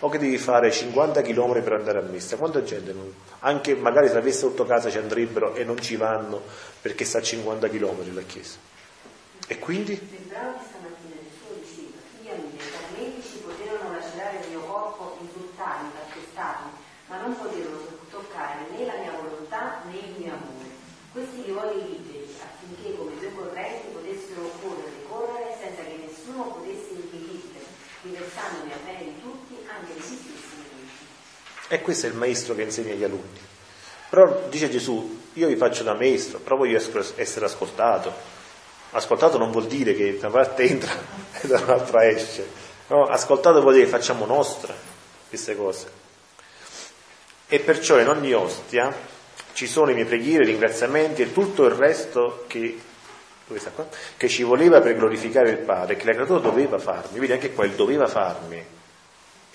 O 0.00 0.08
che 0.08 0.18
devi 0.18 0.36
fare 0.36 0.70
50 0.70 1.22
km 1.22 1.62
per 1.62 1.72
andare 1.72 1.98
a 1.98 2.02
messa. 2.02 2.36
Quanta 2.36 2.62
gente, 2.62 2.92
non... 2.92 3.12
anche 3.40 3.74
magari 3.74 4.08
se 4.08 4.16
avesse 4.16 4.40
sotto 4.40 4.66
casa 4.66 4.90
ci 4.90 4.98
andrebbero 4.98 5.54
e 5.54 5.64
non 5.64 5.78
ci 5.80 5.96
vanno 5.96 6.42
perché 6.80 7.04
sta 7.04 7.18
a 7.18 7.22
50 7.22 7.68
km 7.68 8.14
la 8.14 8.22
chiesa. 8.22 8.58
E 9.48 9.58
quindi? 9.58 10.24
Ma 17.08 17.20
non 17.20 17.38
poterono 17.38 17.86
toccare 18.10 18.66
né 18.72 18.84
la 18.84 18.96
mia 18.98 19.12
volontà 19.12 19.82
né 19.86 19.94
il 19.94 20.14
mio 20.18 20.32
amore. 20.32 20.74
Questi 21.12 21.44
li 21.44 21.52
voglio 21.52 21.86
liberi 21.86 22.34
affinché 22.42 22.96
come 22.96 23.14
due 23.18 23.32
correnti 23.32 23.86
potessero 23.92 24.50
correre 24.60 24.90
e 24.90 25.06
correre 25.08 25.56
senza 25.56 25.82
che 25.82 26.02
nessuno 26.02 26.50
potesse 26.50 26.90
impedirli, 26.90 27.62
riversandomi 28.02 28.72
a 28.72 28.78
bene 28.84 29.15
E 31.68 31.80
questo 31.80 32.06
è 32.06 32.08
il 32.08 32.14
maestro 32.14 32.54
che 32.54 32.62
insegna 32.62 32.92
agli 32.92 33.04
alunni. 33.04 33.40
Però 34.08 34.46
dice 34.48 34.70
Gesù, 34.70 35.22
io 35.32 35.48
vi 35.48 35.56
faccio 35.56 35.82
da 35.82 35.94
maestro, 35.94 36.38
però 36.38 36.56
voglio 36.56 36.76
essere 36.76 37.44
ascoltato. 37.44 38.12
Ascoltato 38.92 39.36
non 39.36 39.50
vuol 39.50 39.66
dire 39.66 39.94
che 39.94 40.16
da 40.18 40.28
una 40.28 40.42
parte 40.42 40.62
entra 40.62 40.92
e 41.40 41.46
da 41.46 41.60
un'altra 41.60 42.06
esce. 42.06 42.48
No, 42.88 43.04
ascoltato 43.04 43.60
vuol 43.60 43.74
dire 43.74 43.84
che 43.86 43.90
facciamo 43.90 44.24
nostra 44.26 44.74
queste 45.28 45.56
cose. 45.56 46.04
E 47.48 47.58
perciò 47.58 47.98
in 47.98 48.08
ogni 48.08 48.32
ostia 48.32 48.94
ci 49.52 49.66
sono 49.66 49.86
le 49.86 49.94
mie 49.94 50.04
preghiere, 50.04 50.44
i 50.44 50.46
ringraziamenti 50.46 51.22
e 51.22 51.32
tutto 51.32 51.64
il 51.64 51.72
resto 51.72 52.44
che, 52.46 52.78
che 54.16 54.28
ci 54.28 54.42
voleva 54.44 54.80
per 54.80 54.96
glorificare 54.96 55.50
il 55.50 55.58
Padre, 55.58 55.96
che 55.96 56.06
la 56.06 56.12
creatura 56.12 56.38
doveva 56.38 56.78
farmi. 56.78 57.18
Vedi 57.18 57.32
anche 57.32 57.52
qua 57.52 57.64
il 57.64 57.72
doveva 57.72 58.06
farmi, 58.06 58.64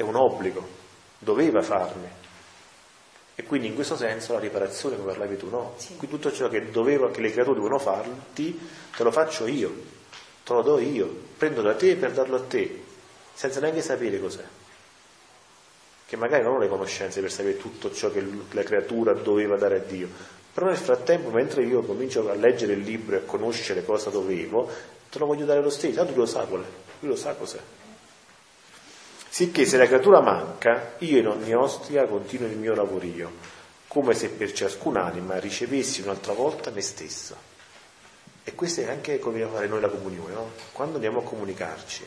è 0.01 0.03
un 0.03 0.15
obbligo, 0.15 0.67
doveva 1.17 1.61
farmi. 1.61 2.07
E 3.35 3.43
quindi 3.43 3.67
in 3.67 3.75
questo 3.75 3.95
senso 3.95 4.33
la 4.33 4.39
riparazione, 4.39 4.97
come 4.97 5.11
parlavi 5.11 5.37
tu, 5.37 5.49
no? 5.49 5.73
Sì. 5.77 5.95
Qui 5.95 6.09
tutto 6.09 6.31
ciò 6.31 6.49
che, 6.49 6.69
doveva, 6.69 7.09
che 7.11 7.21
le 7.21 7.31
creature 7.31 7.55
dovevano 7.55 7.79
farti, 7.79 8.59
te 8.95 9.03
lo 9.03 9.11
faccio 9.11 9.47
io, 9.47 9.73
te 10.43 10.53
lo 10.53 10.61
do 10.61 10.79
io, 10.79 11.07
prendo 11.37 11.61
da 11.61 11.73
te 11.75 11.95
per 11.95 12.11
darlo 12.11 12.35
a 12.35 12.41
te, 12.41 12.83
senza 13.33 13.59
neanche 13.59 13.81
sapere 13.81 14.19
cos'è. 14.19 14.43
Che 16.05 16.17
magari 16.17 16.43
non 16.43 16.55
ho 16.55 16.59
le 16.59 16.67
conoscenze 16.67 17.21
per 17.21 17.31
sapere 17.31 17.57
tutto 17.57 17.93
ciò 17.93 18.11
che 18.11 18.23
la 18.51 18.63
creatura 18.63 19.13
doveva 19.13 19.55
dare 19.55 19.77
a 19.77 19.79
Dio. 19.79 20.09
Però 20.53 20.65
nel 20.65 20.77
frattempo, 20.77 21.29
mentre 21.29 21.63
io 21.63 21.81
comincio 21.83 22.29
a 22.29 22.33
leggere 22.33 22.73
il 22.73 22.81
libro 22.81 23.15
e 23.15 23.19
a 23.19 23.21
conoscere 23.21 23.85
cosa 23.85 24.09
dovevo, 24.09 24.69
te 25.09 25.17
lo 25.19 25.25
voglio 25.25 25.45
dare 25.45 25.61
lo 25.61 25.69
stesso, 25.69 25.95
tanto 25.95 26.11
lui 26.11 26.21
lo 26.21 26.25
sa 26.25 26.43
qual 26.43 26.61
è, 26.61 26.65
lui 26.99 27.11
lo 27.11 27.15
sa 27.15 27.33
cos'è. 27.33 27.59
Sicché 29.33 29.65
se 29.65 29.77
la 29.77 29.85
creatura 29.85 30.19
manca, 30.19 30.95
io 30.97 31.17
in 31.17 31.27
ogni 31.27 31.53
ostia 31.53 32.05
continuo 32.05 32.49
il 32.49 32.57
mio 32.57 32.75
lavorio, 32.75 33.31
come 33.87 34.13
se 34.13 34.27
per 34.27 34.51
ciascun'anima 34.51 35.39
ricevessi 35.39 36.01
un'altra 36.01 36.33
volta 36.33 36.69
me 36.69 36.81
stesso. 36.81 37.37
E 38.43 38.53
questo 38.53 38.81
è 38.81 38.89
anche 38.89 39.19
come 39.19 39.39
dobbiamo 39.39 39.55
fare 39.55 39.69
noi 39.69 39.79
la 39.79 39.87
comunione, 39.87 40.33
no? 40.33 40.51
Quando 40.73 40.95
andiamo 40.95 41.19
a 41.19 41.23
comunicarci, 41.23 42.03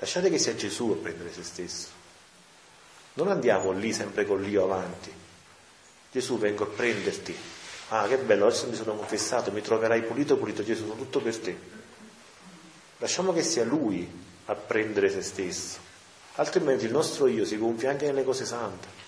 lasciate 0.00 0.28
che 0.28 0.38
sia 0.38 0.56
Gesù 0.56 0.90
a 0.90 1.00
prendere 1.00 1.32
se 1.32 1.44
stesso. 1.44 1.88
Non 3.12 3.28
andiamo 3.28 3.70
lì 3.70 3.92
sempre 3.92 4.26
con 4.26 4.42
l'io 4.42 4.64
avanti. 4.64 5.12
Gesù 6.10 6.36
vengo 6.36 6.64
a 6.64 6.66
prenderti. 6.66 7.36
Ah, 7.90 8.08
che 8.08 8.16
bello, 8.16 8.46
adesso 8.46 8.66
mi 8.66 8.74
sono 8.74 8.96
confessato, 8.96 9.52
mi 9.52 9.62
troverai 9.62 10.02
pulito, 10.02 10.36
pulito 10.36 10.64
Gesù, 10.64 10.82
sono 10.82 10.96
tutto 10.96 11.20
per 11.20 11.38
te. 11.38 11.56
Lasciamo 12.98 13.32
che 13.32 13.44
sia 13.44 13.62
Lui 13.62 14.10
a 14.46 14.54
prendere 14.56 15.08
se 15.10 15.22
stesso 15.22 15.85
altrimenti 16.36 16.84
il 16.86 16.92
nostro 16.92 17.26
io 17.26 17.44
si 17.44 17.58
gonfia 17.58 17.90
anche 17.90 18.06
nelle 18.06 18.24
cose 18.24 18.44
sante. 18.44 19.04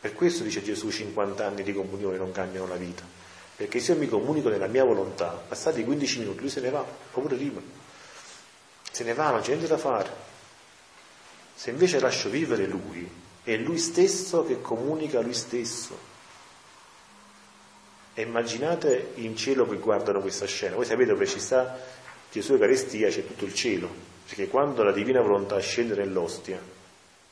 Per 0.00 0.12
questo 0.14 0.42
dice 0.42 0.62
Gesù 0.62 0.90
50 0.90 1.46
anni 1.46 1.62
di 1.62 1.72
comunione 1.72 2.16
non 2.16 2.32
cambiano 2.32 2.66
la 2.66 2.76
vita, 2.76 3.04
perché 3.56 3.80
se 3.80 3.92
io 3.92 3.98
mi 3.98 4.08
comunico 4.08 4.48
nella 4.48 4.66
mia 4.66 4.84
volontà, 4.84 5.28
passati 5.28 5.84
15 5.84 6.18
minuti 6.18 6.40
lui 6.40 6.50
se 6.50 6.60
ne 6.60 6.70
va, 6.70 6.84
oppure 7.12 7.36
prima, 7.36 7.60
se 8.90 9.04
ne 9.04 9.14
va, 9.14 9.30
non 9.30 9.40
c'è 9.40 9.48
niente 9.48 9.68
da 9.68 9.78
fare. 9.78 10.30
Se 11.54 11.70
invece 11.70 12.00
lascio 12.00 12.28
vivere 12.28 12.66
lui, 12.66 13.08
è 13.44 13.56
lui 13.56 13.78
stesso 13.78 14.44
che 14.44 14.60
comunica 14.60 15.20
lui 15.20 15.34
stesso. 15.34 16.10
E 18.14 18.22
immaginate 18.22 19.12
in 19.16 19.36
cielo 19.36 19.66
che 19.66 19.76
guardano 19.76 20.20
questa 20.20 20.46
scena. 20.46 20.76
Voi 20.76 20.84
sapete 20.84 21.10
dove 21.10 21.26
ci 21.26 21.40
sta 21.40 21.78
Gesù 22.30 22.52
Eucaristia, 22.52 23.08
c'è 23.08 23.26
tutto 23.26 23.44
il 23.44 23.54
cielo, 23.54 23.88
perché 24.26 24.48
quando 24.48 24.82
la 24.82 24.92
divina 24.92 25.20
volontà 25.20 25.58
scende 25.58 25.94
nell'ostia, 25.94 26.58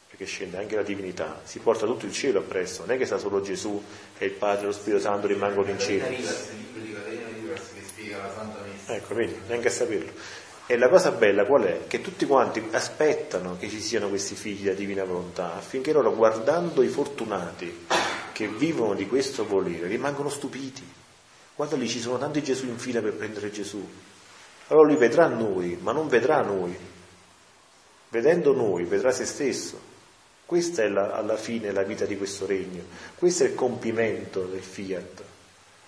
perché 0.08 0.24
scende 0.24 0.58
anche 0.58 0.76
la 0.76 0.82
divinità, 0.82 1.40
si 1.44 1.58
porta 1.60 1.86
tutto 1.86 2.06
il 2.06 2.12
cielo 2.12 2.40
appresso, 2.40 2.80
non 2.80 2.94
è 2.94 2.98
che 2.98 3.06
sta 3.06 3.18
solo 3.18 3.40
Gesù 3.40 3.82
e 4.18 4.26
il 4.26 4.32
Padre 4.32 4.64
e 4.64 4.66
lo 4.66 4.72
Spirito 4.72 5.00
Santo 5.00 5.26
rimangono 5.26 5.68
in 5.68 5.78
cielo. 5.78 6.06
Ecco, 8.86 9.14
vedi, 9.14 9.40
neanche 9.46 9.68
a 9.68 9.70
saperlo. 9.70 10.12
E 10.66 10.76
la 10.76 10.88
cosa 10.88 11.10
bella 11.10 11.44
qual 11.44 11.62
è? 11.64 11.80
Che 11.88 12.00
tutti 12.00 12.26
quanti 12.26 12.62
aspettano 12.70 13.56
che 13.58 13.68
ci 13.68 13.80
siano 13.80 14.08
questi 14.08 14.36
figli 14.36 14.62
della 14.62 14.76
divina 14.76 15.04
volontà, 15.04 15.54
affinché 15.56 15.92
loro, 15.92 16.14
guardando 16.14 16.82
i 16.82 16.88
fortunati 16.88 17.86
che 18.32 18.46
vivono 18.46 18.94
di 18.94 19.06
questo 19.06 19.44
volere, 19.46 19.88
rimangono 19.88 20.28
stupiti. 20.28 20.86
Guarda 21.56 21.76
lì, 21.76 21.88
ci 21.88 21.98
sono 22.00 22.18
tanti 22.18 22.42
Gesù 22.42 22.66
in 22.66 22.78
fila 22.78 23.00
per 23.00 23.14
prendere 23.14 23.50
Gesù. 23.50 23.84
Allora 24.70 24.86
lui 24.86 24.96
vedrà 24.96 25.26
noi, 25.26 25.76
ma 25.80 25.92
non 25.92 26.08
vedrà 26.08 26.42
noi. 26.42 26.76
Vedendo 28.08 28.54
noi, 28.54 28.84
vedrà 28.84 29.10
se 29.10 29.24
stesso. 29.24 29.88
Questa 30.46 30.82
è 30.82 30.88
la, 30.88 31.12
alla 31.12 31.36
fine 31.36 31.72
la 31.72 31.82
vita 31.82 32.04
di 32.04 32.16
questo 32.16 32.46
regno. 32.46 32.82
Questo 33.16 33.44
è 33.44 33.48
il 33.48 33.54
compimento 33.54 34.44
del 34.44 34.62
fiat. 34.62 35.22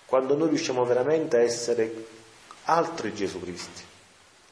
Quando 0.05 0.35
noi 0.35 0.49
riusciamo 0.49 0.85
veramente 0.85 1.37
a 1.37 1.41
essere 1.41 2.05
altri 2.65 3.13
Gesù 3.13 3.41
Cristi, 3.41 3.81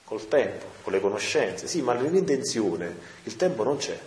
col 0.05 0.27
tempo, 0.27 0.65
con 0.81 0.93
le 0.93 1.01
conoscenze. 1.01 1.67
Sì, 1.67 1.81
ma 1.81 1.93
nell'intenzione 1.93 2.95
il 3.23 3.35
tempo 3.35 3.63
non 3.63 3.77
c'è. 3.77 3.99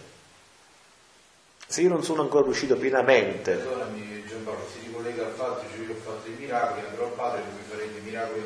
Se 1.67 1.81
io 1.83 1.89
non 1.89 2.03
sono 2.03 2.23
ancora 2.23 2.45
riuscito 2.45 2.77
pienamente. 2.77 3.53
Allora 3.53 3.87
mi, 3.87 4.25
Giampaolo, 4.27 4.67
si 4.73 4.87
ricollega 4.87 5.27
al 5.27 5.33
fatto 5.33 5.65
che 5.71 5.83
io 5.83 5.93
ho 5.93 5.97
fatto 5.97 6.29
i 6.29 6.35
miracoli, 6.39 6.87
andrò 6.87 7.07
al 7.07 7.13
Padre 7.13 7.43
e 7.43 7.45
mi 7.53 7.63
farete 7.69 7.99
i 7.99 8.03
miracoli. 8.03 8.41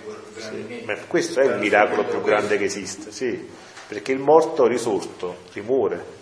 Sì, 0.48 0.82
ma 0.84 0.96
questo 1.06 1.40
è 1.40 1.46
il 1.46 1.58
miracolo 1.58 2.04
più 2.04 2.20
grande 2.22 2.56
che 2.56 2.64
esiste, 2.64 3.10
sì, 3.10 3.48
perché 3.86 4.12
il 4.12 4.20
morto 4.20 4.66
risorto 4.66 5.38
rimuore. 5.52 6.16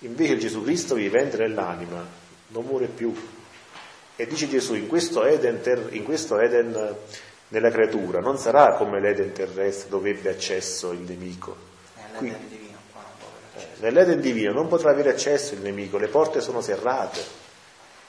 Invece 0.00 0.36
Gesù 0.36 0.62
Cristo 0.62 0.94
vivente 0.94 1.36
nell'anima 1.36 2.06
non 2.48 2.64
muore 2.64 2.86
più. 2.86 3.14
E 4.16 4.26
dice 4.26 4.48
Gesù, 4.48 4.74
in 4.74 4.86
questo 4.86 5.24
Eden, 5.24 5.60
ter, 5.60 5.88
in 5.90 6.04
questo 6.04 6.38
Eden 6.38 6.96
nella 7.48 7.70
creatura 7.70 8.20
non 8.20 8.38
sarà 8.38 8.74
come 8.74 9.00
l'Eden 9.00 9.32
terrestre 9.32 9.88
dove 9.88 10.10
ebbe 10.10 10.30
accesso 10.30 10.92
il 10.92 11.00
nemico. 11.00 11.56
Qui, 12.16 12.34
Nell'Eden 13.78 14.20
divino 14.20 14.52
non 14.52 14.68
potrà 14.68 14.90
avere 14.90 15.10
accesso 15.10 15.54
il 15.54 15.60
nemico, 15.60 15.98
le 15.98 16.08
porte 16.08 16.40
sono 16.40 16.60
serrate, 16.62 17.22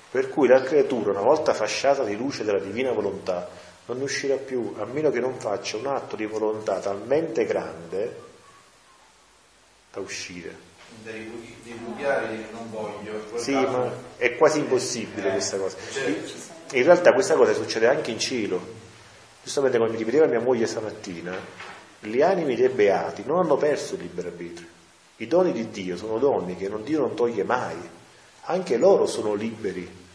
per 0.09 0.29
cui 0.29 0.47
la 0.47 0.61
creatura, 0.61 1.11
una 1.11 1.21
volta 1.21 1.53
fasciata 1.53 2.03
di 2.03 2.15
luce 2.15 2.45
della 2.45 2.61
divina 2.61 2.93
volontà, 2.93 3.49
non 3.87 3.97
ne 3.97 4.03
uscirà 4.03 4.35
più, 4.35 4.73
a 4.77 4.85
meno 4.85 5.09
che 5.11 5.19
non 5.19 5.39
faccia 5.39 5.77
un 5.77 5.87
atto 5.87 6.15
di 6.15 6.25
volontà 6.25 6.79
talmente 6.79 7.45
grande 7.45 8.21
da 9.93 9.99
uscire. 10.01 10.65
Da 11.03 11.11
ripudiare 11.11 12.47
non 12.51 12.69
voglio. 12.69 13.21
Sì, 13.37 13.53
ma 13.53 13.91
è 14.17 14.35
quasi 14.35 14.59
impossibile 14.59 15.29
eh, 15.29 15.31
questa 15.31 15.57
cosa. 15.57 15.77
Certo. 15.91 16.55
In 16.75 16.83
realtà 16.83 17.13
questa 17.13 17.35
cosa 17.35 17.53
succede 17.53 17.87
anche 17.87 18.11
in 18.11 18.19
cielo. 18.19 18.75
Giustamente 19.41 19.77
come 19.77 19.91
mi 19.91 19.97
ripeteva 19.97 20.25
mia 20.25 20.41
moglie 20.41 20.67
stamattina, 20.67 21.33
gli 22.01 22.21
animi 22.21 22.55
dei 22.55 22.69
beati 22.69 23.23
non 23.25 23.39
hanno 23.39 23.55
perso 23.55 23.95
il 23.95 24.01
libero 24.01 24.27
arbitrio. 24.27 24.67
I 25.17 25.27
doni 25.27 25.53
di 25.53 25.69
Dio 25.69 25.95
sono 25.95 26.17
doni 26.17 26.57
che 26.57 26.67
non, 26.67 26.83
Dio 26.83 26.99
non 26.99 27.15
toglie 27.15 27.43
mai. 27.43 27.77
Anche 28.49 28.77
loro 28.77 29.05
sono 29.05 29.33
liberi 29.33 30.05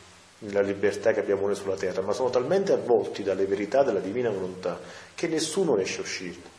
nella 0.42 0.60
libertà 0.60 1.12
che 1.12 1.20
abbiamo 1.20 1.46
noi 1.46 1.54
sulla 1.54 1.76
terra, 1.76 2.02
ma 2.02 2.12
sono 2.12 2.30
talmente 2.30 2.72
avvolti 2.72 3.22
dalle 3.22 3.46
verità 3.46 3.82
della 3.82 4.00
divina 4.00 4.30
volontà 4.30 4.80
che 5.14 5.28
nessuno 5.28 5.74
riesce 5.74 5.98
a 5.98 6.02
uscirne. 6.02 6.50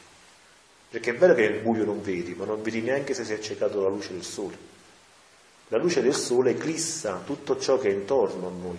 Perché 0.90 1.12
è 1.12 1.16
vero 1.16 1.34
che 1.34 1.50
nel 1.50 1.62
buio 1.62 1.86
non 1.86 2.02
vedi, 2.02 2.34
ma 2.36 2.46
non 2.46 2.62
vedi 2.62 2.82
neanche 2.82 3.14
se 3.14 3.24
è 3.24 3.34
accecato 3.34 3.82
la 3.82 3.90
luce 3.90 4.14
del 4.14 4.24
sole. 4.24 4.72
La 5.70 5.78
luce 5.78 6.02
del 6.02 6.14
sole 6.14 6.52
eclissa 6.52 7.22
tutto 7.26 7.58
ciò 7.58 7.80
che 7.80 7.90
è 7.90 7.94
intorno 7.94 8.48
a 8.48 8.52
noi. 8.52 8.78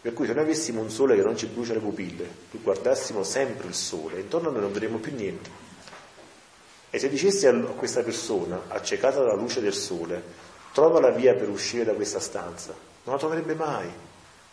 Per 0.00 0.12
cui 0.12 0.26
se 0.26 0.34
noi 0.34 0.42
avessimo 0.42 0.80
un 0.80 0.90
sole 0.90 1.16
che 1.16 1.22
non 1.22 1.36
ci 1.36 1.46
brucia 1.46 1.72
le 1.72 1.80
pupille, 1.80 2.28
guardassimo 2.50 3.22
sempre 3.22 3.68
il 3.68 3.74
sole, 3.74 4.20
intorno 4.20 4.48
a 4.48 4.52
noi 4.52 4.62
non 4.62 4.72
vedremo 4.72 4.98
più 4.98 5.14
niente. 5.14 5.64
E 6.90 6.98
se 6.98 7.08
dicessi 7.08 7.46
a 7.46 7.52
questa 7.52 8.02
persona, 8.02 8.62
accecata 8.68 9.18
dalla 9.18 9.34
luce 9.34 9.60
del 9.60 9.74
sole, 9.74 10.22
trova 10.72 11.00
la 11.00 11.10
via 11.10 11.34
per 11.34 11.48
uscire 11.48 11.84
da 11.84 11.92
questa 11.92 12.20
stanza, 12.20 12.74
non 13.04 13.14
la 13.14 13.20
troverebbe 13.20 13.54
mai, 13.54 13.88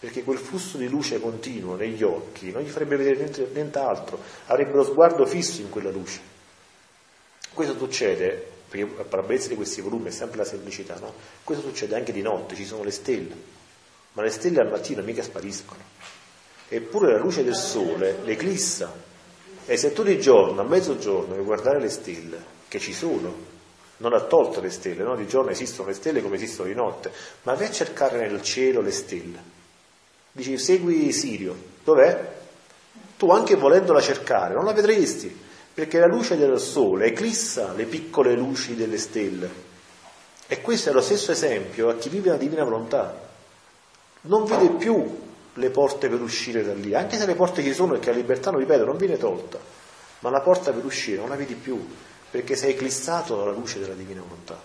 perché 0.03 0.25
quel 0.25 0.37
flusso 0.37 0.75
di 0.75 0.89
luce 0.89 1.21
continuo 1.21 1.75
negli 1.75 2.03
occhi 2.03 2.51
non 2.51 2.61
gli 2.61 2.67
farebbe 2.67 2.97
vedere 2.97 3.49
nient'altro, 3.53 4.19
avrebbe 4.47 4.73
lo 4.73 4.83
sguardo 4.83 5.25
fisso 5.25 5.61
in 5.61 5.69
quella 5.69 5.91
luce. 5.91 6.19
Questo 7.53 7.77
succede 7.77 8.47
perché 8.67 9.05
la 9.09 9.21
bellezza 9.21 9.47
di 9.47 9.55
questi 9.55 9.79
volumi 9.79 10.09
è 10.09 10.11
sempre 10.11 10.39
la 10.39 10.43
semplicità, 10.43 10.99
no? 10.99 11.13
Questo 11.45 11.65
succede 11.65 11.95
anche 11.95 12.11
di 12.11 12.21
notte, 12.21 12.53
ci 12.53 12.65
sono 12.65 12.83
le 12.83 12.91
stelle, 12.91 13.33
ma 14.11 14.23
le 14.23 14.29
stelle 14.29 14.59
al 14.59 14.69
mattino 14.69 15.01
mica 15.03 15.23
spariscono. 15.23 15.79
Eppure 16.67 17.13
la 17.13 17.19
luce 17.19 17.45
del 17.45 17.55
sole 17.55 18.17
le 18.25 18.33
eclissa. 18.33 18.93
E 19.65 19.77
se 19.77 19.93
tu 19.93 20.03
di 20.03 20.19
giorno, 20.19 20.59
a 20.59 20.65
mezzogiorno, 20.65 21.33
vuoi 21.33 21.45
guardare 21.45 21.79
le 21.79 21.89
stelle, 21.89 22.43
che 22.67 22.79
ci 22.79 22.91
sono, 22.91 23.33
non 23.97 24.11
ha 24.11 24.19
tolto 24.19 24.59
le 24.59 24.69
stelle, 24.69 25.03
no? 25.03 25.15
di 25.15 25.27
giorno 25.27 25.51
esistono 25.51 25.87
le 25.87 25.93
stelle 25.93 26.21
come 26.21 26.35
esistono 26.35 26.67
di 26.67 26.75
notte, 26.75 27.09
ma 27.43 27.53
vai 27.53 27.67
a 27.67 27.71
cercare 27.71 28.19
nel 28.19 28.41
cielo 28.41 28.81
le 28.81 28.91
stelle. 28.91 29.52
Dici, 30.36 30.57
segui 30.57 31.11
Sirio, 31.11 31.55
dov'è? 31.84 32.31
Tu 33.17 33.29
anche 33.29 33.55
volendola 33.55 34.01
cercare, 34.01 34.55
non 34.55 34.65
la 34.65 34.73
vedresti, 34.73 35.41
perché 35.71 35.99
la 35.99 36.07
luce 36.07 36.36
del 36.38 36.59
sole 36.59 37.05
eclissa 37.05 37.71
le 37.73 37.86
piccole 37.86 38.34
luci 38.34 38.75
delle 38.75 38.97
stelle. 38.97 39.47
E 40.47 40.59
questo 40.61 40.89
è 40.89 40.91
lo 40.91 41.01
stesso 41.01 41.31
esempio 41.31 41.89
a 41.89 41.95
chi 41.97 42.09
vive 42.09 42.31
la 42.31 42.38
divina 42.38 42.63
volontà. 42.63 43.29
Non 44.21 44.45
vede 44.45 44.71
più 44.71 45.21
le 45.53 45.69
porte 45.69 46.09
per 46.09 46.19
uscire 46.19 46.63
da 46.63 46.73
lì, 46.73 46.95
anche 46.95 47.17
se 47.17 47.27
le 47.27 47.36
porte 47.36 47.61
ci 47.61 47.71
sono 47.71 47.93
e 47.93 47.99
che 47.99 48.09
la 48.09 48.15
libertà, 48.15 48.49
non 48.49 48.59
ripeto, 48.59 48.86
non 48.86 48.97
viene 48.97 49.17
tolta, 49.17 49.59
ma 50.19 50.31
la 50.31 50.41
porta 50.41 50.71
per 50.71 50.84
uscire 50.84 51.19
non 51.19 51.29
la 51.29 51.36
vedi 51.36 51.53
più, 51.53 51.79
perché 52.31 52.55
sei 52.55 52.71
eclissato 52.71 53.38
dalla 53.38 53.51
luce 53.51 53.79
della 53.79 53.93
divina 53.93 54.21
volontà. 54.21 54.59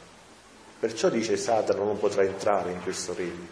Perciò 0.79 1.11
dice 1.11 1.37
Satana 1.37 1.83
non 1.83 1.99
potrà 1.99 2.23
entrare 2.23 2.73
in 2.73 2.83
questo 2.83 3.13
regno, 3.13 3.49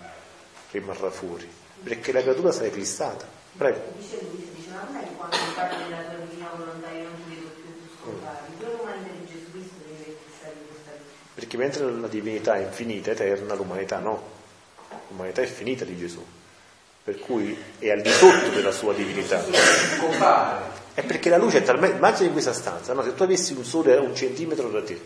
rimarrà 0.71 1.11
fuori, 1.11 1.47
perché 1.83 2.13
la 2.13 2.21
creatura 2.21 2.53
sarà 2.53 2.67
eclissata. 2.67 3.27
Prego. 3.57 3.81
Dice 3.99 4.19
lui, 4.23 4.49
dice, 4.55 4.71
ma 4.71 4.85
non 4.85 4.97
è 4.97 5.07
che 5.07 5.15
quando 5.17 5.37
mi 5.37 5.53
parli 5.55 5.83
della 5.85 6.03
tua 6.03 6.25
divina 6.27 6.51
volontà 6.57 6.91
io 6.91 7.03
non 7.05 7.15
ti 7.25 7.35
vedo 7.35 7.49
più 7.55 7.65
tu 7.65 7.89
scompari, 8.01 8.37
il 8.53 8.59
giorno 8.61 8.83
umano 8.83 9.03
di 9.03 9.27
Gesù 9.27 9.51
Cristo 9.51 9.75
deve 9.87 10.03
eclissare 10.13 10.55
questa 10.69 10.91
luce. 10.93 11.15
Perché 11.35 11.57
mentre 11.57 11.91
la 11.91 12.09
divinità 12.09 12.57
è 12.57 12.65
infinita, 12.65 13.11
eterna, 13.13 13.55
l'umanità 13.55 13.99
no. 13.99 14.35
L'umanità 15.09 15.43
è 15.43 15.47
finita 15.47 15.85
di 15.85 15.97
Gesù, 15.97 16.25
per 17.03 17.19
cui 17.19 17.57
è 17.79 17.91
al 17.91 18.03
di 18.03 18.11
sotto 18.11 18.49
della 18.51 18.73
sua 18.73 18.93
divinità. 18.93 19.43
Compare. 19.99 20.85
È 20.93 21.03
perché 21.03 21.31
la 21.31 21.39
luce 21.39 21.59
è 21.59 21.63
talmente. 21.63 21.97
Immagina 21.97 22.27
in 22.27 22.33
questa 22.33 22.53
stanza, 22.53 22.93
no? 22.93 23.03
se 23.03 23.15
tu 23.15 23.23
avessi 23.23 23.53
un 23.53 23.65
sole 23.65 23.97
a 23.97 24.01
un 24.01 24.15
centimetro 24.15 24.69
da 24.71 24.83
te, 24.83 25.01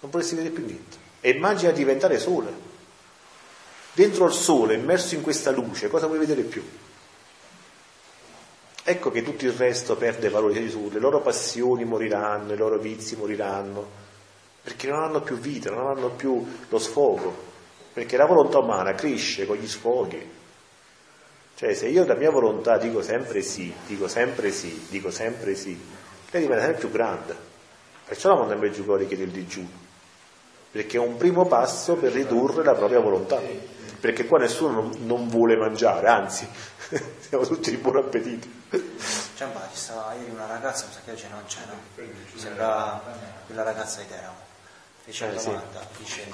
non 0.00 0.10
potresti 0.10 0.34
vedere 0.34 0.54
più 0.54 0.64
niente. 0.64 0.96
E 1.20 1.30
immagina 1.30 1.70
diventare 1.72 2.18
sole. 2.18 2.74
Dentro 3.96 4.26
il 4.26 4.32
sole, 4.34 4.74
immerso 4.74 5.14
in 5.14 5.22
questa 5.22 5.50
luce, 5.50 5.88
cosa 5.88 6.06
vuoi 6.06 6.18
vedere 6.18 6.42
più? 6.42 6.62
Ecco 8.84 9.10
che 9.10 9.22
tutto 9.22 9.46
il 9.46 9.52
resto 9.52 9.96
perde 9.96 10.28
valore 10.28 10.52
di 10.52 10.66
Gesù, 10.66 10.90
le 10.92 10.98
loro 10.98 11.22
passioni 11.22 11.86
moriranno, 11.86 12.52
i 12.52 12.58
loro 12.58 12.76
vizi 12.76 13.16
moriranno, 13.16 13.88
perché 14.62 14.88
non 14.88 15.02
hanno 15.02 15.22
più 15.22 15.38
vita, 15.38 15.70
non 15.70 15.86
hanno 15.86 16.10
più 16.10 16.46
lo 16.68 16.78
sfogo, 16.78 17.34
perché 17.94 18.18
la 18.18 18.26
volontà 18.26 18.58
umana 18.58 18.94
cresce 18.94 19.46
con 19.46 19.56
gli 19.56 19.66
sfoghi. 19.66 20.30
Cioè 21.54 21.72
se 21.72 21.88
io 21.88 22.04
la 22.04 22.16
mia 22.16 22.30
volontà 22.30 22.76
dico 22.76 23.00
sempre 23.00 23.40
sì, 23.40 23.72
dico 23.86 24.08
sempre 24.08 24.50
sì, 24.50 24.88
dico 24.90 25.10
sempre 25.10 25.54
sì, 25.54 25.74
lei 26.32 26.42
diventa 26.42 26.64
sempre 26.64 26.80
più 26.80 26.90
grande. 26.90 27.34
Perciò 28.04 28.28
la 28.28 28.34
Montagna 28.40 28.60
Meggiugori 28.60 29.06
chiede 29.06 29.22
il 29.22 29.30
digiuno, 29.30 29.70
perché 30.70 30.98
è 30.98 31.00
un 31.00 31.16
primo 31.16 31.46
passo 31.46 31.94
per 31.94 32.12
ridurre 32.12 32.62
la 32.62 32.74
propria 32.74 33.00
volontà, 33.00 33.40
perché 33.98 34.26
qua 34.26 34.38
nessuno 34.38 34.92
non, 34.98 35.28
vuole 35.28 35.56
mangiare, 35.56 36.08
anzi, 36.08 36.48
siamo 37.20 37.46
tutti 37.46 37.70
di 37.70 37.76
buon 37.76 37.96
appetito. 37.96 38.46
Giamba, 39.36 39.68
ci 39.72 39.78
stava 39.78 40.14
ieri 40.14 40.30
una 40.30 40.46
ragazza, 40.46 40.86
mi 40.86 40.92
sa 40.92 41.00
che 41.04 41.10
oggi 41.10 41.26
non 41.28 41.44
c'è, 41.46 41.60
no? 41.66 41.74
Sembra 42.34 43.02
quella 43.46 43.62
ragazza 43.62 44.00
di 44.00 44.08
Teramo. 44.08 44.44
Fece 45.04 45.24
una 45.24 45.40
Eh, 45.40 45.44
domanda, 45.44 45.86
dice, 45.98 46.26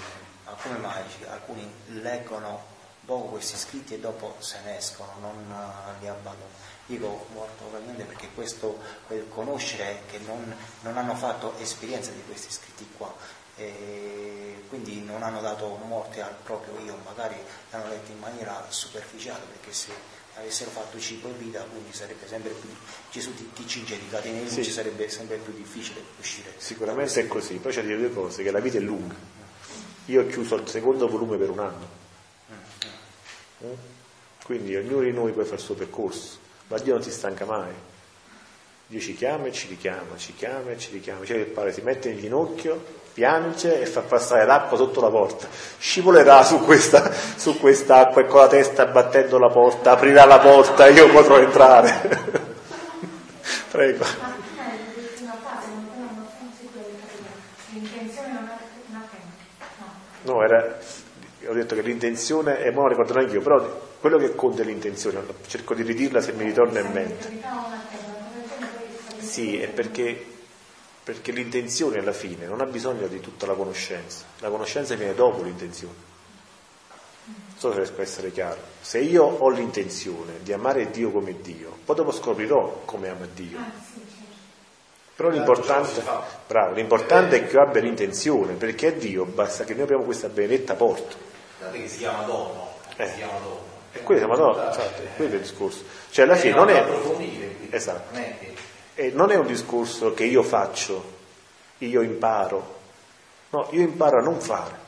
ma 0.45 0.53
come 0.63 0.79
mai 0.79 1.03
alcuni 1.29 1.71
leggono 2.01 2.71
poco 3.05 3.29
questi 3.31 3.57
scritti 3.57 3.95
e 3.95 3.99
dopo 3.99 4.37
se 4.39 4.59
ne 4.65 4.79
escono, 4.79 5.13
non 5.21 5.35
eh, 5.51 6.01
li 6.01 6.09
abbandonano? 6.09 6.71
Dico 6.87 7.27
molto 7.33 7.65
probabilmente 7.65 8.05
perché 8.05 8.29
questo, 8.35 8.79
quel 9.07 9.29
conoscere 9.29 10.03
che 10.11 10.19
non, 10.27 10.55
non 10.81 10.97
hanno 10.97 11.15
fatto 11.15 11.55
esperienza 11.59 12.11
di 12.11 12.23
questi 12.27 12.51
scritti 12.51 12.89
qua, 12.97 13.13
e 13.57 14.63
quindi 14.69 15.03
non 15.03 15.23
hanno 15.23 15.41
dato 15.41 15.67
morte 15.87 16.23
al 16.23 16.35
proprio 16.43 16.79
io, 16.85 16.97
magari 17.05 17.37
l'hanno 17.71 17.89
letto 17.89 18.11
in 18.11 18.19
maniera 18.19 18.65
superficiale 18.69 19.43
perché 19.53 19.73
se 19.73 19.91
avessero 20.37 20.71
fatto 20.71 20.99
cibo 20.99 21.29
e 21.29 21.33
vita, 21.33 21.63
quindi 21.65 21.93
sarebbe 21.93 22.27
sempre 22.27 22.53
più 22.53 22.71
Gesù 23.11 23.35
ti, 23.35 23.51
ti 23.53 23.67
cinge 23.67 23.99
di 23.99 24.09
catene 24.09 24.39
di 24.39 24.45
luce, 24.49 24.65
Sì. 24.65 24.71
sarebbe 24.71 25.09
sempre 25.11 25.37
più 25.37 25.53
difficile 25.53 26.01
uscire. 26.19 26.55
Sicuramente 26.57 27.21
è 27.21 27.27
così, 27.27 27.57
poi 27.57 27.73
c'è 27.73 27.83
da 27.83 27.89
dire 27.89 27.99
due 27.99 28.13
cose, 28.13 28.43
che 28.43 28.51
la 28.51 28.61
vita 28.61 28.79
è 28.79 28.81
lunga. 28.81 29.15
Io 30.07 30.23
ho 30.23 30.27
chiuso 30.27 30.55
il 30.57 30.67
secondo 30.69 31.07
volume 31.07 31.37
per 31.37 31.51
un 31.51 31.59
anno. 31.59 31.89
Mm? 33.65 33.73
Quindi 34.45 34.75
ognuno 34.75 35.03
di 35.03 35.13
noi 35.13 35.33
può 35.33 35.43
fare 35.45 35.57
il 35.57 35.63
suo 35.63 35.75
percorso, 35.75 36.39
ma 36.69 36.79
Dio 36.79 36.95
non 36.95 37.03
si 37.03 37.11
stanca 37.13 37.45
mai. 37.45 37.73
Dio 38.87 39.01
ci 39.01 39.15
chiama 39.15 39.47
e 39.47 39.53
ci 39.53 39.69
richiama, 39.69 40.17
ci 40.17 40.35
chiama 40.35 40.71
e 40.71 40.79
ci 40.79 40.91
richiama. 40.93 41.25
Cioè 41.25 41.37
il 41.37 41.47
padre 41.47 41.73
si 41.73 41.83
mette 41.83 42.09
in 42.09 42.19
ginocchio, 42.19 43.02
piange 43.13 43.81
e 43.81 43.87
fa 43.87 44.01
passare 44.01 44.47
l'acqua 44.47 44.77
sotto 44.77 45.01
la 45.01 45.11
porta. 45.11 45.47
Scivolerà 45.79 46.43
su 46.43 46.61
questa, 46.61 47.11
su 47.37 47.59
quest'acqua 47.59 48.23
e 48.23 48.27
con 48.27 48.41
la 48.41 48.49
testa 48.49 48.87
battendo 48.87 49.39
la 49.39 49.51
porta, 49.51 49.93
aprirà 49.93 50.25
la 50.25 50.39
porta 50.39 50.87
e 50.87 50.93
io 50.93 51.11
potrò 51.11 51.39
entrare. 51.39 52.51
Prego. 53.71 54.05
No. 60.23 60.43
Era, 60.43 60.79
ho 61.49 61.53
detto 61.53 61.75
che 61.75 61.83
l'intenzione, 61.83 62.61
e 62.61 62.71
me 62.71 62.77
lo 62.77 62.89
ricordo 62.89 63.19
anche 63.19 63.33
io, 63.33 63.43
però 63.43 63.91
quello 64.01 64.19
che 64.19 64.35
conta 64.35 64.63
è 64.63 64.65
l'intenzione, 64.65 65.21
cerco 65.47 65.75
di 65.75 65.83
ridirla 65.83 66.21
se 66.21 66.33
mi 66.33 66.45
ritorna 66.45 66.81
in 66.81 66.91
mente. 66.93 67.41
Sì, 69.19 69.61
è 69.61 69.69
perché, 69.69 70.32
perché 71.05 71.33
l'intenzione 71.33 71.99
alla 71.99 72.13
fine 72.13 72.47
non 72.47 72.61
ha 72.61 72.67
bisogno 72.67 73.07
di 73.07 73.21
tutta 73.21 73.47
la 73.47 73.55
conoscenza, 73.55 74.25
la 74.39 74.49
conoscenza 74.49 74.95
viene 74.95 75.15
dopo 75.15 75.43
l'intenzione. 75.43 76.11
Non 77.25 77.57
so 77.57 77.71
se 77.71 77.77
riesco 77.77 78.01
a 78.01 78.03
essere 78.03 78.33
chiaro. 78.33 78.61
Se 78.81 78.99
io 78.99 79.25
ho 79.25 79.49
l'intenzione 79.49 80.41
di 80.43 80.53
amare 80.53 80.91
Dio 80.91 81.11
come 81.11 81.41
Dio, 81.41 81.79
poi 81.85 81.97
dopo 81.97 82.11
scoprirò 82.11 82.83
come 82.85 83.09
ama 83.09 83.27
Dio. 83.33 83.59
Ah, 83.59 83.71
certo. 83.71 84.13
Però 85.15 85.29
l'importante, 85.29 86.03
bravo, 86.47 86.75
l'importante 86.75 87.37
è 87.37 87.47
che 87.47 87.55
io 87.55 87.63
abbia 87.63 87.81
l'intenzione, 87.81 88.55
perché 88.55 88.89
a 88.89 88.93
Dio 88.93 89.25
basta 89.25 89.63
che 89.65 89.75
noi 89.75 89.83
abbiamo 89.83 90.05
questa 90.05 90.29
benedetta 90.29 90.75
porta. 90.75 91.15
Guardate 91.59 91.83
che 91.83 91.89
si 91.89 91.99
chiama 91.99 92.23
dono. 92.23 92.75
Eh. 92.97 93.07
Si 93.07 93.17
chiama 93.17 93.39
dono. 93.39 93.71
E 93.93 94.03
quello 94.03 94.21
siamo 94.21 94.37
no, 94.37 94.71
esatto, 94.71 95.03
è 95.03 95.17
quello 95.17 95.35
il 95.35 95.41
discorso. 95.43 95.85
Cioè 96.11 96.25
alla 96.25 96.35
fine 96.35 96.55
non 96.55 96.71
è. 96.71 96.85
Esatto. 97.71 98.19
E 98.95 99.11
non 99.15 99.31
è 99.31 99.37
un 99.37 99.47
discorso 99.47 100.13
che 100.13 100.25
io 100.25 100.43
faccio, 100.43 101.03
io 101.79 102.03
imparo. 102.03 102.81
No, 103.51 103.69
io 103.71 103.81
imparo 103.81 104.19
a 104.19 104.23
non 104.23 104.41
fare. 104.41 104.81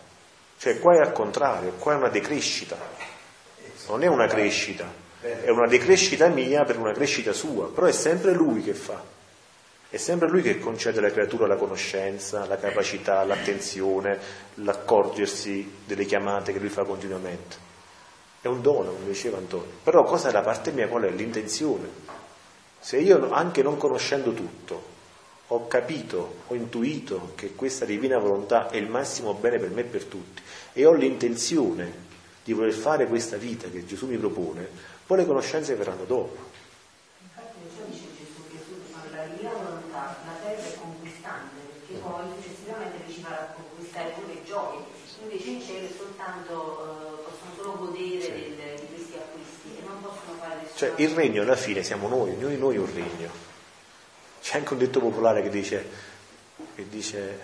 Cioè 0.59 0.78
qua 0.78 0.94
è 0.94 1.00
al 1.00 1.12
contrario, 1.12 1.72
qua 1.78 1.92
è 1.92 1.96
una 1.96 2.09
decrescita. 2.09 2.76
Non 3.88 4.02
è 4.02 4.07
una 4.07 4.26
crescita, 4.26 4.90
è 5.20 5.50
una 5.50 5.66
decrescita 5.66 6.28
mia 6.28 6.64
per 6.64 6.78
una 6.78 6.92
crescita 6.92 7.32
sua, 7.32 7.68
però 7.70 7.86
è 7.86 7.92
sempre 7.92 8.32
lui 8.32 8.62
che 8.62 8.74
fa. 8.74 9.02
È 9.90 9.96
sempre 9.96 10.28
lui 10.28 10.42
che 10.42 10.59
concede 10.59 10.98
alla 10.98 11.11
creatura 11.11 11.46
la 11.46 11.57
conoscenza, 11.57 12.46
la 12.46 12.57
capacità, 12.57 13.22
l'attenzione, 13.24 14.18
l'accorgersi 14.55 15.82
delle 15.84 16.05
chiamate 16.05 16.52
che 16.52 16.59
lui 16.59 16.68
fa 16.68 16.84
continuamente. 16.84 17.57
È 18.40 18.48
un 18.48 18.61
dono, 18.61 18.90
come 18.92 19.07
diceva 19.07 19.38
Antonio. 19.38 19.70
Però 19.82 20.02
cosa 20.02 20.30
è 20.30 20.32
da 20.32 20.40
parte 20.40 20.72
mia? 20.72 20.88
Qual 20.88 21.05
è? 21.05 21.11
L'intenzione. 21.11 21.88
Se 22.85 22.99
io, 22.99 23.30
anche 23.32 23.62
non 23.62 23.78
conoscendo 23.78 24.35
tutto, 24.35 24.82
ho 25.49 25.66
capito, 25.68 26.41
ho 26.49 26.55
intuito 26.55 27.32
che 27.35 27.55
questa 27.55 27.87
divina 27.87 28.18
volontà 28.18 28.68
è 28.68 28.76
il 28.76 28.91
massimo 28.91 29.32
bene 29.32 29.59
per 29.59 29.70
me 29.70 29.80
e 29.80 29.85
per 29.85 30.05
tutti, 30.05 30.43
e 30.74 30.85
ho 30.85 30.93
l'intenzione 30.93 31.91
di 32.45 32.53
voler 32.53 32.74
fare 32.74 33.07
questa 33.07 33.39
vita 33.39 33.70
che 33.70 33.87
Gesù 33.87 34.07
mi 34.07 34.18
propone, 34.18 34.68
poi 35.07 35.16
le 35.16 35.24
conoscenze 35.24 35.74
verranno 35.76 36.05
dopo. 36.05 36.37
Infatti 37.22 37.57
perciò 37.64 37.85
dice 37.89 38.05
Gesù 38.20 38.45
che 38.53 38.59
tu 38.68 38.74
alla 38.93 39.32
mia 39.32 39.51
volontà 39.51 40.18
la 40.26 40.37
terra 40.45 40.68
è 40.68 40.74
conquistante, 40.76 41.57
perché 41.89 42.03
poi 42.05 42.24
successivamente 42.37 43.11
ci 43.11 43.20
farà 43.22 43.55
conquistare 43.57 44.11
pure 44.11 44.32
i 44.35 44.45
giochi. 44.45 44.85
Invece 45.22 45.49
in 45.49 45.62
cielo 45.62 45.89
soltanto 45.97 46.53
eh, 46.53 47.32
possono 47.32 47.51
solo 47.57 47.87
godere 47.87 48.28
del- 48.28 48.76
di 48.78 48.87
questi 48.93 49.16
acquisti 49.16 49.72
e 49.72 49.82
non 49.89 50.03
possono 50.03 50.37
fare 50.39 50.57
nessuno. 50.57 50.64
Cioè 50.75 50.93
il 50.97 51.11
regno 51.11 51.43
alla 51.43 51.57
fine 51.57 51.83
siamo 51.83 52.09
noi, 52.09 52.31
ognuno 52.31 52.49
di 52.49 52.59
noi 52.59 52.75
è 52.77 52.79
un 52.79 52.93
regno. 52.93 53.31
C'è 54.43 54.59
anche 54.59 54.72
un 54.72 54.79
detto 54.79 55.01
popolare 55.01 55.43
che 55.43 55.49
dice, 55.49 55.87
che 56.75 56.89
dice 56.89 57.39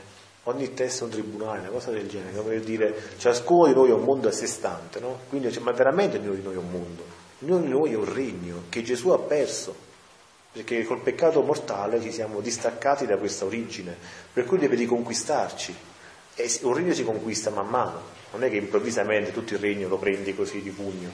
ogni 0.45 0.75
testa 0.75 1.03
è 1.03 1.05
un 1.05 1.11
tribunale, 1.11 1.61
una 1.61 1.69
cosa 1.69 1.91
del 1.91 2.09
genere, 2.09 2.37
come 2.37 2.61
dire 2.61 2.95
ciascuno 3.19 3.67
di 3.67 3.75
noi 3.75 3.91
è 3.91 3.93
un 3.93 4.05
mondo 4.05 4.29
a 4.29 4.33
sé 4.33 4.47
stante, 4.47 5.01
no? 5.01 5.21
Quindi, 5.29 5.53
cioè, 5.53 5.63
ma 5.63 5.73
veramente 5.73 6.19
ognuno 6.19 6.35
di 6.35 6.43
noi 6.43 6.55
è 6.55 6.59
un 6.59 6.71
mondo, 6.71 7.05
ognuno 7.43 7.61
di 7.61 7.69
noi 7.69 7.93
è 7.93 7.97
un 7.97 8.13
regno 8.13 8.63
che 8.69 8.83
Gesù 8.83 9.11
ha 9.11 9.19
perso. 9.19 9.89
perché 10.53 10.85
col 10.85 11.01
peccato 11.01 11.43
mortale 11.43 12.01
ci 12.01 12.11
siamo 12.11 12.41
distaccati 12.41 13.07
da 13.07 13.17
questa 13.17 13.45
origine, 13.45 13.97
per 14.33 14.45
cui 14.45 14.59
deve 14.59 14.75
riconquistarci. 14.77 15.75
E 16.35 16.59
un 16.63 16.75
regno 16.75 16.93
si 16.93 17.05
conquista 17.05 17.51
man 17.51 17.69
mano, 17.69 18.01
non 18.33 18.45
è 18.45 18.51
che 18.51 18.57
improvvisamente 18.57 19.33
tutto 19.33 19.55
il 19.55 19.61
regno 19.61 19.89
lo 19.89 19.97
prendi 19.97 20.35
così 20.35 20.63
di 20.63 20.71
pugno. 20.71 21.11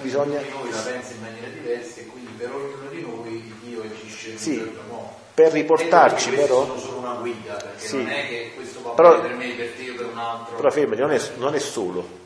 Bisogna... 0.00 0.40
Ognuno 0.40 0.42
di 0.42 0.50
noi 0.50 0.70
la 0.70 0.80
pensa 0.80 1.12
in 1.12 1.20
maniera 1.20 1.46
diversa 1.48 2.00
e 2.00 2.06
quindi 2.06 2.32
per 2.32 2.50
ognuno 2.50 2.88
di 2.90 3.00
noi 3.02 3.54
Dio 3.62 3.82
agisce 3.82 4.30
in 4.30 4.38
sì, 4.38 4.50
un 4.50 4.64
certo 4.64 4.82
modo. 4.88 5.22
Per 5.34 5.52
riportarci 5.52 6.30
però... 6.30 6.64
sono 6.64 6.78
solo 6.78 6.98
una 6.98 7.14
guida, 7.14 7.54
perché 7.54 7.86
sì, 7.86 7.96
non 7.96 8.08
è 8.08 8.28
che 8.28 8.52
questo 8.54 8.82
va 8.82 8.90
però, 8.90 9.20
per 9.20 9.34
me, 9.34 9.48
per 9.50 9.72
te 9.72 9.90
o 9.90 9.94
per 9.94 10.06
un 10.06 10.18
altro. 10.18 10.56
Però 10.56 10.70
fermati, 10.70 11.00
non 11.00 11.10
è, 11.10 11.20
non 11.36 11.54
è 11.54 11.58
solo. 11.58 12.22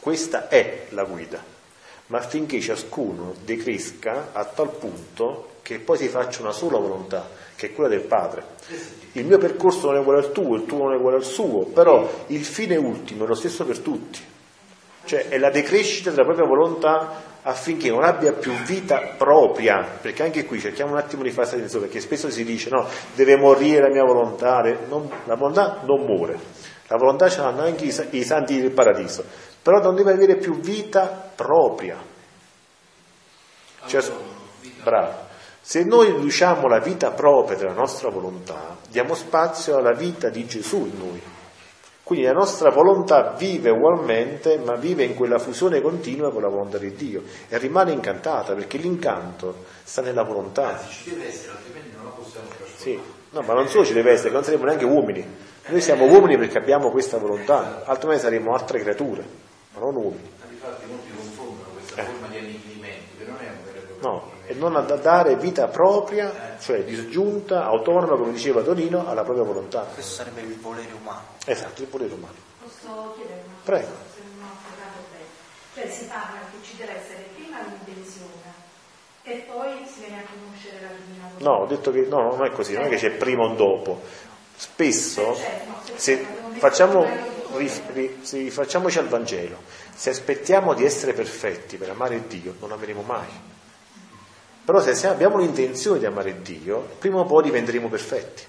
Questa 0.00 0.48
è 0.48 0.86
la 0.90 1.04
guida, 1.04 1.42
ma 2.08 2.18
affinché 2.18 2.60
ciascuno 2.60 3.34
decresca 3.44 4.30
a 4.32 4.44
tal 4.44 4.70
punto 4.70 5.56
che 5.62 5.78
poi 5.78 5.98
si 5.98 6.08
faccia 6.08 6.40
una 6.42 6.52
sola 6.52 6.78
volontà, 6.78 7.28
che 7.54 7.66
è 7.66 7.72
quella 7.72 7.90
del 7.90 8.06
Padre. 8.06 8.42
Il 9.12 9.26
mio 9.26 9.38
percorso 9.38 9.86
non 9.86 9.96
è 9.96 10.00
uguale 10.00 10.20
al 10.20 10.32
tuo, 10.32 10.56
il 10.56 10.64
tuo 10.64 10.78
non 10.78 10.94
è 10.94 10.96
uguale 10.96 11.16
al 11.16 11.24
suo, 11.24 11.66
però 11.66 12.24
il 12.28 12.44
fine 12.44 12.76
ultimo 12.76 13.24
è 13.24 13.26
lo 13.26 13.34
stesso 13.34 13.64
per 13.66 13.80
tutti. 13.80 14.18
Cioè 15.04 15.28
è 15.28 15.38
la 15.38 15.50
decrescita 15.50 16.10
della 16.10 16.24
propria 16.24 16.46
volontà 16.46 17.38
affinché 17.42 17.90
non 17.90 18.02
abbia 18.02 18.32
più 18.32 18.52
vita 18.64 19.14
propria, 19.16 19.98
perché 20.00 20.22
anche 20.22 20.44
qui 20.44 20.60
cerchiamo 20.60 20.92
un 20.92 20.98
attimo 20.98 21.22
di 21.22 21.30
fare 21.30 21.48
attenzione, 21.48 21.86
perché 21.86 22.00
spesso 22.00 22.30
si 22.30 22.44
dice 22.44 22.68
no, 22.70 22.86
deve 23.14 23.36
morire 23.36 23.88
la 23.88 23.92
mia 23.92 24.04
volontà, 24.04 24.60
non, 24.88 25.08
la 25.24 25.34
volontà 25.34 25.82
non 25.84 26.04
muore, 26.04 26.38
la 26.88 26.96
volontà 26.96 27.28
ce 27.28 27.40
l'hanno 27.40 27.62
anche 27.62 27.84
i, 27.84 28.18
i 28.18 28.22
santi 28.22 28.60
del 28.60 28.72
paradiso, 28.72 29.24
però 29.68 29.82
non 29.82 29.96
deve 29.96 30.12
avere 30.12 30.36
più 30.36 30.58
vita 30.60 31.30
propria. 31.34 31.98
Cioè, 33.84 34.02
bravo. 34.82 35.26
Se 35.60 35.84
noi 35.84 36.10
riduciamo 36.10 36.66
la 36.68 36.78
vita 36.78 37.10
propria 37.10 37.58
della 37.58 37.74
nostra 37.74 38.08
volontà, 38.08 38.78
diamo 38.88 39.14
spazio 39.14 39.76
alla 39.76 39.92
vita 39.92 40.30
di 40.30 40.46
Gesù 40.46 40.88
in 40.90 40.98
noi. 40.98 41.22
Quindi 42.02 42.24
la 42.24 42.32
nostra 42.32 42.70
volontà 42.70 43.34
vive 43.36 43.68
ugualmente, 43.68 44.56
ma 44.56 44.74
vive 44.76 45.04
in 45.04 45.14
quella 45.14 45.38
fusione 45.38 45.82
continua 45.82 46.32
con 46.32 46.40
la 46.40 46.48
volontà 46.48 46.78
di 46.78 46.94
Dio 46.94 47.24
e 47.50 47.58
rimane 47.58 47.92
incantata 47.92 48.54
perché 48.54 48.78
l'incanto 48.78 49.66
sta 49.84 50.00
nella 50.00 50.22
volontà. 50.22 50.78
Anzi, 50.78 50.88
ci 50.88 51.10
deve 51.10 51.26
essere, 51.26 51.52
altrimenti 51.52 51.94
non 51.94 52.04
la 52.06 52.10
possiamo 52.12 52.46
trasformare. 52.46 52.78
Sì, 52.78 52.98
no, 53.32 53.40
ma 53.42 53.52
non 53.52 53.68
solo 53.68 53.84
ci 53.84 53.92
deve 53.92 54.12
essere, 54.12 54.30
non 54.30 54.44
saremo 54.44 54.64
neanche 54.64 54.86
uomini. 54.86 55.26
Noi 55.66 55.82
siamo 55.82 56.06
uomini 56.06 56.38
perché 56.38 56.56
abbiamo 56.56 56.90
questa 56.90 57.18
volontà, 57.18 57.82
altrimenti 57.84 58.22
saremmo 58.22 58.54
altre 58.54 58.80
creature, 58.80 59.47
uomini. 59.86 60.30
Infatti 60.50 60.86
molti 60.86 61.10
confondono 61.14 61.68
questa 61.74 62.00
Eh. 62.00 62.04
forma 62.04 62.26
di 62.28 62.38
annichilimento, 62.38 63.16
che 63.18 63.24
non 63.24 63.36
è 63.40 63.48
un 63.48 63.64
vero 63.64 63.76
e 63.78 63.80
proprio 63.80 64.08
No, 64.10 64.30
e 64.46 64.54
non 64.54 64.76
a 64.76 64.80
dare 64.82 65.36
vita 65.36 65.66
propria, 65.68 66.56
cioè 66.60 66.82
disgiunta, 66.84 67.64
autonoma, 67.64 68.16
come 68.16 68.32
diceva 68.32 68.62
Tonino, 68.62 69.06
alla 69.08 69.22
propria 69.22 69.44
volontà. 69.44 69.80
Questo 69.94 70.14
sarebbe 70.14 70.40
il 70.42 70.54
volere 70.58 70.90
umano. 71.00 71.22
Esatto, 71.46 71.82
il 71.82 71.88
volere 71.88 72.14
umano. 72.14 72.34
Posso 72.62 73.14
chiedere 73.16 73.42
una 73.44 73.54
Prego. 73.64 73.86
cosa? 73.86 74.06
Cioè 75.74 75.90
si 75.90 76.04
parla 76.06 76.38
che 76.50 76.66
ci 76.66 76.76
deve 76.76 76.96
essere 76.96 77.28
prima 77.36 77.58
l'intenzione 77.60 78.66
e 79.22 79.44
poi 79.48 79.86
si 79.86 80.00
viene 80.00 80.22
a 80.22 80.26
conoscere 80.26 80.80
la 80.80 80.88
divina 80.88 81.28
volontà. 81.28 81.44
No, 81.44 81.56
ho 81.62 81.66
detto 81.66 81.92
che 81.92 82.00
no, 82.08 82.34
non 82.36 82.44
è 82.46 82.50
così, 82.50 82.74
non 82.74 82.84
è 82.84 82.88
che 82.88 82.96
c'è 82.96 83.10
prima 83.10 83.44
o 83.44 83.54
dopo. 83.54 84.00
Spesso, 84.56 85.36
se 85.94 86.26
facciamo, 86.54 87.06
ri- 87.58 87.82
ri- 87.92 88.18
se 88.22 88.50
facciamoci 88.50 88.98
al 88.98 89.08
Vangelo, 89.08 89.62
se 89.94 90.10
aspettiamo 90.10 90.74
di 90.74 90.84
essere 90.84 91.12
perfetti 91.12 91.76
per 91.76 91.90
amare 91.90 92.26
Dio, 92.26 92.54
non 92.60 92.72
ameremo 92.72 93.02
mai. 93.02 93.28
Però 94.64 94.80
se 94.80 95.06
abbiamo 95.06 95.38
l'intenzione 95.38 95.98
di 95.98 96.06
amare 96.06 96.40
Dio, 96.42 96.88
prima 96.98 97.18
o 97.18 97.24
poi 97.24 97.42
diventeremo 97.44 97.88
perfetti. 97.88 98.42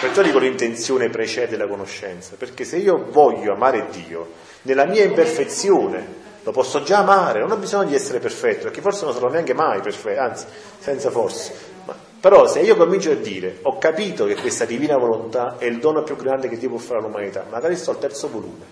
Perciò 0.00 0.22
dico 0.22 0.38
l'intenzione 0.38 1.08
precede 1.08 1.56
la 1.56 1.66
conoscenza, 1.66 2.36
perché 2.36 2.64
se 2.64 2.76
io 2.76 3.06
voglio 3.10 3.52
amare 3.52 3.88
Dio, 3.90 4.32
nella 4.62 4.86
mia 4.86 5.04
imperfezione, 5.04 6.26
lo 6.42 6.52
posso 6.52 6.82
già 6.82 6.98
amare, 6.98 7.40
non 7.40 7.50
ho 7.50 7.56
bisogno 7.56 7.88
di 7.88 7.94
essere 7.94 8.18
perfetto, 8.18 8.64
perché 8.64 8.80
forse 8.80 9.04
non 9.04 9.14
sarò 9.14 9.28
neanche 9.28 9.54
mai 9.54 9.80
perfetto, 9.80 10.20
anzi, 10.20 10.46
senza 10.78 11.10
forse. 11.10 11.76
Però 12.20 12.48
se 12.48 12.60
io 12.60 12.76
comincio 12.76 13.12
a 13.12 13.14
dire, 13.14 13.58
ho 13.62 13.78
capito 13.78 14.26
che 14.26 14.34
questa 14.34 14.64
divina 14.64 14.96
volontà 14.96 15.56
è 15.56 15.66
il 15.66 15.78
dono 15.78 16.02
più 16.02 16.16
grande 16.16 16.48
che 16.48 16.58
Dio 16.58 16.68
può 16.68 16.78
fare 16.78 16.98
all'umanità, 16.98 17.44
magari 17.48 17.76
sto 17.76 17.92
al 17.92 17.98
terzo 17.98 18.28
volume, 18.28 18.64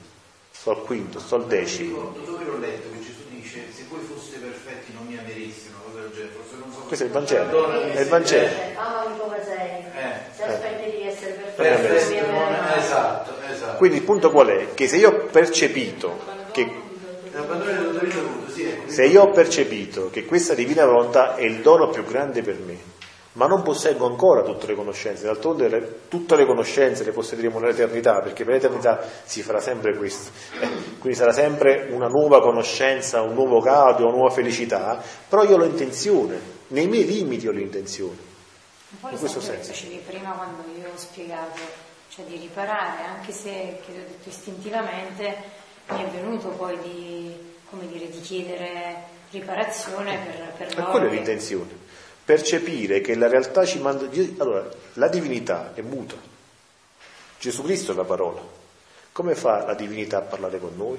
sto 0.50 0.70
al 0.70 0.82
quinto, 0.82 1.20
sto 1.20 1.36
al 1.36 1.46
decimo, 1.46 2.12
dove 2.24 2.44
l'ho 2.44 2.58
letto 2.58 2.88
che 2.90 2.98
Gesù 2.98 3.22
dice 3.30 3.66
se 3.72 3.84
voi 3.88 4.00
foste 4.00 4.38
perfetti 4.38 4.92
non 4.94 5.06
mi 5.06 5.16
amereste, 5.16 5.68
una 5.70 5.78
cosa 5.84 6.00
del 6.00 6.10
genere, 6.10 6.32
forse 6.34 6.56
non 6.58 6.72
so 6.72 6.80
questo 6.86 7.04
è 7.04 7.06
il 7.06 7.12
Vangelo, 7.12 7.70
è 7.70 8.00
il 8.00 8.08
Vangelo. 8.08 8.48
Amami 8.74 9.18
come 9.18 9.44
sei. 9.44 9.68
Eh. 9.94 10.34
Se 10.34 10.42
aspetti 10.42 10.96
di 10.96 11.06
essere 11.06 11.32
perfetto, 11.32 11.62
Perfetto, 11.62 12.26
non 12.26 12.48
mi 12.48 12.78
esatto, 12.78 13.32
esatto. 13.48 13.76
Quindi 13.76 13.96
il 13.98 14.02
punto 14.02 14.30
qual 14.32 14.48
è? 14.48 14.74
Che 14.74 14.88
se 14.88 14.96
io 14.96 15.08
ho 15.10 15.26
percepito 15.30 16.18
che 16.50 16.62
ecco. 16.62 16.84
Se 18.86 19.04
io 19.04 19.22
ho 19.22 19.30
percepito 19.30 20.10
che 20.10 20.24
questa 20.24 20.54
divina 20.54 20.84
volontà 20.86 21.36
è 21.36 21.42
il 21.42 21.60
dono 21.60 21.90
più 21.90 22.04
grande 22.04 22.42
per 22.42 22.58
me, 22.58 22.94
ma 23.36 23.46
non 23.46 23.62
posseggo 23.62 24.06
ancora 24.06 24.42
tutte 24.42 24.66
le 24.66 24.74
conoscenze, 24.74 25.24
d'altronde 25.26 25.68
le- 25.68 25.98
tutte 26.08 26.36
le 26.36 26.46
conoscenze 26.46 27.04
le 27.04 27.12
possederemo 27.12 27.58
nell'eternità, 27.58 28.20
perché 28.20 28.44
per 28.44 28.54
l'eternità 28.54 29.00
si 29.24 29.42
farà 29.42 29.60
sempre 29.60 29.94
questo. 29.96 30.30
Eh, 30.60 30.68
quindi 30.98 31.18
sarà 31.18 31.32
sempre 31.32 31.88
una 31.90 32.08
nuova 32.08 32.40
conoscenza, 32.40 33.20
un 33.20 33.34
nuovo 33.34 33.60
gaudio, 33.60 34.06
una 34.06 34.14
nuova 34.16 34.30
felicità, 34.30 35.02
però 35.28 35.44
io 35.44 35.56
ho 35.56 35.58
l'intenzione, 35.58 36.40
nei 36.68 36.86
miei 36.86 37.04
limiti 37.04 37.46
ho 37.46 37.52
l'intenzione. 37.52 38.16
Poi 39.00 39.12
In 39.12 39.18
questo 39.18 39.40
senso. 39.40 39.70
dicevi 39.72 40.00
prima 40.06 40.30
quando 40.32 40.62
io 40.78 40.88
ho 40.88 40.96
spiegato, 40.96 41.60
cioè 42.08 42.24
di 42.24 42.36
riparare, 42.38 43.02
anche 43.04 43.32
se 43.32 43.80
che 43.84 43.92
ho 43.92 43.94
detto 43.94 44.28
istintivamente, 44.30 45.36
mi 45.90 46.02
è 46.02 46.08
venuto 46.08 46.48
poi 46.48 46.78
di, 46.78 47.36
come 47.68 47.86
dire, 47.86 48.08
di 48.08 48.20
chiedere 48.20 49.14
riparazione 49.30 50.18
per, 50.24 50.52
per 50.68 50.78
loro 50.78 50.90
quella 50.92 51.06
è 51.08 51.10
l'intenzione. 51.10 51.84
Percepire 52.26 53.00
che 53.00 53.14
la 53.14 53.28
realtà 53.28 53.64
ci 53.64 53.78
manda. 53.78 54.04
Allora, 54.38 54.68
la 54.94 55.06
divinità 55.06 55.70
è 55.74 55.80
muta. 55.80 56.16
Gesù 57.38 57.62
Cristo 57.62 57.92
è 57.92 57.94
la 57.94 58.02
parola. 58.02 58.42
Come 59.12 59.36
fa 59.36 59.64
la 59.64 59.74
divinità 59.74 60.18
a 60.18 60.22
parlare 60.22 60.58
con 60.58 60.72
noi? 60.76 60.98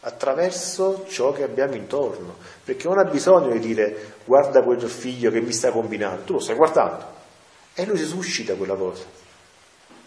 Attraverso 0.00 1.04
ciò 1.10 1.32
che 1.32 1.42
abbiamo 1.42 1.74
intorno. 1.74 2.36
Perché 2.64 2.88
non 2.88 2.96
ha 2.96 3.04
bisogno 3.04 3.52
di 3.52 3.58
dire 3.58 4.14
guarda 4.24 4.62
quel 4.62 4.80
figlio 4.88 5.30
che 5.30 5.42
mi 5.42 5.52
sta 5.52 5.70
combinando, 5.70 6.22
tu 6.22 6.32
lo 6.32 6.38
stai 6.38 6.56
guardando. 6.56 7.04
E 7.74 7.84
lui 7.84 7.98
si 7.98 8.06
suscita 8.06 8.54
quella 8.54 8.76
cosa. 8.76 9.04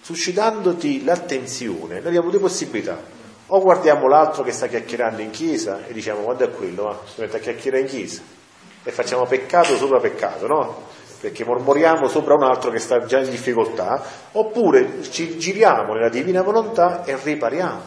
Suscitandoti 0.01 1.03
l'attenzione, 1.03 1.99
noi 1.99 2.07
abbiamo 2.07 2.31
due 2.31 2.39
possibilità. 2.39 2.99
O 3.45 3.61
guardiamo 3.61 4.07
l'altro 4.07 4.41
che 4.41 4.51
sta 4.51 4.65
chiacchierando 4.65 5.21
in 5.21 5.29
chiesa 5.29 5.85
e 5.85 5.93
diciamo 5.93 6.23
guarda 6.23 6.47
quello, 6.47 6.85
va, 6.85 6.99
si 7.05 7.21
mette 7.21 7.37
a 7.37 7.39
chiacchierare 7.39 7.83
in 7.83 7.87
chiesa 7.87 8.41
e 8.83 8.91
facciamo 8.91 9.25
peccato 9.25 9.75
sopra 9.77 9.99
peccato, 9.99 10.47
no? 10.47 10.87
Perché 11.19 11.45
mormoriamo 11.45 12.07
sopra 12.07 12.33
un 12.33 12.43
altro 12.43 12.69
che 12.69 12.79
sta 12.79 13.05
già 13.05 13.19
in 13.19 13.29
difficoltà, 13.29 14.03
oppure 14.33 15.01
ci 15.03 15.37
giriamo 15.37 15.93
nella 15.93 16.09
divina 16.09 16.41
volontà 16.41 17.05
e 17.05 17.17
ripariamo. 17.21 17.81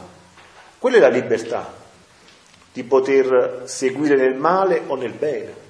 Quella 0.79 0.97
è 0.97 1.01
la 1.01 1.09
libertà 1.09 1.71
di 2.73 2.83
poter 2.85 3.63
seguire 3.65 4.17
nel 4.17 4.35
male 4.35 4.83
o 4.87 4.97
nel 4.97 5.13
bene. 5.13 5.65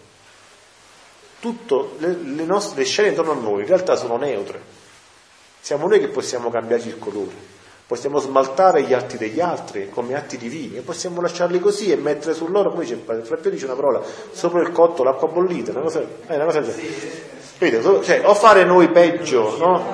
Tutto, 1.40 1.94
le, 1.98 2.08
le 2.08 2.44
nostre, 2.44 2.80
le 2.80 2.84
scene 2.84 3.08
intorno 3.08 3.32
a 3.32 3.34
noi 3.34 3.62
in 3.62 3.66
realtà 3.66 3.96
sono 3.96 4.16
neutre. 4.16 4.60
Siamo 5.60 5.88
noi 5.88 5.98
che 5.98 6.08
possiamo 6.08 6.50
cambiargli 6.50 6.88
il 6.88 6.98
colore, 6.98 7.34
possiamo 7.86 8.18
smaltare 8.18 8.82
gli 8.82 8.92
atti 8.92 9.16
degli 9.16 9.40
altri 9.40 9.88
come 9.90 10.14
atti 10.16 10.36
divini 10.36 10.76
e 10.76 10.80
possiamo 10.80 11.20
lasciarli 11.20 11.60
così 11.60 11.92
e 11.92 11.96
mettere 11.96 12.34
su 12.34 12.48
loro, 12.48 12.70
come 12.70 12.84
dice 12.84 13.00
Frappio 13.22 13.50
dice 13.50 13.66
una 13.66 13.74
parola, 13.74 14.02
sopra 14.32 14.60
il 14.60 14.72
cotto 14.72 15.04
l'acqua 15.04 15.28
bollita, 15.28 15.70
una 15.70 15.82
cosa, 15.82 16.04
è 16.26 16.34
una 16.34 16.44
cosa? 16.44 16.64
So- 16.64 18.02
Cioè, 18.02 18.22
o 18.24 18.34
fare 18.34 18.64
noi 18.64 18.90
peggio, 18.90 19.56
no? 19.56 19.84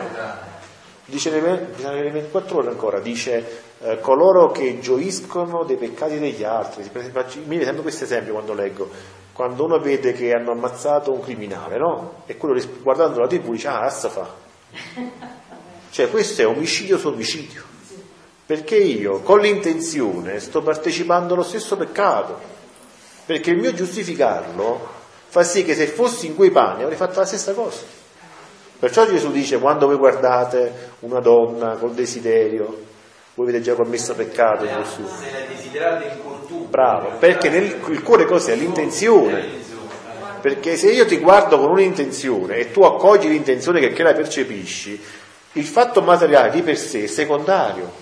Dice 1.05 1.31
nelle 1.31 1.69
nelle 1.77 2.11
24 2.11 2.59
ore 2.59 2.69
ancora, 2.71 2.99
dice 2.99 3.61
eh, 3.81 4.01
coloro 4.01 4.51
che 4.51 4.79
gioiscono 4.81 5.65
dei 5.65 5.77
peccati 5.77 6.19
degli 6.19 6.43
altri. 6.43 6.83
Mi 6.85 7.43
viene 7.45 7.65
sempre 7.65 7.83
questo 7.83 8.05
esempio 8.05 8.33
quando 8.33 8.55
leggo, 8.55 8.89
quando 9.33 9.65
uno 9.65 9.79
vede 9.79 10.13
che 10.13 10.33
hanno 10.33 10.53
ammazzato 10.53 11.13
un 11.13 11.21
criminale, 11.21 11.77
no? 11.77 12.23
E 12.27 12.37
quello 12.39 12.59
guardando 12.81 13.21
la 13.21 13.27
tv 13.27 13.51
dice, 13.51 13.69
ah, 13.69 13.81
azza 13.81 14.09
fa. 14.09 14.27
Cioè 15.93 16.09
questo 16.09 16.41
è 16.41 16.47
omicidio 16.47 16.97
su 16.97 17.09
omicidio. 17.09 17.72
Perché 18.45 18.77
io 18.77 19.21
con 19.21 19.41
l'intenzione 19.41 20.41
sto 20.41 20.63
partecipando 20.63 21.35
allo 21.35 21.43
stesso 21.43 21.77
peccato. 21.77 22.39
Perché 23.25 23.51
il 23.51 23.59
mio 23.59 23.73
giustificarlo 23.73 25.01
fa 25.29 25.43
sì 25.45 25.65
che 25.65 25.75
se 25.75 25.87
fossi 25.87 26.27
in 26.27 26.35
quei 26.35 26.51
panni 26.51 26.83
avrei 26.83 26.97
fatto 26.99 27.21
la 27.21 27.27
stessa 27.27 27.53
cosa. 27.53 27.81
Perciò 28.79 29.07
Gesù 29.07 29.31
dice 29.31 29.59
quando 29.59 29.87
voi 29.87 29.97
guardate 29.97 30.91
una 31.01 31.21
donna 31.21 31.77
col 31.77 31.93
desiderio, 31.93 32.81
voi 33.35 33.49
avete 33.49 33.63
già 33.63 33.75
commesso 33.75 34.15
peccato 34.15 34.65
in 34.65 34.75
vostro 34.77 35.07
Se 35.07 35.31
la 35.31 35.47
desiderate 35.47 36.05
in 36.05 36.21
cuor 36.21 36.41
tu. 36.47 36.69
Bravo, 36.69 37.13
perché 37.19 37.49
nel, 37.49 37.81
il 37.89 38.03
cuore 38.03 38.27
cos'è? 38.27 38.57
L'intenzione. 38.57 39.61
Perché 40.41 40.77
se 40.77 40.91
io 40.91 41.07
ti 41.07 41.19
guardo 41.19 41.59
con 41.59 41.71
un'intenzione 41.71 42.57
e 42.57 42.73
tu 42.73 42.83
accogli 42.83 43.29
l'intenzione 43.29 43.79
che, 43.79 43.93
che 43.93 44.03
la 44.03 44.13
percepisci, 44.13 45.01
il 45.53 45.65
fatto 45.65 46.03
materiale 46.03 46.51
di 46.51 46.63
per 46.63 46.77
sé 46.77 47.05
è 47.05 47.07
secondario. 47.07 48.02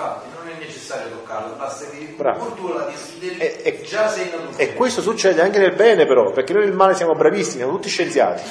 Infatti, 0.00 0.28
non 0.34 0.48
è 0.48 0.58
necessario 0.58 1.10
toccarlo, 1.10 1.56
basta 1.56 1.84
che 1.90 2.14
Bravo. 2.16 2.52
tu 2.54 2.72
la 2.72 2.84
desideri, 2.90 3.38
E, 3.38 3.60
e- 3.62 3.82
già 3.82 4.08
sei 4.08 4.30
nato 4.30 4.56
e 4.56 4.72
questo 4.72 5.02
succede 5.02 5.42
anche 5.42 5.58
nel 5.58 5.74
bene 5.74 6.06
però, 6.06 6.32
perché 6.32 6.54
noi 6.54 6.64
nel 6.64 6.72
male 6.72 6.94
siamo 6.94 7.14
bravissimi, 7.14 7.58
siamo 7.58 7.72
tutti 7.72 7.90
scienziati. 7.90 8.42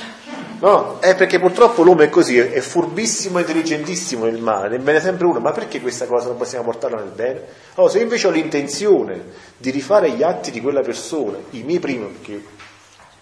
No? 0.59 0.99
È 0.99 1.15
perché 1.15 1.39
purtroppo 1.39 1.81
l'uomo 1.81 2.01
è 2.01 2.09
così, 2.09 2.37
è 2.37 2.59
furbissimo 2.59 3.37
e 3.39 3.41
intelligentissimo 3.41 4.25
nel 4.25 4.39
male, 4.39 4.69
nel 4.69 4.81
bene 4.81 4.99
è 4.99 5.01
sempre 5.01 5.25
uno, 5.25 5.39
ma 5.39 5.51
perché 5.51 5.81
questa 5.81 6.05
cosa 6.05 6.27
non 6.27 6.37
possiamo 6.37 6.65
portarla 6.65 6.97
nel 6.97 7.13
bene? 7.15 7.43
Allora, 7.75 7.91
se 7.91 7.99
invece 7.99 8.27
ho 8.27 8.29
l'intenzione 8.29 9.23
di 9.57 9.71
rifare 9.71 10.11
gli 10.11 10.21
atti 10.21 10.51
di 10.51 10.61
quella 10.61 10.81
persona, 10.81 11.37
i 11.51 11.63
miei 11.63 11.79
primi, 11.79 12.05
perché 12.05 12.43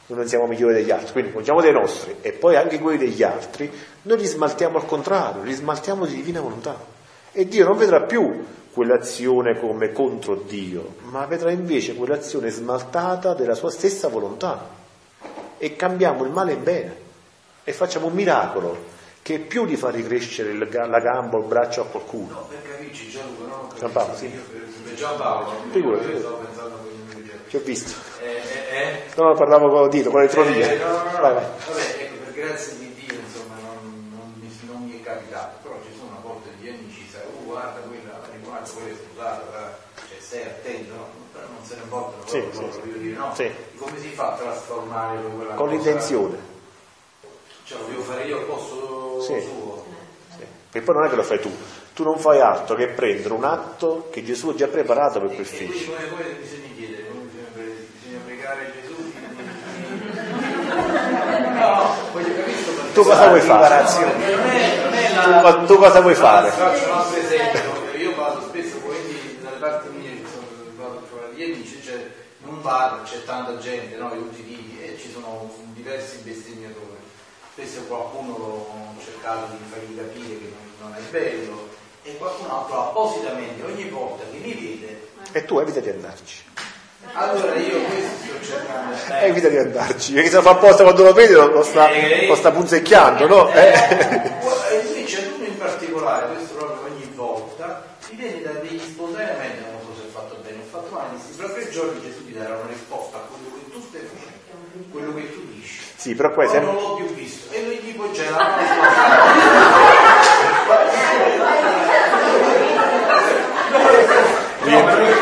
noi 0.07 0.19
non 0.19 0.27
siamo 0.27 0.47
migliori 0.47 0.73
degli 0.73 0.91
altri, 0.91 1.13
quindi 1.13 1.31
facciamo 1.31 1.61
dei 1.61 1.71
nostri 1.71 2.15
e 2.21 2.33
poi 2.33 2.57
anche 2.57 2.77
quelli 2.79 2.97
degli 2.97 3.23
altri, 3.23 3.71
noi 4.01 4.17
li 4.17 4.25
smaltiamo 4.25 4.77
al 4.77 4.85
contrario, 4.85 5.43
li 5.43 5.53
smaltiamo 5.53 6.05
di 6.05 6.15
divina 6.15 6.41
volontà. 6.41 6.95
E 7.37 7.47
Dio 7.47 7.65
non 7.65 7.77
vedrà 7.77 8.01
più 8.01 8.45
quell'azione 8.73 9.59
come 9.59 9.91
contro 9.91 10.33
Dio, 10.35 10.95
ma 11.11 11.25
vedrà 11.27 11.51
invece 11.51 11.93
quell'azione 11.93 12.49
smaltata 12.49 13.35
della 13.35 13.53
sua 13.53 13.69
stessa 13.69 14.07
volontà. 14.07 14.67
E 15.59 15.75
cambiamo 15.75 16.23
il 16.25 16.31
male 16.31 16.53
in 16.53 16.63
bene 16.63 16.95
e 17.63 17.73
facciamo 17.73 18.07
un 18.07 18.13
miracolo 18.13 18.95
che 19.21 19.35
è 19.35 19.39
più 19.39 19.65
di 19.65 19.75
far 19.75 19.93
ricrescere 19.93 20.51
la 20.53 20.99
gamba 20.99 21.37
o 21.37 21.41
il 21.41 21.47
braccio 21.47 21.81
a 21.81 21.85
qualcuno. 21.85 22.33
No, 22.33 22.47
per 22.49 22.61
capirci 22.71 23.09
Gianluca, 23.09 23.45
no? 23.47 23.69
Giampaolo, 23.77 24.15
sì. 24.15 24.31
Giampaolo, 24.95 25.51
Figurati, 25.69 26.05
io 26.09 26.15
figurati. 26.15 26.19
stavo 26.19 26.37
pensando 26.37 26.75
a 26.75 26.77
quello 26.79 26.97
che 27.21 27.49
Ti 27.49 27.55
ho 27.55 27.59
visto. 27.59 27.99
eh, 28.21 28.25
eh, 28.25 28.77
eh? 28.81 29.03
No, 29.15 29.33
parlavo 29.35 29.69
con 29.69 29.89
Dito, 29.89 30.09
con 30.09 30.21
l'elettronia. 30.21 30.71
Eh, 30.71 30.77
no, 30.77 30.85
no, 30.87 31.03
no, 31.03 31.19
Vai, 31.21 31.33
vai. 31.33 31.43
Vabbè, 31.43 31.95
ecco, 31.99 32.15
per 32.23 32.33
grazia 32.33 32.73
di 32.77 32.93
Dio, 32.93 33.13
insomma, 33.19 33.55
non, 33.61 34.09
non 34.09 34.31
mi, 34.39 34.49
non 34.65 34.83
mi 34.85 34.99
è 34.99 35.03
capitato, 35.03 35.57
però 35.61 35.75
ci 35.83 35.91
sono 35.97 36.11
a 36.17 36.21
volte 36.21 36.49
gli 36.61 36.69
amici, 36.69 37.05
sai, 37.11 37.21
oh, 37.27 37.43
guarda 37.43 37.79
quella, 37.81 38.21
guarda 38.43 38.69
quella 38.71 38.89
è 38.89 38.95
sposata, 38.95 39.43
guarda, 39.49 39.77
cioè 40.07 40.17
stai 40.21 40.41
attento, 40.43 40.93
no? 40.95 41.05
Però 41.33 41.45
non 41.51 41.65
se 41.65 41.75
ne 41.75 41.81
importano 41.83 42.16
Sì, 42.27 42.43
sì, 42.51 42.65
sì. 42.71 43.13
no? 43.15 43.33
Sì. 43.35 43.49
Come 43.77 43.97
si 43.99 44.09
fa 44.09 44.33
a 44.33 44.35
trasformare 44.37 45.17
poi 45.19 45.31
quella 45.35 45.53
Con 45.53 45.67
cosa? 45.67 45.71
l'intenzione. 45.81 46.37
Cioè, 47.63 47.77
lo 47.79 47.85
devo 47.85 48.01
fare 48.01 48.23
io 48.25 48.37
al 48.39 48.43
posto 48.43 49.21
Sì. 49.21 49.41
suo. 49.41 49.85
Sì. 50.35 50.43
E 50.73 50.81
poi 50.81 50.95
non 50.95 51.05
è 51.05 51.09
che 51.09 51.15
lo 51.15 51.23
fai 51.23 51.39
tu, 51.39 51.49
tu 51.93 52.03
non 52.03 52.17
fai 52.19 52.39
altro 52.41 52.75
che 52.75 52.87
prendere 52.87 53.33
un 53.33 53.43
atto 53.45 54.09
che 54.11 54.23
Gesù 54.23 54.49
ha 54.49 54.55
già 54.55 54.67
preparato 54.67 55.19
per 55.21 55.33
quel 55.35 55.45
figlio. 55.45 55.91
come, 55.93 56.07
come 56.09 56.23
bisogna 56.41 56.67
chiedere? 56.75 57.03
Bisogna, 57.03 57.47
pre- 57.53 57.87
bisogna 58.01 58.19
pregare 58.25 58.71
Gesù? 58.81 58.95
No, 61.57 61.95
voglio 62.11 62.35
capire 62.35 62.93
Tu 62.93 63.03
cosa 63.03 63.27
vuoi 63.27 63.41
fare? 63.41 63.85
Tu 65.65 65.75
cosa 65.77 66.01
vuoi 66.01 66.15
fare? 66.15 66.49
Faccio 66.51 66.83
un 66.85 66.91
altro 66.91 67.19
esempio, 67.19 67.97
io 67.99 68.15
vado 68.15 68.41
spesso 68.41 68.77
poi 68.77 69.37
dalle 69.41 69.57
parti 69.57 69.87
mie, 69.97 70.11
insomma, 70.11 70.45
vado 70.77 70.97
a 70.97 71.01
trovare 71.09 71.33
gli 71.33 71.43
amici, 71.43 71.79
c'è 71.79 72.07
bar 72.67 73.01
c'è 73.03 73.23
tanta 73.23 73.57
gente, 73.57 73.95
no, 73.95 74.09
di 74.11 74.17
tutti 74.19 74.41
i 74.41 74.45
tipi, 74.45 74.81
e 74.83 74.97
ci 74.99 75.09
sono 75.11 75.49
diversi 75.73 76.17
bestemmiatori. 76.17 76.99
Spesso 77.53 77.81
qualcuno 77.87 78.37
l'ho 78.37 78.67
cercato 79.03 79.47
di 79.51 79.57
fargli 79.71 79.97
capire 79.97 80.37
che 80.37 80.51
non, 80.81 80.93
è 80.95 80.99
bello, 81.09 81.69
e 82.03 82.17
qualcun 82.17 82.49
altro 82.49 82.79
appositamente 82.89 83.63
ogni 83.63 83.85
volta 83.89 84.23
che 84.29 84.37
mi 84.37 84.53
vede, 84.53 85.07
E 85.31 85.45
tu 85.45 85.59
evita 85.59 85.79
di 85.79 85.89
andarci. 85.89 86.43
allora 87.13 87.55
io 87.55 87.79
questo 87.83 88.09
sto 88.23 88.45
cercando. 88.45 88.95
eh, 89.13 89.25
Evita 89.27 89.47
di 89.47 89.57
andarci, 89.57 90.13
perché 90.13 90.29
se 90.29 90.35
lo 90.35 90.41
fa 90.41 90.51
apposta 90.51 90.83
quando 90.83 91.03
lo 91.03 91.13
vedi 91.13 91.33
lo, 91.33 91.63
sta, 91.63 91.89
lo 92.27 92.35
sta 92.35 92.51
punzecchiando, 92.51 93.27
no? 93.27 93.49
Eh. 93.53 93.73
E 94.71 94.85
invece 94.85 95.31
uno 95.35 95.45
in 95.45 95.57
particolare, 95.57 96.33
questo 96.35 96.53
proprio 96.55 96.93
ogni 96.93 97.11
volta, 97.15 97.83
ti 98.07 98.15
viene 98.15 98.41
da 98.41 98.51
degli 98.51 98.79
spontaneamente, 98.79 99.61
non 99.61 99.79
so 99.81 99.99
se 99.99 100.07
ho 100.07 100.11
fatto 100.11 100.35
bene, 100.43 100.57
ho 100.61 100.69
fatto 100.69 100.93
male, 100.93 101.09
dissi, 101.15 101.26
fra 101.37 101.49
tre 101.49 101.69
giorni 101.69 102.01
Gesù 102.01 102.25
ti 102.25 102.33
darà 102.33 102.55
una 102.55 102.67
risposta 102.67 103.17
a 103.17 103.21
quello 103.29 103.53
che 103.53 103.71
tu 103.71 103.79
stai 103.87 104.01
facendo, 104.01 104.89
quello 104.89 105.13
che 105.13 105.31
tu 105.31 105.45
dici. 105.53 105.79
Sì, 105.95 106.15
però 106.15 106.31
poi 106.31 106.47
sempre... 106.47 106.71
non 106.71 106.81
l'ho 106.81 106.95
più 106.95 107.13
visto. 107.13 107.53
E 107.53 107.63
lui 107.63 107.79
tipo 107.79 108.09
c'è 108.09 108.27
la 108.31 108.55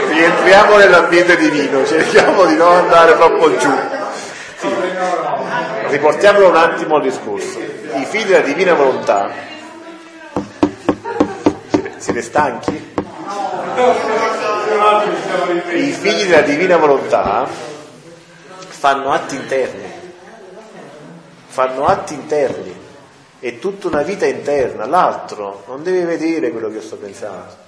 rientriamo 0.07 0.77
nell'ambiente 0.77 1.35
divino, 1.35 1.85
cerchiamo 1.85 2.45
di 2.45 2.55
non 2.55 2.77
andare 2.77 3.13
troppo 3.15 3.57
giù. 3.57 3.77
Sì. 4.57 4.73
Riportiamolo 5.87 6.47
un 6.47 6.55
attimo 6.55 6.95
al 6.95 7.01
discorso. 7.01 7.59
I 7.59 8.05
figli 8.05 8.27
della 8.27 8.39
divina 8.39 8.73
volontà. 8.73 9.29
Siete 11.97 12.21
stanchi? 12.21 12.94
I 15.73 15.91
figli 15.91 16.25
della 16.25 16.41
divina 16.41 16.77
volontà 16.77 17.47
fanno 18.67 19.11
atti 19.11 19.35
interni, 19.35 19.91
fanno 21.47 21.85
atti 21.85 22.13
interni, 22.13 22.75
è 23.39 23.57
tutta 23.59 23.87
una 23.87 24.03
vita 24.03 24.25
interna, 24.25 24.85
l'altro 24.85 25.63
non 25.67 25.81
deve 25.81 26.05
vedere 26.05 26.51
quello 26.51 26.69
che 26.69 26.75
io 26.75 26.81
sto 26.81 26.97
pensando. 26.97 27.63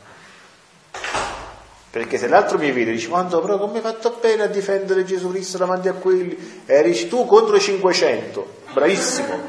Perché 1.89 2.18
se 2.18 2.28
l'altro 2.28 2.60
mi 2.60 2.72
vede 2.72 2.91
dice 2.91 3.08
quanto 3.08 3.39
però 3.39 3.58
come 3.58 3.78
hai 3.78 3.82
fatto 3.82 4.18
bene 4.22 4.43
a 4.43 4.47
difendere 4.47 5.03
Gesù 5.03 5.32
Cristo 5.32 5.58
davanti 5.58 5.88
a 5.88 5.93
quelli, 5.93 6.62
eri 6.66 7.08
tu 7.08 7.26
contro 7.26 7.55
i 7.55 7.62
500, 7.62 8.47
bravissimo. 8.74 9.39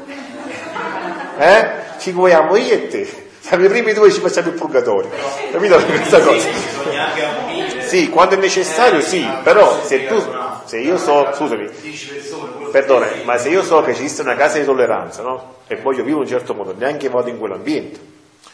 Eh? 1.37 1.69
Ci 1.99 2.11
muoviamo 2.11 2.55
io 2.55 2.73
e 2.73 2.87
te. 2.87 3.28
Siamo 3.49 3.65
i 3.65 3.67
primi 3.67 3.93
due 3.93 4.11
ci 4.11 4.19
facciamo 4.19 4.49
il 4.49 4.53
purgatorio. 4.53 5.09
Capito 5.51 5.83
questa 5.83 6.21
cosa? 6.21 6.49
Bisogna 6.49 7.07
anche 7.07 7.23
ammonire. 7.23 7.81
Sì, 7.81 8.07
quando 8.09 8.35
è 8.35 8.37
necessario 8.37 9.01
sì, 9.01 9.27
però 9.41 9.81
se 9.83 10.05
tu, 10.05 10.23
se 10.65 10.77
io 10.77 10.99
so, 10.99 11.31
scusami, 11.33 11.67
10 11.81 12.07
persone, 12.09 12.51
quello 12.51 12.69
perdona, 12.69 13.07
ma 13.23 13.39
se 13.39 13.49
io 13.49 13.63
so 13.63 13.81
che 13.81 13.89
esiste 13.89 14.21
una 14.21 14.35
casa 14.35 14.59
di 14.59 14.65
tolleranza, 14.65 15.23
no? 15.23 15.55
E 15.65 15.77
voglio 15.77 16.03
vivere 16.03 16.17
in 16.17 16.19
un 16.19 16.27
certo 16.27 16.53
modo, 16.53 16.75
neanche 16.77 17.09
vado 17.09 17.29
in 17.29 17.39
quell'ambiente. 17.39 17.99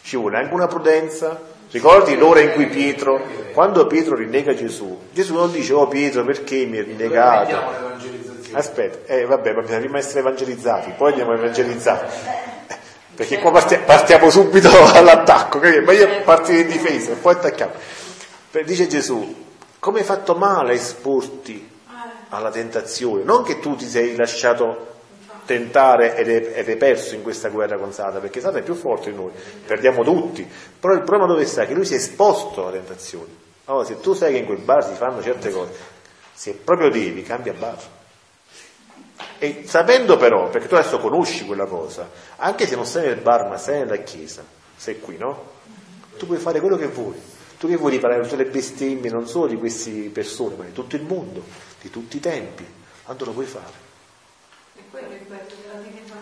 Ci 0.01 0.15
vuole 0.15 0.37
anche 0.37 0.53
una 0.53 0.67
prudenza. 0.67 1.41
Ricordi 1.71 2.15
l'ora 2.15 2.39
in 2.39 2.53
cui 2.53 2.67
Pietro, 2.67 3.19
quando 3.51 3.87
Pietro 3.87 4.15
rinnega 4.15 4.53
Gesù, 4.53 4.97
Gesù 5.11 5.33
non 5.33 5.51
dice, 5.51 5.73
oh 5.73 5.89
Pietro, 5.89 6.23
perché 6.23 6.63
mi 6.63 6.77
hai 6.77 6.83
rinnegato? 6.83 7.53
Aspetta, 8.53 9.13
eh 9.13 9.25
vabbè, 9.25 9.51
ma 9.51 9.59
bisogna 9.59 9.79
prima 9.79 9.97
essere 9.97 10.19
evangelizzati, 10.19 10.93
poi 10.95 11.09
andiamo 11.09 11.31
a 11.31 11.35
evangelizzare. 11.35 12.53
Perché 13.15 13.39
qua 13.39 13.51
parti- 13.51 13.77
partiamo 13.77 14.29
subito 14.29 14.69
all'attacco, 14.93 15.59
ma 15.59 15.91
io 15.93 16.21
parto 16.23 16.51
in 16.51 16.67
difesa 16.67 17.13
e 17.13 17.15
poi 17.15 17.33
attacchiamo. 17.33 17.71
Dice 18.63 18.87
Gesù, 18.87 19.43
come 19.79 19.99
hai 19.99 20.05
fatto 20.05 20.35
male 20.35 20.71
a 20.71 20.75
esporti 20.75 21.69
alla 22.29 22.51
tentazione? 22.51 23.23
Non 23.23 23.43
che 23.43 23.59
tu 23.59 23.75
ti 23.75 23.87
sei 23.87 24.15
lasciato 24.15 24.93
tentare 25.45 26.15
ed 26.15 26.67
hai 26.67 26.75
perso 26.77 27.15
in 27.15 27.21
questa 27.21 27.49
guerra 27.49 27.77
con 27.77 27.93
Satana, 27.93 28.19
perché 28.19 28.39
Satana 28.39 28.59
è 28.59 28.63
più 28.63 28.75
forte 28.75 29.11
di 29.11 29.15
noi, 29.15 29.31
perdiamo 29.65 30.03
tutti. 30.03 30.47
Però 30.79 30.93
il 30.93 31.03
problema 31.03 31.25
dove 31.25 31.45
sta? 31.45 31.65
Che 31.65 31.73
lui 31.73 31.85
si 31.85 31.93
è 31.93 31.97
esposto 31.97 32.61
alla 32.61 32.71
tentazione. 32.71 33.43
Allora, 33.65 33.85
se 33.85 33.99
tu 33.99 34.13
sai 34.13 34.33
che 34.33 34.39
in 34.39 34.45
quel 34.45 34.59
bar 34.59 34.85
si 34.85 34.93
fanno 34.93 35.21
certe 35.21 35.51
cose, 35.51 35.71
se 36.33 36.53
proprio 36.53 36.89
devi, 36.89 37.23
cambia 37.23 37.53
bar. 37.53 37.77
E 39.39 39.63
sapendo 39.65 40.17
però, 40.17 40.49
perché 40.49 40.67
tu 40.67 40.75
adesso 40.75 40.99
conosci 40.99 41.45
quella 41.45 41.65
cosa, 41.65 42.09
anche 42.37 42.67
se 42.67 42.75
non 42.75 42.85
sei 42.85 43.07
nel 43.07 43.21
bar 43.21 43.47
ma 43.47 43.57
sei 43.57 43.79
nella 43.79 43.97
chiesa, 43.97 44.43
sei 44.75 44.99
qui, 44.99 45.17
no? 45.17 45.53
Tu 46.17 46.25
puoi 46.25 46.37
fare 46.37 46.59
quello 46.59 46.77
che 46.77 46.87
vuoi. 46.87 47.19
Tu 47.57 47.67
che 47.67 47.77
vuoi 47.77 47.91
riparare 47.91 48.21
tutte 48.21 48.35
le 48.35 48.45
bestemmie 48.45 49.09
non 49.09 49.27
solo 49.27 49.47
di 49.47 49.55
queste 49.55 49.91
persone, 50.09 50.55
ma 50.55 50.63
di 50.65 50.73
tutto 50.73 50.95
il 50.95 51.03
mondo, 51.03 51.41
di 51.81 51.89
tutti 51.89 52.17
i 52.17 52.19
tempi. 52.19 52.65
Quanto 53.03 53.25
lo 53.25 53.31
puoi 53.31 53.45
fare? 53.45 53.83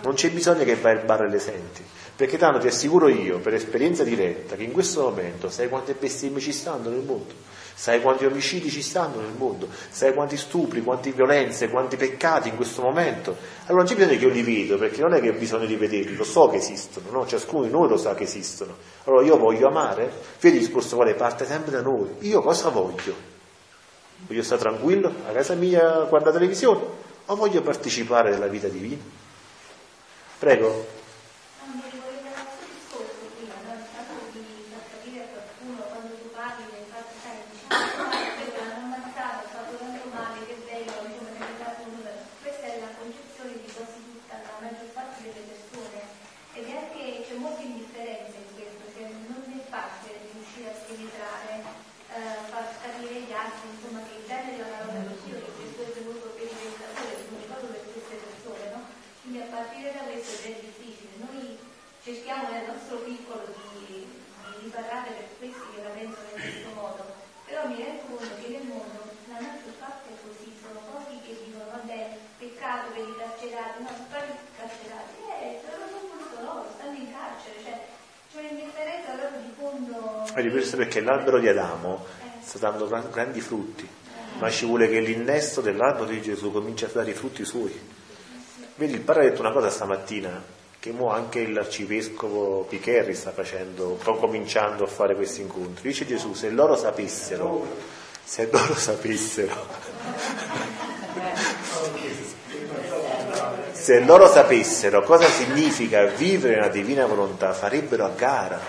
Non 0.02 0.14
c'è 0.14 0.30
bisogno 0.30 0.64
che 0.64 0.76
vai 0.76 0.98
al 0.98 1.06
bar 1.06 1.24
e 1.24 1.30
le 1.30 1.40
senti, 1.40 1.84
perché 2.16 2.38
tanto 2.38 2.60
ti 2.60 2.68
assicuro 2.68 3.08
io, 3.08 3.40
per 3.40 3.54
esperienza 3.54 4.04
diretta, 4.04 4.56
che 4.56 4.64
in 4.64 4.72
questo 4.72 5.02
momento 5.02 5.50
sai 5.50 5.70
quante 5.70 5.94
bestemmie 5.94 6.42
ci 6.42 6.52
stanno 6.52 6.90
nel 6.90 7.04
mondo, 7.04 7.34
sai 7.74 8.02
quanti 8.02 8.26
omicidi 8.26 8.70
ci 8.70 8.82
stanno 8.82 9.20
nel 9.20 9.34
mondo, 9.38 9.68
sai 9.90 10.14
quanti 10.14 10.38
stupri, 10.38 10.82
quante 10.82 11.12
violenze, 11.12 11.70
quanti 11.70 11.96
peccati 11.96 12.50
in 12.50 12.56
questo 12.56 12.82
momento. 12.82 13.36
Allora 13.66 13.84
non 13.84 13.86
c'è 13.86 13.96
bisogno 13.96 14.18
che 14.18 14.26
io 14.26 14.32
li 14.32 14.44
vedo, 14.44 14.78
perché 14.78 15.02
non 15.02 15.14
è 15.14 15.22
che 15.22 15.30
ho 15.30 15.34
bisogno 15.34 15.66
di 15.66 15.76
vederli, 15.76 16.16
lo 16.16 16.24
so 16.24 16.48
che 16.48 16.58
esistono, 16.58 17.10
no? 17.12 17.28
ciascuno 17.28 17.66
di 17.66 17.72
noi 17.72 17.90
lo 17.90 17.98
sa 17.98 18.14
che 18.14 18.24
esistono. 18.24 18.76
Allora 19.06 19.24
io 19.24 19.38
voglio 19.38 19.68
amare, 19.68 20.12
vedi 20.40 20.58
il 20.58 20.64
discorso 20.64 20.96
quale 20.96 21.16
parte 21.16 21.46
sempre 21.46 21.72
da 21.72 21.82
noi. 21.82 22.10
Io 22.20 22.42
cosa 22.42 22.70
voglio? 22.70 23.32
Voglio 24.26 24.44
stare 24.44 24.62
tranquillo 24.62 25.14
a 25.28 25.32
casa 25.32 25.54
mia 25.54 26.02
a 26.02 26.04
guardare 26.06 26.34
la 26.34 26.40
televisione 26.40 26.82
o 27.26 27.36
voglio 27.36 27.62
partecipare 27.62 28.36
alla 28.36 28.48
vita 28.48 28.68
divina? 28.68 29.02
Prego. 30.40 30.68
Non 30.68 31.76
mi 31.76 31.84
rivolgo 31.92 32.28
al 32.36 32.48
suo 32.52 32.68
discorso 32.68 33.24
prima, 33.36 33.56
no? 33.64 33.80
il 33.80 33.88
fatto 33.88 34.28
di 34.32 34.44
far 34.72 34.84
capire 34.92 35.24
a 35.24 35.28
qualcuno 35.32 35.80
quando 35.92 36.16
tu 36.20 36.28
parli 36.32 36.64
del 36.72 36.88
fatto, 36.92 37.16
sai, 37.24 37.40
diciamo, 37.48 37.72
"Ah, 37.72 38.28
quella 38.36 38.64
l'hanno 38.68 38.96
ammazzata, 38.96 39.40
ha 39.40 39.52
fatto 39.56 39.76
tanto 39.76 40.04
male, 40.12 40.40
che 40.48 40.56
bello, 40.68 40.92
come 41.00 41.32
mi 41.32 41.44
ha 41.44 41.56
dato 41.64 41.80
un 41.84 41.96
numero. 41.96 42.20
Questa 42.44 42.64
è 42.64 42.80
la 42.80 42.92
di 64.64 64.70
parlare 64.70 65.12
per 65.12 65.28
questi 65.38 65.60
che 65.76 65.84
la 65.84 65.90
pensano 65.90 66.28
in 66.32 66.33
questo 66.44 66.72
modo, 66.76 67.02
però 67.46 67.68
mi 67.68 67.78
rendo 67.78 68.04
conto 68.10 68.34
che 68.42 68.48
nel 68.52 68.66
mondo 68.68 69.00
la 69.32 69.40
maggior 69.40 69.74
parte 69.80 70.10
è 70.12 70.18
così, 70.20 70.52
sono 70.60 70.80
pochi 70.92 71.20
che 71.24 71.34
dicono 71.46 71.66
vabbè, 71.72 72.18
peccato 72.40 72.92
per 72.92 73.04
i 73.08 73.16
carcerati, 73.16 73.84
no, 73.84 73.92
quali 74.10 74.32
carcerati? 74.58 75.16
Eh, 75.40 75.62
loro 75.64 75.84
sono 75.88 76.06
voluto 76.12 76.36
loro, 76.44 76.68
stanno 76.76 76.98
in 76.98 77.10
carcere, 77.12 77.56
cioè 77.64 77.76
c'è 78.32 78.40
un'indifferenza 78.40 79.16
loro 79.16 79.38
di 79.40 79.54
fondo. 79.56 80.26
Vedi, 80.34 80.50
questo 80.50 80.78
perché 80.78 81.00
l'albero 81.02 81.40
di 81.40 81.48
Adamo 81.48 82.06
sta 82.42 82.58
dando 82.60 82.88
grandi 82.88 83.40
frutti, 83.40 83.88
ma 84.40 84.50
ci 84.50 84.66
vuole 84.66 84.90
che 84.90 85.00
l'innesto 85.00 85.62
dell'albero 85.62 86.06
di 86.06 86.22
Gesù 86.22 86.52
cominci 86.52 86.86
a 86.86 86.90
dare 86.92 87.12
i 87.12 87.14
frutti 87.14 87.46
suoi. 87.46 88.02
Vedi, 88.76 88.94
il 88.94 89.02
padre 89.02 89.28
ha 89.28 89.30
detto 89.30 89.42
una 89.42 89.52
cosa 89.52 89.70
stamattina, 89.70 90.62
che 90.84 90.92
mo 90.92 91.12
anche 91.12 91.48
l'arcivescovo 91.48 92.66
Picherri 92.68 93.16
sta 93.16 93.32
facendo, 93.32 93.98
sta 94.02 94.12
cominciando 94.12 94.84
a 94.84 94.88
fare 94.88 95.16
questi 95.16 95.40
incontri. 95.40 95.88
Dice 95.88 96.06
Gesù, 96.06 96.34
se 96.34 96.50
loro 96.50 96.76
sapessero, 96.76 97.66
se 98.22 98.50
loro 98.52 98.76
sapessero, 98.76 99.66
se 103.72 104.00
loro 104.02 104.28
sapessero 104.28 105.04
cosa 105.04 105.26
significa 105.26 106.04
vivere 106.04 106.58
una 106.58 106.68
divina 106.68 107.06
volontà, 107.06 107.54
farebbero 107.54 108.04
a 108.04 108.10
gara. 108.10 108.60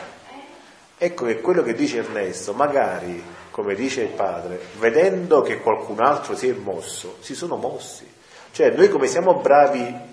Ecco 0.96 1.24
che 1.24 1.40
quello 1.40 1.64
che 1.64 1.74
dice 1.74 1.96
Ernesto, 1.96 2.52
magari, 2.52 3.20
come 3.50 3.74
dice 3.74 4.02
il 4.02 4.10
padre, 4.10 4.60
vedendo 4.78 5.42
che 5.42 5.58
qualcun 5.58 6.00
altro 6.00 6.36
si 6.36 6.48
è 6.48 6.52
mosso, 6.52 7.16
si 7.18 7.34
sono 7.34 7.56
mossi. 7.56 8.08
Cioè 8.52 8.70
noi 8.70 8.88
come 8.88 9.08
siamo 9.08 9.40
bravi 9.40 10.12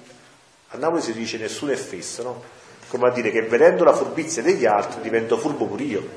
a 0.73 0.77
Napoli 0.77 1.01
si 1.01 1.13
dice 1.13 1.37
nessuno 1.37 1.71
è 1.71 1.75
fesso, 1.75 2.23
no? 2.23 2.43
Come 2.87 3.07
a 3.07 3.11
dire 3.11 3.29
che 3.29 3.41
vedendo 3.43 3.83
la 3.83 3.93
furbizia 3.93 4.41
degli 4.41 4.65
altri 4.65 5.01
divento 5.01 5.37
furbo 5.37 5.65
pure 5.65 5.83
io. 5.83 6.07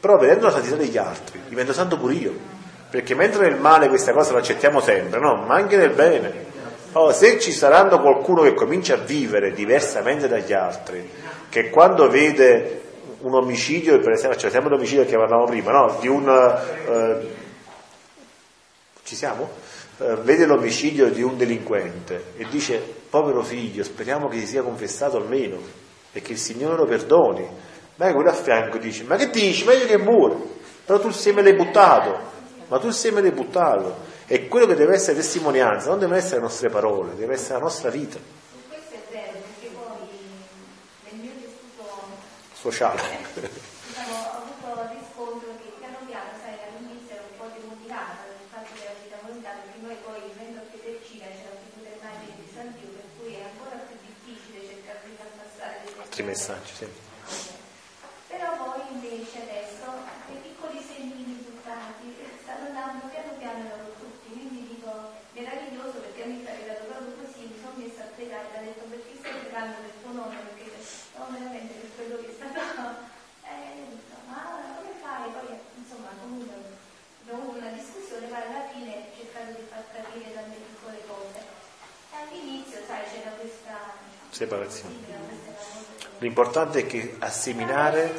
Però 0.00 0.16
vedendo 0.18 0.46
la 0.46 0.52
santità 0.52 0.76
degli 0.76 0.96
altri 0.96 1.40
divento 1.48 1.72
santo 1.72 1.98
pure 1.98 2.14
io. 2.14 2.34
Perché 2.88 3.14
mentre 3.14 3.48
nel 3.48 3.58
male 3.58 3.88
questa 3.88 4.12
cosa 4.12 4.32
la 4.32 4.38
accettiamo 4.38 4.80
sempre, 4.80 5.18
no? 5.20 5.44
Ma 5.46 5.54
anche 5.54 5.76
nel 5.76 5.90
bene. 5.90 6.52
Oh, 6.92 7.12
se 7.12 7.40
ci 7.40 7.52
saranno 7.52 8.00
qualcuno 8.00 8.42
che 8.42 8.54
comincia 8.54 8.94
a 8.94 8.98
vivere 8.98 9.52
diversamente 9.52 10.28
dagli 10.28 10.52
altri, 10.52 11.10
che 11.48 11.70
quando 11.70 12.08
vede 12.08 12.82
un 13.20 13.34
omicidio, 13.34 13.98
per 13.98 14.12
esempio, 14.12 14.38
cioè 14.38 14.50
sempre 14.50 14.70
l'omicidio 14.70 15.04
che 15.04 15.16
parlavamo 15.16 15.46
prima, 15.46 15.72
no? 15.72 15.96
Di 16.00 16.08
un... 16.08 16.28
Eh, 16.28 17.34
ci 19.02 19.16
siamo? 19.16 19.50
Eh, 19.98 20.16
vede 20.22 20.46
l'omicidio 20.46 21.10
di 21.10 21.22
un 21.22 21.36
delinquente 21.36 22.32
e 22.36 22.46
dice 22.48 22.93
povero 23.14 23.44
figlio 23.44 23.84
speriamo 23.84 24.26
che 24.26 24.40
si 24.40 24.46
sia 24.48 24.62
confessato 24.64 25.18
almeno 25.18 25.56
e 26.10 26.20
che 26.20 26.32
il 26.32 26.38
Signore 26.38 26.74
lo 26.74 26.84
perdoni. 26.84 27.48
Ma 27.94 28.12
quello 28.12 28.28
a 28.28 28.32
fianco 28.32 28.76
dice 28.78 29.04
ma 29.04 29.14
che 29.14 29.30
dici? 29.30 29.64
Meglio 29.64 29.86
che 29.86 29.98
muore 29.98 30.34
però 30.84 30.98
tu 30.98 31.06
il 31.06 31.14
seme 31.14 31.40
l'hai 31.40 31.54
buttato. 31.54 32.32
Ma 32.66 32.80
tu 32.80 32.88
il 32.88 32.92
seme 32.92 33.20
l'hai 33.20 33.30
buttato. 33.30 33.98
E 34.26 34.48
quello 34.48 34.66
che 34.66 34.74
deve 34.74 34.94
essere 34.94 35.14
testimonianza 35.14 35.90
non 35.90 36.00
devono 36.00 36.18
essere 36.18 36.36
le 36.36 36.42
nostre 36.42 36.70
parole 36.70 37.14
deve 37.14 37.34
essere 37.34 37.54
la 37.54 37.60
nostra 37.60 37.88
vita. 37.88 38.18
Questo 38.66 38.94
è 38.94 39.12
vero 39.12 39.30
perché 39.30 39.72
poi 39.72 40.08
nel 41.04 41.20
mio 41.20 41.30
tessuto 41.40 41.88
sociale 42.52 43.02
altri 56.14 56.30
messaggi. 56.30 56.72
Sì. 56.78 56.86
Però 58.30 58.46
poi 58.54 58.86
invece 58.94 59.34
adesso 59.42 59.90
quei 60.30 60.38
piccoli 60.46 60.78
segni 60.78 61.26
risultati 61.26 62.14
stanno 62.38 62.70
andando 62.70 63.10
piano 63.10 63.34
piano 63.34 63.62
da 63.66 63.82
tutti, 63.98 64.30
quindi 64.30 64.78
dico 64.78 65.10
meraviglioso 65.34 65.98
perché 65.98 66.22
a 66.22 66.26
me 66.30 66.38
è 66.38 66.46
capitato 66.46 66.86
proprio 66.86 67.18
così, 67.18 67.50
mi 67.50 67.58
sono 67.58 67.74
messa 67.82 68.06
a 68.06 68.14
pregare, 68.14 68.46
ha 68.46 68.62
detto 68.62 68.86
perché 68.86 69.10
stai 69.18 69.42
pregando 69.42 69.74
per 69.82 69.94
tuo 70.06 70.12
nome, 70.14 70.38
perché 70.54 70.70
no, 71.18 71.22
veramente 71.34 71.72
per 71.82 71.90
quello 71.98 72.16
che 72.22 72.30
sta 72.30 72.46
facendo. 72.46 73.10
Eh, 73.44 73.84
ma 74.24 74.72
come 74.80 74.96
fai? 75.04 75.28
Poi 75.28 75.52
insomma 75.76 76.08
comunque 76.18 76.56
abbiamo 77.20 77.42
avuto 77.42 77.58
una 77.58 77.76
discussione, 77.76 78.26
ma 78.28 78.40
alla 78.40 78.64
fine 78.72 79.04
ho 79.04 79.12
cercato 79.12 79.52
di 79.52 79.66
far 79.68 79.84
capire 79.92 80.32
tante 80.32 80.56
piccole 80.64 81.04
cose. 81.04 81.44
E 82.08 82.16
all'inizio, 82.16 82.80
sai, 82.88 83.04
c'era 83.12 83.36
questa 83.36 84.00
separazione. 84.34 85.53
L'importante 86.24 86.78
è 86.78 86.86
che 86.86 87.16
a 87.18 87.28
seminare 87.28 88.10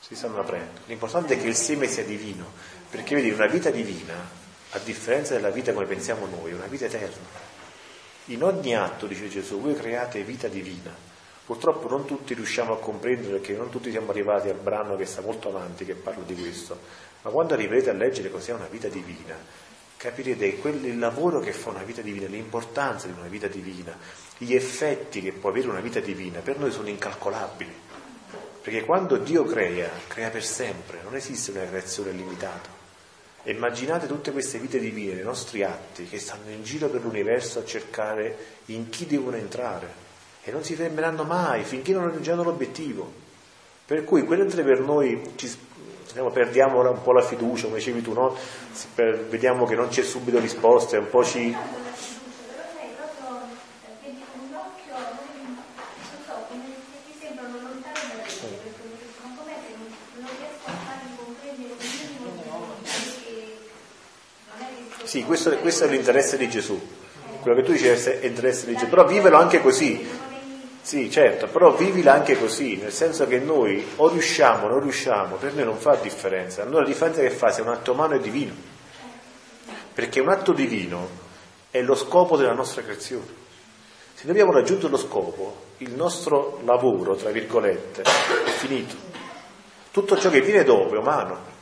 si 0.00 0.16
stanno 0.16 0.40
aprendo. 0.40 0.80
L'importante 0.86 1.34
è 1.34 1.40
che 1.40 1.46
il 1.46 1.54
seme 1.54 1.86
sia 1.86 2.02
divino, 2.02 2.50
perché 2.90 3.14
vedi, 3.14 3.30
una 3.30 3.46
vita 3.46 3.70
divina, 3.70 4.14
a 4.70 4.78
differenza 4.80 5.34
della 5.34 5.50
vita 5.50 5.72
come 5.72 5.86
pensiamo 5.86 6.26
noi, 6.26 6.50
è 6.50 6.54
una 6.54 6.66
vita 6.66 6.86
eterna. 6.86 7.28
In 8.26 8.42
ogni 8.42 8.74
atto, 8.74 9.06
dice 9.06 9.28
Gesù, 9.28 9.60
voi 9.60 9.76
create 9.76 10.24
vita 10.24 10.48
divina. 10.48 10.92
Purtroppo 11.46 11.88
non 11.88 12.04
tutti 12.04 12.34
riusciamo 12.34 12.72
a 12.72 12.78
comprendere 12.78 13.36
perché 13.36 13.52
non 13.52 13.70
tutti 13.70 13.92
siamo 13.92 14.10
arrivati 14.10 14.48
al 14.48 14.56
brano 14.56 14.96
che 14.96 15.04
sta 15.04 15.20
molto 15.20 15.50
avanti, 15.50 15.84
che 15.84 15.94
parla 15.94 16.24
di 16.24 16.34
questo, 16.34 17.12
ma 17.24 17.30
quando 17.30 17.54
arriverete 17.54 17.88
a 17.88 17.94
leggere 17.94 18.30
cos'è 18.30 18.52
una 18.52 18.68
vita 18.70 18.88
divina, 18.88 19.34
capirete 19.96 20.44
il 20.44 20.98
lavoro 20.98 21.40
che 21.40 21.54
fa 21.54 21.70
una 21.70 21.82
vita 21.82 22.02
divina, 22.02 22.26
l'importanza 22.26 23.06
di 23.06 23.14
una 23.16 23.28
vita 23.28 23.46
divina, 23.46 23.96
gli 24.36 24.54
effetti 24.54 25.22
che 25.22 25.32
può 25.32 25.48
avere 25.48 25.68
una 25.68 25.80
vita 25.80 26.00
divina, 26.00 26.40
per 26.40 26.58
noi 26.58 26.70
sono 26.70 26.88
incalcolabili. 26.90 27.72
Perché 28.60 28.84
quando 28.84 29.16
Dio 29.16 29.44
crea, 29.44 29.88
crea 30.06 30.28
per 30.28 30.44
sempre, 30.44 31.00
non 31.02 31.14
esiste 31.14 31.50
una 31.52 31.66
creazione 31.66 32.10
limitata. 32.10 32.68
Immaginate 33.44 34.06
tutte 34.06 34.30
queste 34.30 34.58
vite 34.58 34.78
divine, 34.78 35.20
i 35.20 35.24
nostri 35.24 35.62
atti, 35.62 36.04
che 36.04 36.18
stanno 36.18 36.50
in 36.50 36.62
giro 36.62 36.88
per 36.88 37.02
l'universo 37.02 37.60
a 37.60 37.64
cercare 37.64 38.36
in 38.66 38.90
chi 38.90 39.06
devono 39.06 39.36
entrare. 39.36 40.02
E 40.42 40.50
non 40.50 40.62
si 40.62 40.74
fermeranno 40.74 41.24
mai 41.24 41.64
finché 41.64 41.92
non 41.92 42.04
raggiungeranno 42.04 42.42
l'obiettivo. 42.42 43.22
Per 43.86 44.04
cui 44.04 44.24
quello 44.24 44.44
per 44.46 44.80
noi 44.80 45.32
ci, 45.36 45.54
diciamo, 46.06 46.30
perdiamo 46.30 46.88
un 46.88 47.02
po' 47.02 47.12
la 47.12 47.22
fiducia, 47.22 47.64
come 47.64 47.78
dicevi 47.78 48.02
tu, 48.02 48.12
no? 48.12 48.36
vediamo 48.94 49.64
che 49.66 49.74
non 49.74 49.88
c'è 49.88 50.02
subito 50.02 50.38
risposta, 50.38 50.98
un 50.98 51.08
po' 51.08 51.24
ci... 51.24 51.56
Sì, 65.14 65.22
questo, 65.22 65.56
questo, 65.58 65.84
è 65.84 65.88
l'interesse 65.88 66.36
di 66.36 66.48
Gesù. 66.48 66.76
Quello 67.40 67.56
che 67.56 67.62
tu 67.62 67.70
dici 67.70 67.86
è 67.86 68.18
l'interesse 68.20 68.66
di 68.66 68.74
Gesù, 68.74 68.88
però 68.88 69.06
vivelo 69.06 69.36
anche 69.36 69.60
così. 69.60 70.04
Sì, 70.84 71.10
certo, 71.10 71.46
però 71.46 71.72
vivila 71.72 72.12
anche 72.12 72.38
così, 72.38 72.76
nel 72.76 72.92
senso 72.92 73.26
che 73.26 73.38
noi 73.38 73.82
o 73.96 74.08
riusciamo 74.10 74.66
o 74.66 74.68
non 74.68 74.80
riusciamo, 74.80 75.36
per 75.36 75.54
noi 75.54 75.64
non 75.64 75.78
fa 75.78 75.94
differenza. 75.94 76.60
Allora 76.60 76.82
la 76.82 76.88
differenza 76.88 77.22
che 77.22 77.30
fa 77.30 77.50
se 77.50 77.62
un 77.62 77.68
atto 77.68 77.92
umano 77.92 78.16
è 78.16 78.20
divino. 78.20 78.52
Perché 79.94 80.20
un 80.20 80.28
atto 80.28 80.52
divino 80.52 81.08
è 81.70 81.80
lo 81.80 81.94
scopo 81.94 82.36
della 82.36 82.52
nostra 82.52 82.82
creazione. 82.82 83.24
Se 84.12 84.24
noi 84.24 84.32
abbiamo 84.32 84.52
raggiunto 84.52 84.88
lo 84.88 84.98
scopo, 84.98 85.68
il 85.78 85.92
nostro 85.92 86.60
lavoro, 86.66 87.16
tra 87.16 87.30
virgolette, 87.30 88.02
è 88.02 88.50
finito. 88.50 88.94
Tutto 89.90 90.18
ciò 90.18 90.28
che 90.28 90.42
viene 90.42 90.64
dopo 90.64 90.96
è 90.96 90.98
umano. 90.98 91.52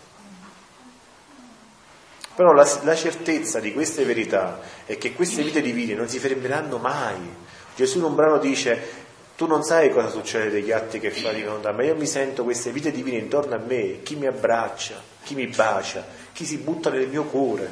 Però 2.34 2.52
la, 2.52 2.68
la 2.82 2.96
certezza 2.96 3.60
di 3.60 3.72
queste 3.72 4.04
verità 4.04 4.58
è 4.84 4.98
che 4.98 5.12
queste 5.12 5.44
vite 5.44 5.60
divine 5.60 5.94
non 5.94 6.08
si 6.08 6.18
fermeranno 6.18 6.78
mai. 6.78 7.50
Gesù 7.74 7.98
in 7.98 8.04
un 8.04 8.14
brano 8.14 8.38
dice 8.38 9.01
tu 9.43 9.49
non 9.49 9.64
sai 9.64 9.90
cosa 9.90 10.09
succede 10.09 10.51
degli 10.51 10.70
atti 10.70 11.01
che 11.01 11.11
fa 11.11 11.32
di 11.32 11.43
volontà, 11.43 11.72
ma 11.72 11.82
io 11.82 11.97
mi 11.97 12.07
sento 12.07 12.45
queste 12.45 12.70
vite 12.70 12.93
divine 12.93 13.16
intorno 13.16 13.57
a 13.57 13.59
me, 13.59 13.99
chi 14.05 14.14
mi 14.14 14.26
abbraccia, 14.26 14.95
chi 15.24 15.34
mi 15.34 15.49
bacia, 15.49 16.07
chi 16.32 16.45
si 16.45 16.59
butta 16.59 16.90
nel 16.90 17.09
mio 17.09 17.24
cuore, 17.24 17.68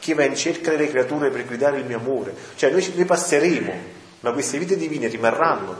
chi 0.00 0.12
va 0.12 0.24
in 0.24 0.36
cerca 0.36 0.72
delle 0.72 0.86
creature 0.86 1.30
per 1.30 1.46
gridare 1.46 1.78
il 1.78 1.86
mio 1.86 1.96
amore. 1.96 2.34
Cioè 2.56 2.70
noi, 2.70 2.92
noi 2.94 3.06
passeremo, 3.06 3.72
ma 4.20 4.32
queste 4.32 4.58
vite 4.58 4.76
divine 4.76 5.08
rimarranno, 5.08 5.74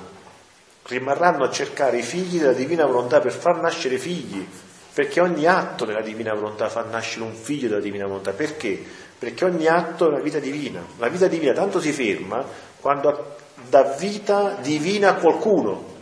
rimarranno 0.86 1.44
a 1.44 1.50
cercare 1.50 1.98
i 1.98 2.02
figli 2.02 2.38
della 2.38 2.54
divina 2.54 2.86
volontà 2.86 3.20
per 3.20 3.32
far 3.32 3.60
nascere 3.60 3.98
figli, 3.98 4.48
perché 4.94 5.20
ogni 5.20 5.44
atto 5.44 5.84
della 5.84 6.00
divina 6.00 6.32
volontà 6.32 6.70
fa 6.70 6.84
nascere 6.84 7.26
un 7.26 7.34
figlio 7.34 7.68
della 7.68 7.82
divina 7.82 8.06
volontà. 8.06 8.30
Perché? 8.30 8.82
Perché 9.18 9.44
ogni 9.44 9.66
atto 9.66 10.06
è 10.06 10.08
una 10.08 10.20
vita 10.20 10.38
divina. 10.38 10.82
La 10.96 11.08
vita 11.08 11.26
divina 11.26 11.52
tanto 11.52 11.82
si 11.82 11.92
ferma 11.92 12.42
quando 12.80 13.42
dà 13.68 13.94
vita 13.98 14.56
divina 14.60 15.10
a 15.10 15.14
qualcuno. 15.14 15.92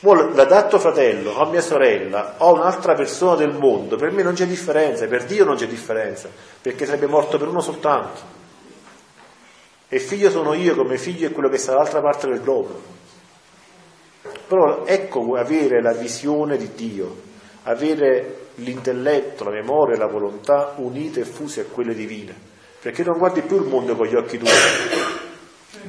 La 0.00 0.44
dà 0.44 0.58
a 0.58 0.66
tuo 0.66 0.78
fratello, 0.78 1.36
a 1.38 1.48
mia 1.48 1.60
sorella, 1.60 2.34
o 2.38 2.52
un'altra 2.52 2.94
persona 2.94 3.34
del 3.34 3.52
mondo, 3.52 3.96
per 3.96 4.12
me 4.12 4.22
non 4.22 4.34
c'è 4.34 4.46
differenza, 4.46 5.06
per 5.06 5.24
Dio 5.24 5.44
non 5.44 5.56
c'è 5.56 5.66
differenza, 5.66 6.28
perché 6.60 6.86
sarebbe 6.86 7.06
morto 7.06 7.38
per 7.38 7.48
uno 7.48 7.60
soltanto. 7.60 8.20
E 9.88 9.98
figlio 9.98 10.30
sono 10.30 10.54
io 10.54 10.76
come 10.76 10.98
figlio 10.98 11.26
è 11.26 11.32
quello 11.32 11.48
che 11.48 11.58
sta 11.58 11.72
dall'altra 11.72 12.00
parte 12.00 12.28
del 12.28 12.40
globo. 12.40 12.80
Però 14.46 14.84
ecco 14.84 15.34
avere 15.36 15.82
la 15.82 15.92
visione 15.92 16.56
di 16.56 16.70
Dio, 16.74 17.16
avere 17.64 18.46
l'intelletto, 18.56 19.44
la 19.44 19.50
memoria 19.50 19.98
la 19.98 20.06
volontà 20.06 20.74
unite 20.76 21.20
e 21.20 21.24
fuse 21.24 21.62
a 21.62 21.64
quelle 21.64 21.94
divine. 21.94 22.34
Perché 22.80 23.02
non 23.02 23.18
guardi 23.18 23.42
più 23.42 23.56
il 23.56 23.68
mondo 23.68 23.96
con 23.96 24.06
gli 24.06 24.14
occhi 24.14 24.38
tuoi, 24.38 24.52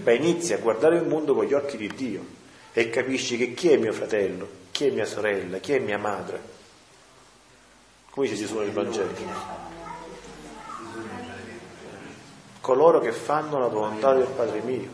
ma 0.03 0.11
inizi 0.11 0.53
a 0.53 0.57
guardare 0.57 0.97
il 0.97 1.07
mondo 1.07 1.33
con 1.33 1.45
gli 1.45 1.53
occhi 1.53 1.77
di 1.77 1.87
Dio 1.95 2.25
e 2.73 2.89
capisci 2.89 3.37
che 3.37 3.53
chi 3.53 3.69
è 3.69 3.77
mio 3.77 3.93
fratello, 3.93 4.47
chi 4.71 4.87
è 4.87 4.91
mia 4.91 5.05
sorella, 5.05 5.57
chi 5.57 5.73
è 5.73 5.79
mia 5.79 5.97
madre. 5.97 6.55
Come 8.09 8.27
dice 8.27 8.39
Gesù 8.39 8.59
nel 8.59 8.71
Vangelo? 8.71 9.65
coloro 12.67 12.99
che 12.99 13.13
fanno 13.13 13.59
la 13.59 13.67
volontà 13.67 14.13
del 14.13 14.27
Padre 14.27 14.59
mio 14.59 14.89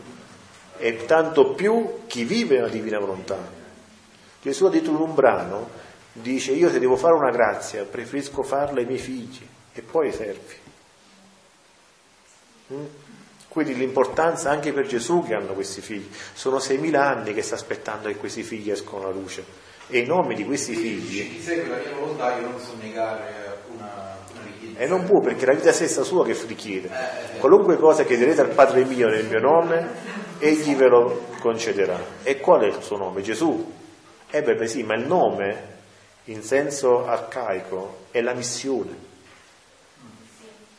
e 0.76 1.06
tanto 1.06 1.54
più 1.54 2.06
chi 2.06 2.22
vive 2.22 2.60
la 2.60 2.68
divina 2.68 3.00
volontà. 3.00 3.36
Gesù 4.40 4.66
ha 4.66 4.70
detto 4.70 4.90
in 4.90 4.96
un 4.96 5.12
brano, 5.12 5.70
dice 6.12 6.52
io 6.52 6.70
se 6.70 6.78
devo 6.78 6.94
fare 6.94 7.14
una 7.14 7.32
grazia 7.32 7.82
preferisco 7.84 8.44
farla 8.44 8.78
ai 8.78 8.86
miei 8.86 9.00
figli 9.00 9.44
e 9.72 9.82
poi 9.82 10.06
ai 10.06 10.12
servi. 10.12 10.54
Mm? 12.72 12.84
Quindi 13.54 13.76
l'importanza 13.76 14.50
anche 14.50 14.72
per 14.72 14.84
Gesù 14.84 15.22
che 15.24 15.34
hanno 15.34 15.52
questi 15.52 15.80
figli. 15.80 16.10
Sono 16.32 16.56
6.000 16.56 16.96
anni 16.96 17.32
che 17.32 17.40
sta 17.40 17.54
aspettando 17.54 18.08
che 18.08 18.16
questi 18.16 18.42
figli 18.42 18.72
escono 18.72 19.04
alla 19.04 19.14
luce 19.14 19.44
e 19.86 20.00
i 20.00 20.06
nomi 20.06 20.34
di 20.34 20.44
questi 20.44 20.74
figli... 20.74 21.36
Chi 21.36 21.40
segue 21.40 21.68
la 21.68 21.76
mia 21.76 21.94
volontà 21.96 22.36
io 22.36 22.48
non 22.48 22.58
so 22.58 22.72
negare 22.82 23.44
e 24.76 24.86
non 24.88 25.04
può 25.04 25.20
perché 25.20 25.44
è 25.44 25.46
la 25.46 25.54
vita 25.54 25.72
stessa 25.72 26.02
sua 26.02 26.24
che 26.24 26.36
richiede. 26.48 26.90
Qualunque 27.38 27.76
cosa 27.76 28.02
chiederete 28.02 28.40
al 28.40 28.48
Padre 28.48 28.84
mio 28.84 29.06
nel 29.06 29.26
mio 29.26 29.38
nome, 29.38 29.88
egli 30.40 30.74
ve 30.74 30.88
lo 30.88 31.26
concederà. 31.38 32.00
E 32.24 32.40
qual 32.40 32.62
è 32.62 32.66
il 32.66 32.82
suo 32.82 32.96
nome? 32.96 33.22
Gesù. 33.22 33.72
Eh 34.28 34.42
beh, 34.42 34.56
beh 34.56 34.66
sì, 34.66 34.82
ma 34.82 34.96
il 34.96 35.06
nome 35.06 35.72
in 36.24 36.42
senso 36.42 37.06
arcaico 37.06 38.06
è 38.10 38.20
la 38.20 38.34
missione. 38.34 39.12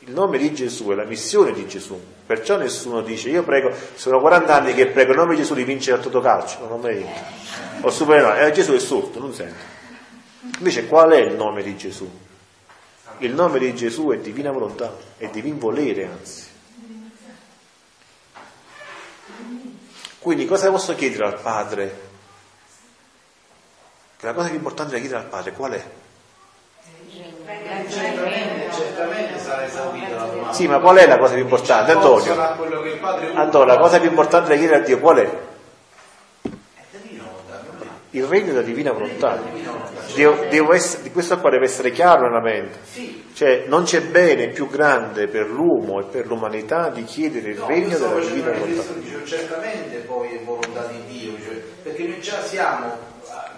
Il 0.05 0.13
nome 0.13 0.37
di 0.37 0.53
Gesù 0.53 0.89
è 0.89 0.95
la 0.95 1.03
missione 1.03 1.51
di 1.51 1.67
Gesù. 1.67 1.99
Perciò 2.25 2.57
nessuno 2.57 3.01
dice, 3.01 3.29
io 3.29 3.43
prego, 3.43 3.71
sono 3.95 4.19
40 4.19 4.55
anni 4.55 4.73
che 4.75 4.87
prego 4.87 5.11
il 5.11 5.17
nome 5.17 5.35
di 5.35 5.41
Gesù 5.41 5.55
di 5.55 5.63
vincere 5.63 5.97
a 5.97 6.01
Totocalcio, 6.01 6.67
non 6.67 6.79
mai 6.79 6.97
vinto. 6.97 7.21
Ho 7.81 7.89
superato, 7.89 8.39
eh, 8.39 8.51
Gesù 8.51 8.73
è 8.73 8.79
sotto, 8.79 9.19
non 9.19 9.33
sente. 9.33 9.73
Invece 10.57 10.85
qual 10.85 11.11
è 11.11 11.17
il 11.17 11.33
nome 11.33 11.63
di 11.63 11.75
Gesù? 11.75 12.07
Il 13.19 13.33
nome 13.33 13.57
di 13.57 13.73
Gesù 13.73 14.09
è 14.09 14.17
divina 14.19 14.51
volontà, 14.51 14.95
è 15.17 15.27
divin 15.29 15.57
volere 15.57 16.05
anzi. 16.05 16.53
Quindi 20.19 20.45
cosa 20.45 20.69
posso 20.69 20.93
chiedere 20.93 21.25
al 21.25 21.39
Padre? 21.39 22.01
La 24.19 24.33
cosa 24.33 24.47
più 24.47 24.57
importante 24.57 24.93
da 24.93 24.99
chiedere 24.99 25.21
al 25.21 25.29
Padre 25.29 25.51
qual 25.51 25.71
è? 25.71 25.83
Certamente, 27.87 28.44
sarà 29.55 29.65
esaurita 29.65 30.15
la 30.15 30.25
domanda. 30.25 30.53
Sì, 30.53 30.67
ma 30.67 30.79
qual 30.79 30.97
è 30.97 31.07
la 31.07 31.17
cosa 31.17 31.33
più 31.33 31.43
importante? 31.43 31.91
Antonio, 31.91 32.39
Antonio, 33.33 33.65
la 33.65 33.77
cosa 33.77 33.99
più 33.99 34.09
importante 34.09 34.49
da 34.49 34.55
chiedere 34.55 34.79
a 34.79 34.83
Dio 34.83 34.99
qual 34.99 35.17
è? 35.17 35.29
Il 38.11 38.23
regno 38.25 38.45
della 38.47 38.61
divina 38.61 38.91
volontà. 38.93 39.41
Devo, 40.13 40.45
devo 40.49 40.73
essere, 40.73 41.11
questo 41.11 41.37
qua 41.39 41.49
deve 41.49 41.65
essere 41.65 41.91
chiaro 41.91 42.27
nella 42.27 42.41
mente. 42.41 42.79
Cioè, 43.33 43.65
non 43.67 43.83
c'è 43.83 44.01
bene 44.03 44.47
più 44.49 44.69
grande 44.69 45.27
per 45.27 45.49
l'uomo 45.49 45.99
e 45.99 46.05
per 46.05 46.25
l'umanità 46.25 46.87
di 46.87 47.03
chiedere 47.03 47.49
il 47.49 47.57
no, 47.57 47.67
regno 47.67 47.97
della 47.97 48.19
divina 48.19 48.51
volontà. 48.51 48.83
Certamente 49.25 49.97
poi 50.05 50.35
è 50.35 50.39
volontà 50.45 50.85
di 50.85 51.03
Dio, 51.07 51.33
cioè, 51.43 51.55
perché 51.83 52.03
noi 52.03 52.21
già 52.21 52.41
siamo 52.41 52.97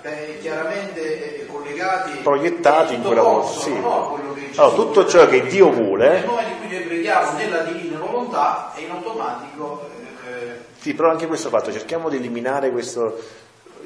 eh, 0.08 0.39
chiaramente 0.39 1.45
collegati, 1.47 2.12
proiettati 2.24 2.95
in 2.95 3.03
quella 3.03 3.22
volontà. 3.22 3.60
Sì. 3.60 3.80
No, 3.80 4.20
allora, 4.55 4.76
tutto 4.76 5.08
ciò 5.08 5.28
che 5.28 5.45
Dio 5.47 5.72
vuole. 5.72 6.10
Nel 6.10 6.26
momento 6.26 6.51
in 6.51 6.68
cui 6.68 6.78
noi 6.78 6.86
preghiamo 6.88 7.38
nella 7.38 7.60
divina 7.64 7.99
volontà, 7.99 8.74
è 8.74 8.80
in 8.82 8.91
automatico. 8.91 9.89
Eh, 10.26 10.60
sì, 10.80 10.93
però 10.93 11.10
anche 11.10 11.28
questo 11.28 11.49
fatto, 11.49 11.72
cerchiamo 11.72 12.10
di 12.10 12.18
eliminare 12.18 12.72
questo 12.72 13.18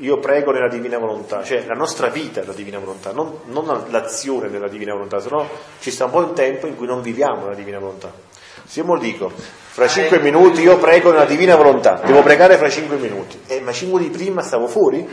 io 0.02 0.18
prego 0.20 0.52
nella 0.52 0.68
divina 0.68 0.98
volontà, 0.98 1.44
cioè 1.44 1.64
la 1.68 1.76
nostra 1.76 2.08
vita 2.08 2.42
è 2.42 2.46
la 2.46 2.54
divina 2.54 2.80
volontà, 2.80 3.12
non, 3.12 3.40
non 3.46 3.86
l'azione 3.90 4.48
nella 4.48 4.68
divina 4.68 4.94
volontà, 4.94 5.20
se 5.20 5.30
no 5.30 5.48
ci 5.80 5.92
sta 5.92 6.06
un 6.06 6.12
po' 6.12 6.24
di 6.24 6.34
tempo 6.34 6.66
in 6.66 6.76
cui 6.76 6.88
non 6.88 7.02
viviamo 7.02 7.44
nella 7.44 7.56
divina 7.56 7.78
volontà. 7.78 8.12
Se 8.66 8.80
io 8.80 8.86
me 8.86 8.94
lo 8.94 9.00
dico, 9.00 9.32
fra 9.32 9.88
cinque 9.88 10.20
minuti 10.20 10.62
io 10.62 10.78
prego 10.78 11.12
nella 11.12 11.26
divina 11.26 11.56
volontà, 11.56 12.02
devo 12.04 12.24
pregare 12.24 12.58
fra 12.58 12.70
cinque 12.70 12.96
minuti, 12.96 13.40
eh, 13.48 13.60
ma 13.60 13.72
cinque 13.72 14.00
minuti 14.00 14.18
prima 14.18 14.42
stavo 14.42 14.68
fuori? 14.68 15.08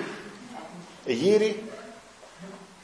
E 1.09 1.15
ieri? 1.15 1.71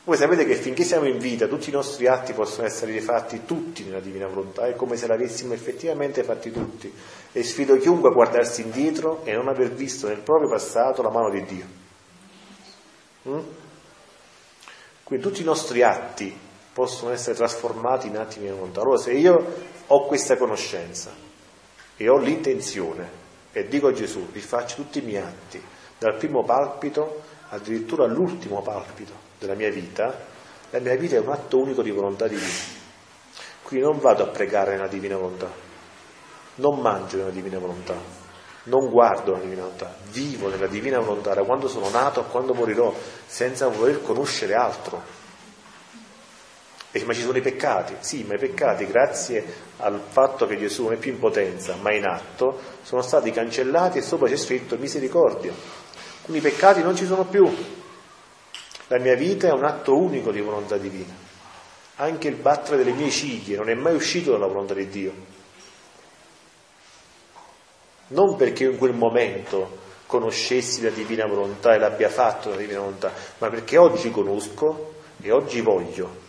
Voi 0.04 0.16
sapete 0.16 0.46
che 0.46 0.54
finché 0.54 0.82
siamo 0.82 1.06
in 1.06 1.18
vita 1.18 1.46
tutti 1.46 1.68
i 1.68 1.72
nostri 1.72 2.06
atti 2.06 2.32
possono 2.32 2.66
essere 2.66 2.92
rifatti 2.92 3.44
tutti 3.44 3.84
nella 3.84 4.00
divina 4.00 4.26
volontà, 4.26 4.66
è 4.66 4.74
come 4.74 4.96
se 4.96 5.06
l'avessimo 5.06 5.52
effettivamente 5.52 6.24
fatti 6.24 6.50
tutti. 6.50 6.90
E 7.32 7.42
sfido 7.42 7.76
chiunque 7.76 8.08
a 8.08 8.12
guardarsi 8.14 8.62
indietro 8.62 9.20
e 9.24 9.34
non 9.34 9.48
aver 9.48 9.72
visto 9.72 10.08
nel 10.08 10.20
proprio 10.20 10.48
passato 10.48 11.02
la 11.02 11.10
mano 11.10 11.28
di 11.28 11.44
Dio. 11.44 11.66
Mm? 13.28 13.40
Quindi 15.02 15.26
tutti 15.26 15.42
i 15.42 15.44
nostri 15.44 15.82
atti 15.82 16.34
possono 16.72 17.12
essere 17.12 17.36
trasformati 17.36 18.06
in 18.06 18.16
atti 18.16 18.38
di 18.38 18.48
volontà. 18.48 18.80
Allora 18.80 18.96
se 18.96 19.12
io 19.12 19.54
ho 19.86 20.06
questa 20.06 20.38
conoscenza 20.38 21.10
e 21.94 22.08
ho 22.08 22.16
l'intenzione 22.16 23.06
e 23.52 23.68
dico 23.68 23.88
a 23.88 23.92
Gesù, 23.92 24.28
rifaccio 24.32 24.76
tutti 24.76 25.00
i 25.00 25.02
miei 25.02 25.22
atti, 25.22 25.62
dal 25.98 26.16
primo 26.16 26.42
palpito 26.42 27.32
addirittura 27.54 28.04
all'ultimo 28.04 28.60
palpito 28.62 29.12
della 29.38 29.54
mia 29.54 29.70
vita, 29.70 30.32
la 30.70 30.80
mia 30.80 30.96
vita 30.96 31.16
è 31.16 31.20
un 31.20 31.30
atto 31.30 31.58
unico 31.58 31.82
di 31.82 31.90
volontà 31.90 32.26
divina. 32.26 32.82
Quindi 33.62 33.86
non 33.86 33.98
vado 33.98 34.24
a 34.24 34.26
pregare 34.26 34.72
nella 34.72 34.88
divina 34.88 35.16
volontà, 35.16 35.50
non 36.56 36.80
mangio 36.80 37.16
nella 37.18 37.30
divina 37.30 37.58
volontà, 37.58 37.94
non 38.64 38.90
guardo 38.90 39.32
la 39.32 39.38
divina 39.38 39.62
volontà, 39.62 39.94
vivo 40.10 40.48
nella 40.48 40.66
divina 40.66 40.98
volontà 40.98 41.32
da 41.32 41.44
quando 41.44 41.68
sono 41.68 41.88
nato 41.88 42.20
a 42.20 42.24
quando 42.24 42.54
morirò, 42.54 42.94
senza 43.26 43.68
voler 43.68 44.02
conoscere 44.02 44.54
altro. 44.54 45.22
E, 46.90 47.04
ma 47.04 47.12
ci 47.12 47.22
sono 47.22 47.36
i 47.36 47.40
peccati, 47.40 47.96
sì, 48.00 48.22
ma 48.22 48.34
i 48.34 48.38
peccati, 48.38 48.86
grazie 48.86 49.44
al 49.78 50.00
fatto 50.06 50.46
che 50.46 50.58
Gesù 50.58 50.84
non 50.84 50.92
è 50.92 50.96
più 50.96 51.12
in 51.12 51.18
potenza, 51.18 51.74
ma 51.80 51.92
in 51.92 52.04
atto, 52.04 52.60
sono 52.82 53.02
stati 53.02 53.30
cancellati 53.32 53.98
e 53.98 54.02
sopra 54.02 54.28
c'è 54.28 54.36
scritto 54.36 54.76
misericordia. 54.76 55.83
Quindi 56.24 56.46
i 56.46 56.50
peccati 56.50 56.82
non 56.82 56.96
ci 56.96 57.06
sono 57.06 57.24
più. 57.24 57.44
La 58.88 58.98
mia 58.98 59.14
vita 59.14 59.48
è 59.48 59.52
un 59.52 59.64
atto 59.64 59.96
unico 59.96 60.30
di 60.30 60.40
volontà 60.40 60.76
divina. 60.76 61.14
Anche 61.96 62.28
il 62.28 62.36
battere 62.36 62.78
delle 62.78 62.92
mie 62.92 63.10
ciglia 63.10 63.58
non 63.58 63.68
è 63.68 63.74
mai 63.74 63.94
uscito 63.94 64.32
dalla 64.32 64.46
volontà 64.46 64.74
di 64.74 64.88
Dio 64.88 65.12
non 68.08 68.36
perché 68.36 68.64
in 68.64 68.76
quel 68.76 68.92
momento 68.92 69.82
conoscessi 70.06 70.82
la 70.82 70.90
divina 70.90 71.26
volontà 71.26 71.74
e 71.74 71.78
l'abbia 71.78 72.08
fatto 72.08 72.50
la 72.50 72.56
divina 72.56 72.80
volontà, 72.80 73.12
ma 73.38 73.48
perché 73.48 73.76
oggi 73.76 74.10
conosco 74.10 74.94
e 75.20 75.30
oggi 75.30 75.60
voglio. 75.60 76.22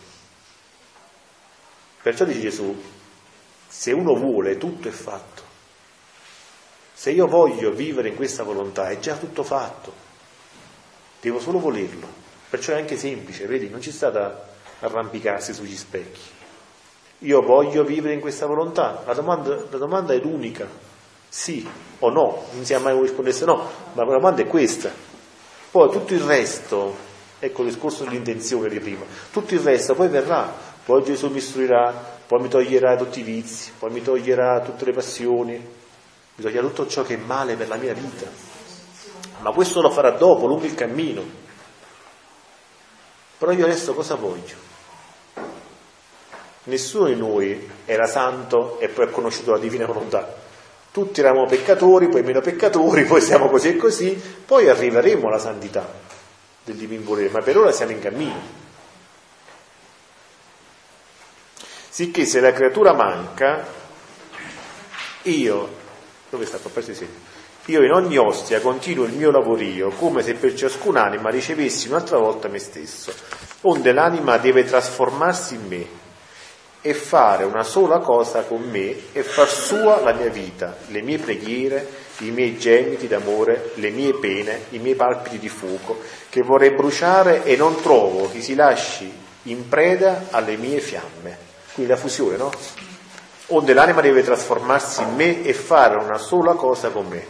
Perciò 2.02 2.24
dice 2.24 2.40
Gesù, 2.40 2.82
se 3.68 3.92
uno 3.92 4.14
vuole 4.14 4.56
tutto 4.56 4.88
è 4.88 4.92
fatto. 4.92 5.35
Se 6.98 7.10
io 7.10 7.26
voglio 7.26 7.72
vivere 7.72 8.08
in 8.08 8.16
questa 8.16 8.42
volontà 8.42 8.88
è 8.88 8.98
già 8.98 9.16
tutto 9.16 9.42
fatto, 9.42 9.92
devo 11.20 11.38
solo 11.38 11.58
volerlo. 11.58 12.08
Perciò 12.48 12.72
è 12.72 12.78
anche 12.78 12.96
semplice, 12.96 13.44
vedi, 13.44 13.68
non 13.68 13.82
ci 13.82 13.92
sta 13.92 14.08
da 14.08 14.46
arrampicarsi 14.80 15.52
sugli 15.52 15.76
specchi. 15.76 16.20
Io 17.18 17.42
voglio 17.42 17.84
vivere 17.84 18.14
in 18.14 18.20
questa 18.20 18.46
volontà, 18.46 19.02
la 19.04 19.12
domanda, 19.12 19.66
la 19.68 19.76
domanda 19.76 20.14
è 20.14 20.18
l'unica, 20.18 20.66
sì 21.28 21.68
o 21.98 22.08
no, 22.08 22.46
non 22.52 22.64
sia 22.64 22.78
mai 22.78 22.98
rispondesse 22.98 23.44
no, 23.44 23.70
ma 23.92 24.04
la 24.06 24.12
domanda 24.12 24.40
è 24.40 24.46
questa. 24.46 24.90
Poi 25.70 25.90
tutto 25.90 26.14
il 26.14 26.20
resto, 26.20 26.96
ecco 27.38 27.62
il 27.62 27.68
discorso 27.68 28.04
dell'intenzione 28.04 28.70
di 28.70 28.80
prima, 28.80 29.04
tutto 29.30 29.52
il 29.52 29.60
resto 29.60 29.94
poi 29.94 30.08
verrà, 30.08 30.50
poi 30.82 31.04
Gesù 31.04 31.28
mi 31.28 31.38
istruirà, 31.38 31.92
poi 32.26 32.40
mi 32.40 32.48
toglierà 32.48 32.96
tutti 32.96 33.20
i 33.20 33.22
vizi, 33.22 33.72
poi 33.78 33.90
mi 33.90 34.00
toglierà 34.00 34.60
tutte 34.62 34.86
le 34.86 34.92
passioni, 34.92 35.84
mi 36.36 36.44
toglierà 36.44 36.66
tutto 36.66 36.86
ciò 36.86 37.02
che 37.02 37.14
è 37.14 37.18
male 37.18 37.56
per 37.56 37.68
la 37.68 37.76
mia 37.76 37.92
vita. 37.92 38.26
Ma 39.40 39.50
questo 39.50 39.82
lo 39.82 39.90
farà 39.90 40.12
dopo, 40.12 40.46
lungo 40.46 40.64
il 40.64 40.74
cammino. 40.74 41.22
Però 43.38 43.52
io 43.52 43.64
adesso 43.64 43.92
cosa 43.94 44.14
voglio? 44.14 44.54
Nessuno 46.64 47.06
di 47.06 47.16
noi 47.16 47.70
era 47.84 48.06
santo 48.06 48.78
e 48.80 48.88
poi 48.88 49.04
ha 49.04 49.08
conosciuto 49.08 49.52
la 49.52 49.58
divina 49.58 49.86
volontà 49.86 50.44
tutti 50.96 51.20
eravamo 51.20 51.44
peccatori, 51.44 52.08
poi 52.08 52.22
meno 52.22 52.40
peccatori, 52.40 53.04
poi 53.04 53.20
siamo 53.20 53.50
così 53.50 53.68
e 53.68 53.76
così, 53.76 54.14
poi 54.46 54.70
arriveremo 54.70 55.28
alla 55.28 55.38
santità 55.38 55.86
del 56.64 56.74
divin 56.74 57.04
volere, 57.04 57.28
ma 57.28 57.42
per 57.42 57.58
ora 57.58 57.70
siamo 57.70 57.92
in 57.92 58.00
cammino. 58.00 58.40
Sicché 61.90 62.24
se 62.24 62.40
la 62.40 62.50
creatura 62.50 62.94
manca, 62.94 63.66
io 65.24 65.75
dove 66.36 66.46
sta? 66.46 66.58
Il 66.74 66.96
segno. 66.96 67.10
Io 67.66 67.82
in 67.82 67.90
ogni 67.90 68.16
ostia 68.16 68.60
continuo 68.60 69.06
il 69.06 69.12
mio 69.12 69.32
lavorio, 69.32 69.90
come 69.90 70.22
se 70.22 70.34
per 70.34 70.54
ciascun'anima 70.54 71.30
ricevessi 71.30 71.88
un'altra 71.88 72.18
volta 72.18 72.46
me 72.46 72.60
stesso, 72.60 73.12
onde 73.62 73.92
l'anima 73.92 74.36
deve 74.38 74.64
trasformarsi 74.64 75.54
in 75.54 75.66
me 75.66 75.86
e 76.80 76.94
fare 76.94 77.42
una 77.42 77.64
sola 77.64 77.98
cosa 77.98 78.42
con 78.42 78.62
me 78.62 78.94
e 79.10 79.24
far 79.24 79.48
sua 79.48 80.00
la 80.00 80.12
mia 80.12 80.30
vita, 80.30 80.76
le 80.88 81.02
mie 81.02 81.18
preghiere, 81.18 82.04
i 82.18 82.30
miei 82.30 82.56
gemiti 82.56 83.08
d'amore, 83.08 83.72
le 83.74 83.90
mie 83.90 84.14
pene, 84.14 84.66
i 84.70 84.78
miei 84.78 84.94
palpiti 84.94 85.40
di 85.40 85.48
fuoco, 85.48 85.98
che 86.28 86.42
vorrei 86.42 86.70
bruciare 86.70 87.42
e 87.42 87.56
non 87.56 87.80
trovo 87.80 88.30
chi 88.30 88.40
si 88.40 88.54
lasci 88.54 89.12
in 89.44 89.68
preda 89.68 90.26
alle 90.30 90.56
mie 90.56 90.78
fiamme. 90.78 91.36
Quindi 91.72 91.90
la 91.90 91.98
fusione, 91.98 92.36
no? 92.36 92.50
Onde 93.48 93.74
l'anima 93.74 94.00
deve 94.00 94.24
trasformarsi 94.24 95.02
in 95.02 95.14
me 95.14 95.44
e 95.44 95.52
fare 95.52 95.96
una 95.96 96.18
sola 96.18 96.54
cosa 96.54 96.90
con 96.90 97.06
me. 97.06 97.24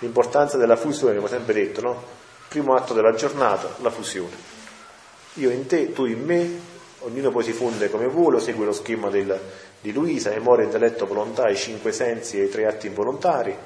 L'importanza 0.00 0.58
della 0.58 0.76
fusione, 0.76 1.16
come 1.16 1.28
sempre 1.28 1.54
detto, 1.54 1.80
no? 1.80 2.02
Primo 2.48 2.74
atto 2.74 2.92
della 2.92 3.14
giornata, 3.14 3.74
la 3.80 3.90
fusione. 3.90 4.36
Io 5.34 5.50
in 5.50 5.66
te, 5.66 5.92
tu 5.92 6.04
in 6.04 6.22
me, 6.22 6.60
ognuno 7.00 7.30
poi 7.30 7.44
si 7.44 7.52
fonde 7.52 7.88
come 7.88 8.06
vuole, 8.08 8.40
segue 8.40 8.66
lo 8.66 8.72
schema 8.72 9.08
del, 9.08 9.40
di 9.80 9.92
Luisa, 9.92 10.30
memoria, 10.30 10.66
intelletto, 10.66 11.06
volontà, 11.06 11.48
i 11.48 11.56
cinque 11.56 11.92
sensi 11.92 12.38
e 12.38 12.44
i 12.44 12.50
tre 12.50 12.66
atti 12.66 12.86
involontari, 12.86 13.56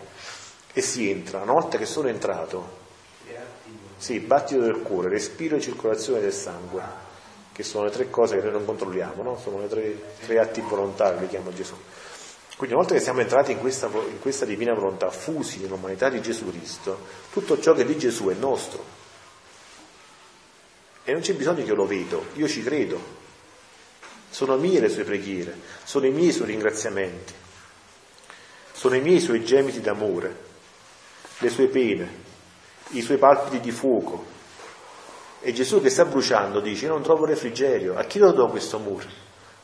e 0.73 0.81
si 0.81 1.11
entra. 1.11 1.41
Una 1.41 1.53
volta 1.53 1.79
che 1.79 1.87
sono 1.87 2.07
entrato, 2.09 2.77
sì, 3.97 4.21
battito 4.21 4.61
del 4.61 4.83
cuore, 4.83 5.09
respiro 5.09 5.57
e 5.57 5.61
circolazione 5.61 6.21
del 6.21 6.33
sangue, 6.33 6.83
che 7.59 7.65
sono 7.65 7.87
le 7.87 7.91
tre 7.91 8.09
cose 8.09 8.37
che 8.37 8.43
noi 8.45 8.53
non 8.53 8.65
controlliamo, 8.65 9.21
no? 9.25 9.37
sono 9.37 9.65
i 9.65 9.69
tre, 9.69 10.01
tre, 10.25 10.39
atti 10.39 10.61
volontari, 10.61 11.19
li 11.19 11.27
chiama 11.27 11.53
Gesù. 11.53 11.75
Quindi 12.57 12.77
una 12.77 12.85
volta 12.85 12.95
che 12.95 13.01
siamo 13.01 13.19
entrati 13.19 13.51
in 13.51 13.59
questa, 13.59 13.87
in 13.89 14.21
questa 14.21 14.45
divina 14.45 14.73
volontà, 14.75 15.11
fusi 15.11 15.59
nell'umanità 15.59 16.09
di 16.09 16.23
Gesù 16.23 16.49
Cristo, 16.49 17.01
tutto 17.33 17.61
ciò 17.61 17.75
che 17.75 17.85
di 17.85 17.99
Gesù 17.99 18.29
è 18.29 18.35
nostro. 18.35 18.85
E 21.03 21.11
non 21.11 21.21
c'è 21.21 21.35
bisogno 21.35 21.65
che 21.65 21.71
io 21.71 21.75
lo 21.75 21.87
vedo, 21.87 22.27
io 22.35 22.47
ci 22.47 22.63
credo. 22.63 23.01
Sono 24.31 24.57
mie 24.57 24.79
le 24.79 24.89
sue 24.89 25.03
preghiere, 25.03 25.59
sono 25.83 26.07
i 26.07 26.13
miei 26.13 26.31
suoi 26.31 26.47
ringraziamenti, 26.47 27.33
sono 28.71 28.95
i 28.95 29.01
miei 29.01 29.19
suoi 29.19 29.45
gemiti 29.45 29.81
d'amore 29.81 30.47
le 31.39 31.49
sue 31.49 31.67
pene, 31.67 32.09
i 32.91 33.03
suoi 33.03 33.19
palpiti 33.19 33.59
di 33.59 33.73
fuoco. 33.73 34.37
E 35.41 35.53
Gesù 35.53 35.80
che 35.80 35.91
sta 35.91 36.05
bruciando 36.05 36.61
dice, 36.61 36.86
io 36.86 36.93
non 36.93 37.03
trovo 37.03 37.24
refrigerio, 37.24 37.97
a 37.97 38.05
chi 38.05 38.18
lo 38.18 38.32
do 38.32 38.49
questo 38.49 38.78
muro? 38.78 39.07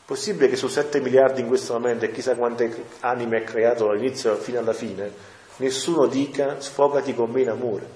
Possibile 0.05 0.47
che 0.47 0.55
su 0.55 0.67
7 0.67 1.01
miliardi 1.01 1.41
in 1.41 1.47
questo 1.47 1.73
momento 1.73 2.05
e 2.05 2.11
chissà 2.11 2.35
quante 2.35 2.85
anime 3.01 3.39
ha 3.39 3.43
creato 3.43 3.87
dall'inizio 3.87 4.35
fino 4.35 4.59
alla 4.59 4.73
fine, 4.73 5.11
nessuno 5.57 6.05
dica 6.05 6.59
sfogati 6.59 7.13
con 7.13 7.31
me 7.31 7.41
in 7.41 7.49
amore. 7.49 7.89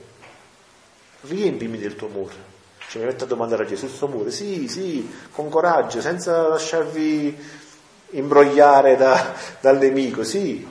Riempimi 1.22 1.78
del 1.78 1.96
tuo 1.96 2.08
amore. 2.08 2.58
Cioè 2.90 3.02
mi 3.02 3.08
metto 3.08 3.26
a 3.26 3.28
domandare 3.28 3.64
a 3.64 3.68
Gesù 3.68 3.86
il 3.86 3.92
suo 3.92 4.08
amore? 4.08 4.32
Sì, 4.32 4.68
sì, 4.68 5.10
con 5.32 5.50
coraggio, 5.50 6.02
senza 6.02 6.48
lasciarvi 6.48 7.38
imbrogliare 8.12 8.96
da, 8.96 9.34
dal 9.62 9.78
nemico, 9.78 10.24
sì, 10.24 10.68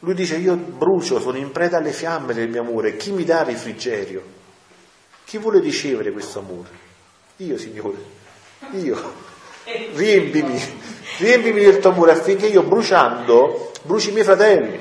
lui 0.00 0.14
dice 0.14 0.36
io 0.36 0.54
brucio, 0.56 1.18
sono 1.20 1.38
in 1.38 1.50
preda 1.50 1.78
alle 1.78 1.92
fiamme 1.92 2.34
del 2.34 2.50
mio 2.50 2.60
amore, 2.60 2.96
chi 2.96 3.10
mi 3.12 3.24
dà 3.24 3.42
refrigerio? 3.42 4.35
Chi 5.26 5.38
vuole 5.38 5.58
ricevere 5.58 6.12
questo 6.12 6.38
amore? 6.38 6.68
Io, 7.38 7.58
Signore, 7.58 7.98
io. 8.70 8.96
Riempimi, 9.64 10.62
riempimi 11.18 11.64
del 11.64 11.80
tuo 11.80 11.90
amore 11.90 12.12
affinché 12.12 12.46
io 12.46 12.62
bruciando 12.62 13.72
bruci 13.82 14.10
i 14.10 14.12
miei 14.12 14.24
fratelli, 14.24 14.80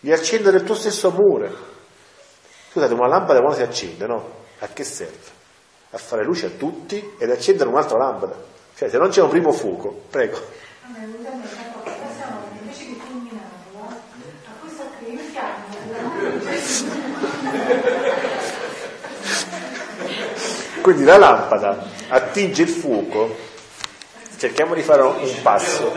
li 0.00 0.12
accenda 0.12 0.50
del 0.50 0.62
tuo 0.62 0.74
stesso 0.74 1.08
amore. 1.08 1.52
Scusate, 2.70 2.94
una 2.94 3.06
lampada 3.06 3.40
quando 3.40 3.56
si 3.56 3.62
accende, 3.62 4.06
no? 4.06 4.30
A 4.60 4.68
che 4.68 4.84
serve? 4.84 5.32
A 5.90 5.98
fare 5.98 6.24
luce 6.24 6.46
a 6.46 6.50
tutti 6.56 7.12
ed 7.18 7.30
accendere 7.30 7.68
un'altra 7.68 7.98
lampada. 7.98 8.34
Cioè, 8.74 8.88
se 8.88 8.96
non 8.96 9.10
c'è 9.10 9.20
un 9.20 9.28
primo 9.28 9.52
fuoco, 9.52 10.04
prego. 10.08 10.40
Quindi 20.84 21.04
la 21.04 21.16
lampada 21.16 21.82
attinge 22.08 22.60
il 22.60 22.68
fuoco, 22.68 23.34
cerchiamo 24.36 24.74
di 24.74 24.82
fare 24.82 25.00
un 25.00 25.34
passo. 25.40 25.90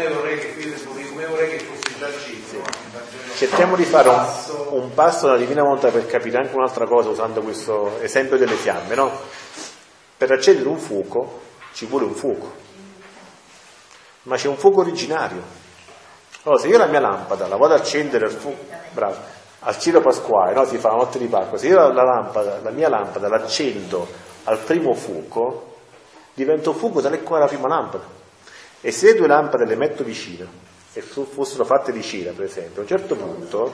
Cerchiamo 3.36 3.76
di 3.76 3.84
fare 3.84 4.08
un, 4.08 4.82
un 4.82 4.94
passo 4.94 5.26
dalla 5.26 5.40
Divina 5.40 5.62
Volontà 5.64 5.90
per 5.90 6.06
capire 6.06 6.38
anche 6.38 6.56
un'altra 6.56 6.86
cosa 6.86 7.10
usando 7.10 7.42
questo 7.42 8.00
esempio 8.00 8.38
delle 8.38 8.56
fiamme, 8.56 8.96
no? 8.96 9.12
Per 10.16 10.32
accendere 10.32 10.70
un 10.70 10.80
fuoco 10.80 11.42
ci 11.74 11.86
vuole 11.86 12.06
un 12.06 12.16
fuoco, 12.16 12.54
ma 14.24 14.38
c'è 14.38 14.48
un 14.48 14.56
fuoco 14.56 14.80
originario. 14.80 15.44
Allora, 16.44 16.62
se 16.62 16.70
io 16.70 16.78
la 16.78 16.86
mia 16.86 17.02
lampada 17.02 17.46
la 17.50 17.58
vado 17.58 17.74
ad 17.74 17.82
accendere 17.82 18.24
al 18.28 18.32
fuoco, 18.32 18.64
bravo, 18.94 19.18
al 19.60 19.78
cielo 19.80 20.00
pasquale, 20.00 20.54
no? 20.54 20.64
si 20.64 20.78
fa 20.78 20.92
la 20.92 20.96
notte 20.96 21.20
di 21.20 21.28
Pasqua, 21.28 21.58
se 21.58 21.68
io 21.68 21.76
la, 21.76 22.04
lampada, 22.04 22.62
la 22.64 22.70
mia 22.70 22.88
lampada 22.88 23.28
l'accendo 23.28 24.36
al 24.48 24.60
primo 24.60 24.94
fuoco, 24.94 25.76
diventa 26.34 26.70
un 26.70 26.76
fuoco 26.76 27.02
tale 27.02 27.22
quale 27.22 27.44
la 27.44 27.50
prima 27.50 27.68
lampada. 27.68 28.06
E 28.80 28.92
se 28.92 29.12
le 29.12 29.18
due 29.18 29.28
lampade 29.28 29.66
le 29.66 29.76
metto 29.76 30.04
vicino, 30.04 30.48
e 30.94 31.02
fossero 31.02 31.66
fatte 31.66 31.92
di 31.92 32.02
cera, 32.02 32.32
per 32.32 32.46
esempio, 32.46 32.80
a 32.80 32.82
un 32.82 32.88
certo 32.88 33.16
punto 33.16 33.74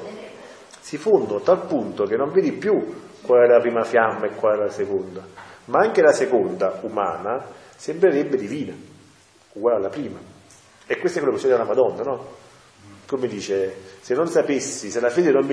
si 0.80 0.98
fondono 0.98 1.42
tal 1.42 1.66
punto 1.66 2.06
che 2.06 2.18
non 2.18 2.32
vedi 2.32 2.52
più 2.54 2.74
qual 3.22 3.44
è 3.44 3.48
la 3.48 3.60
prima 3.60 3.84
fiamma 3.84 4.26
e 4.26 4.36
qual 4.36 4.58
è 4.58 4.64
la 4.64 4.70
seconda, 4.70 5.26
ma 5.66 5.80
anche 5.80 6.02
la 6.02 6.12
seconda, 6.12 6.80
umana, 6.82 7.46
sembrerebbe 7.76 8.36
divina, 8.36 8.74
uguale 9.54 9.78
alla 9.78 9.90
prima. 9.90 10.20
E 10.86 10.98
questo 10.98 11.20
è 11.20 11.22
quello 11.22 11.38
che 11.38 11.42
succede 11.42 11.62
alla 11.62 11.70
Madonna, 11.70 12.02
no? 12.02 12.28
Come 13.08 13.28
dice, 13.28 13.76
se 14.02 14.16
non 14.16 14.28
sapessi, 14.28 14.90
se 14.90 15.00
la 15.00 15.10
fede 15.10 15.32
non 15.32 15.46
mi 15.46 15.52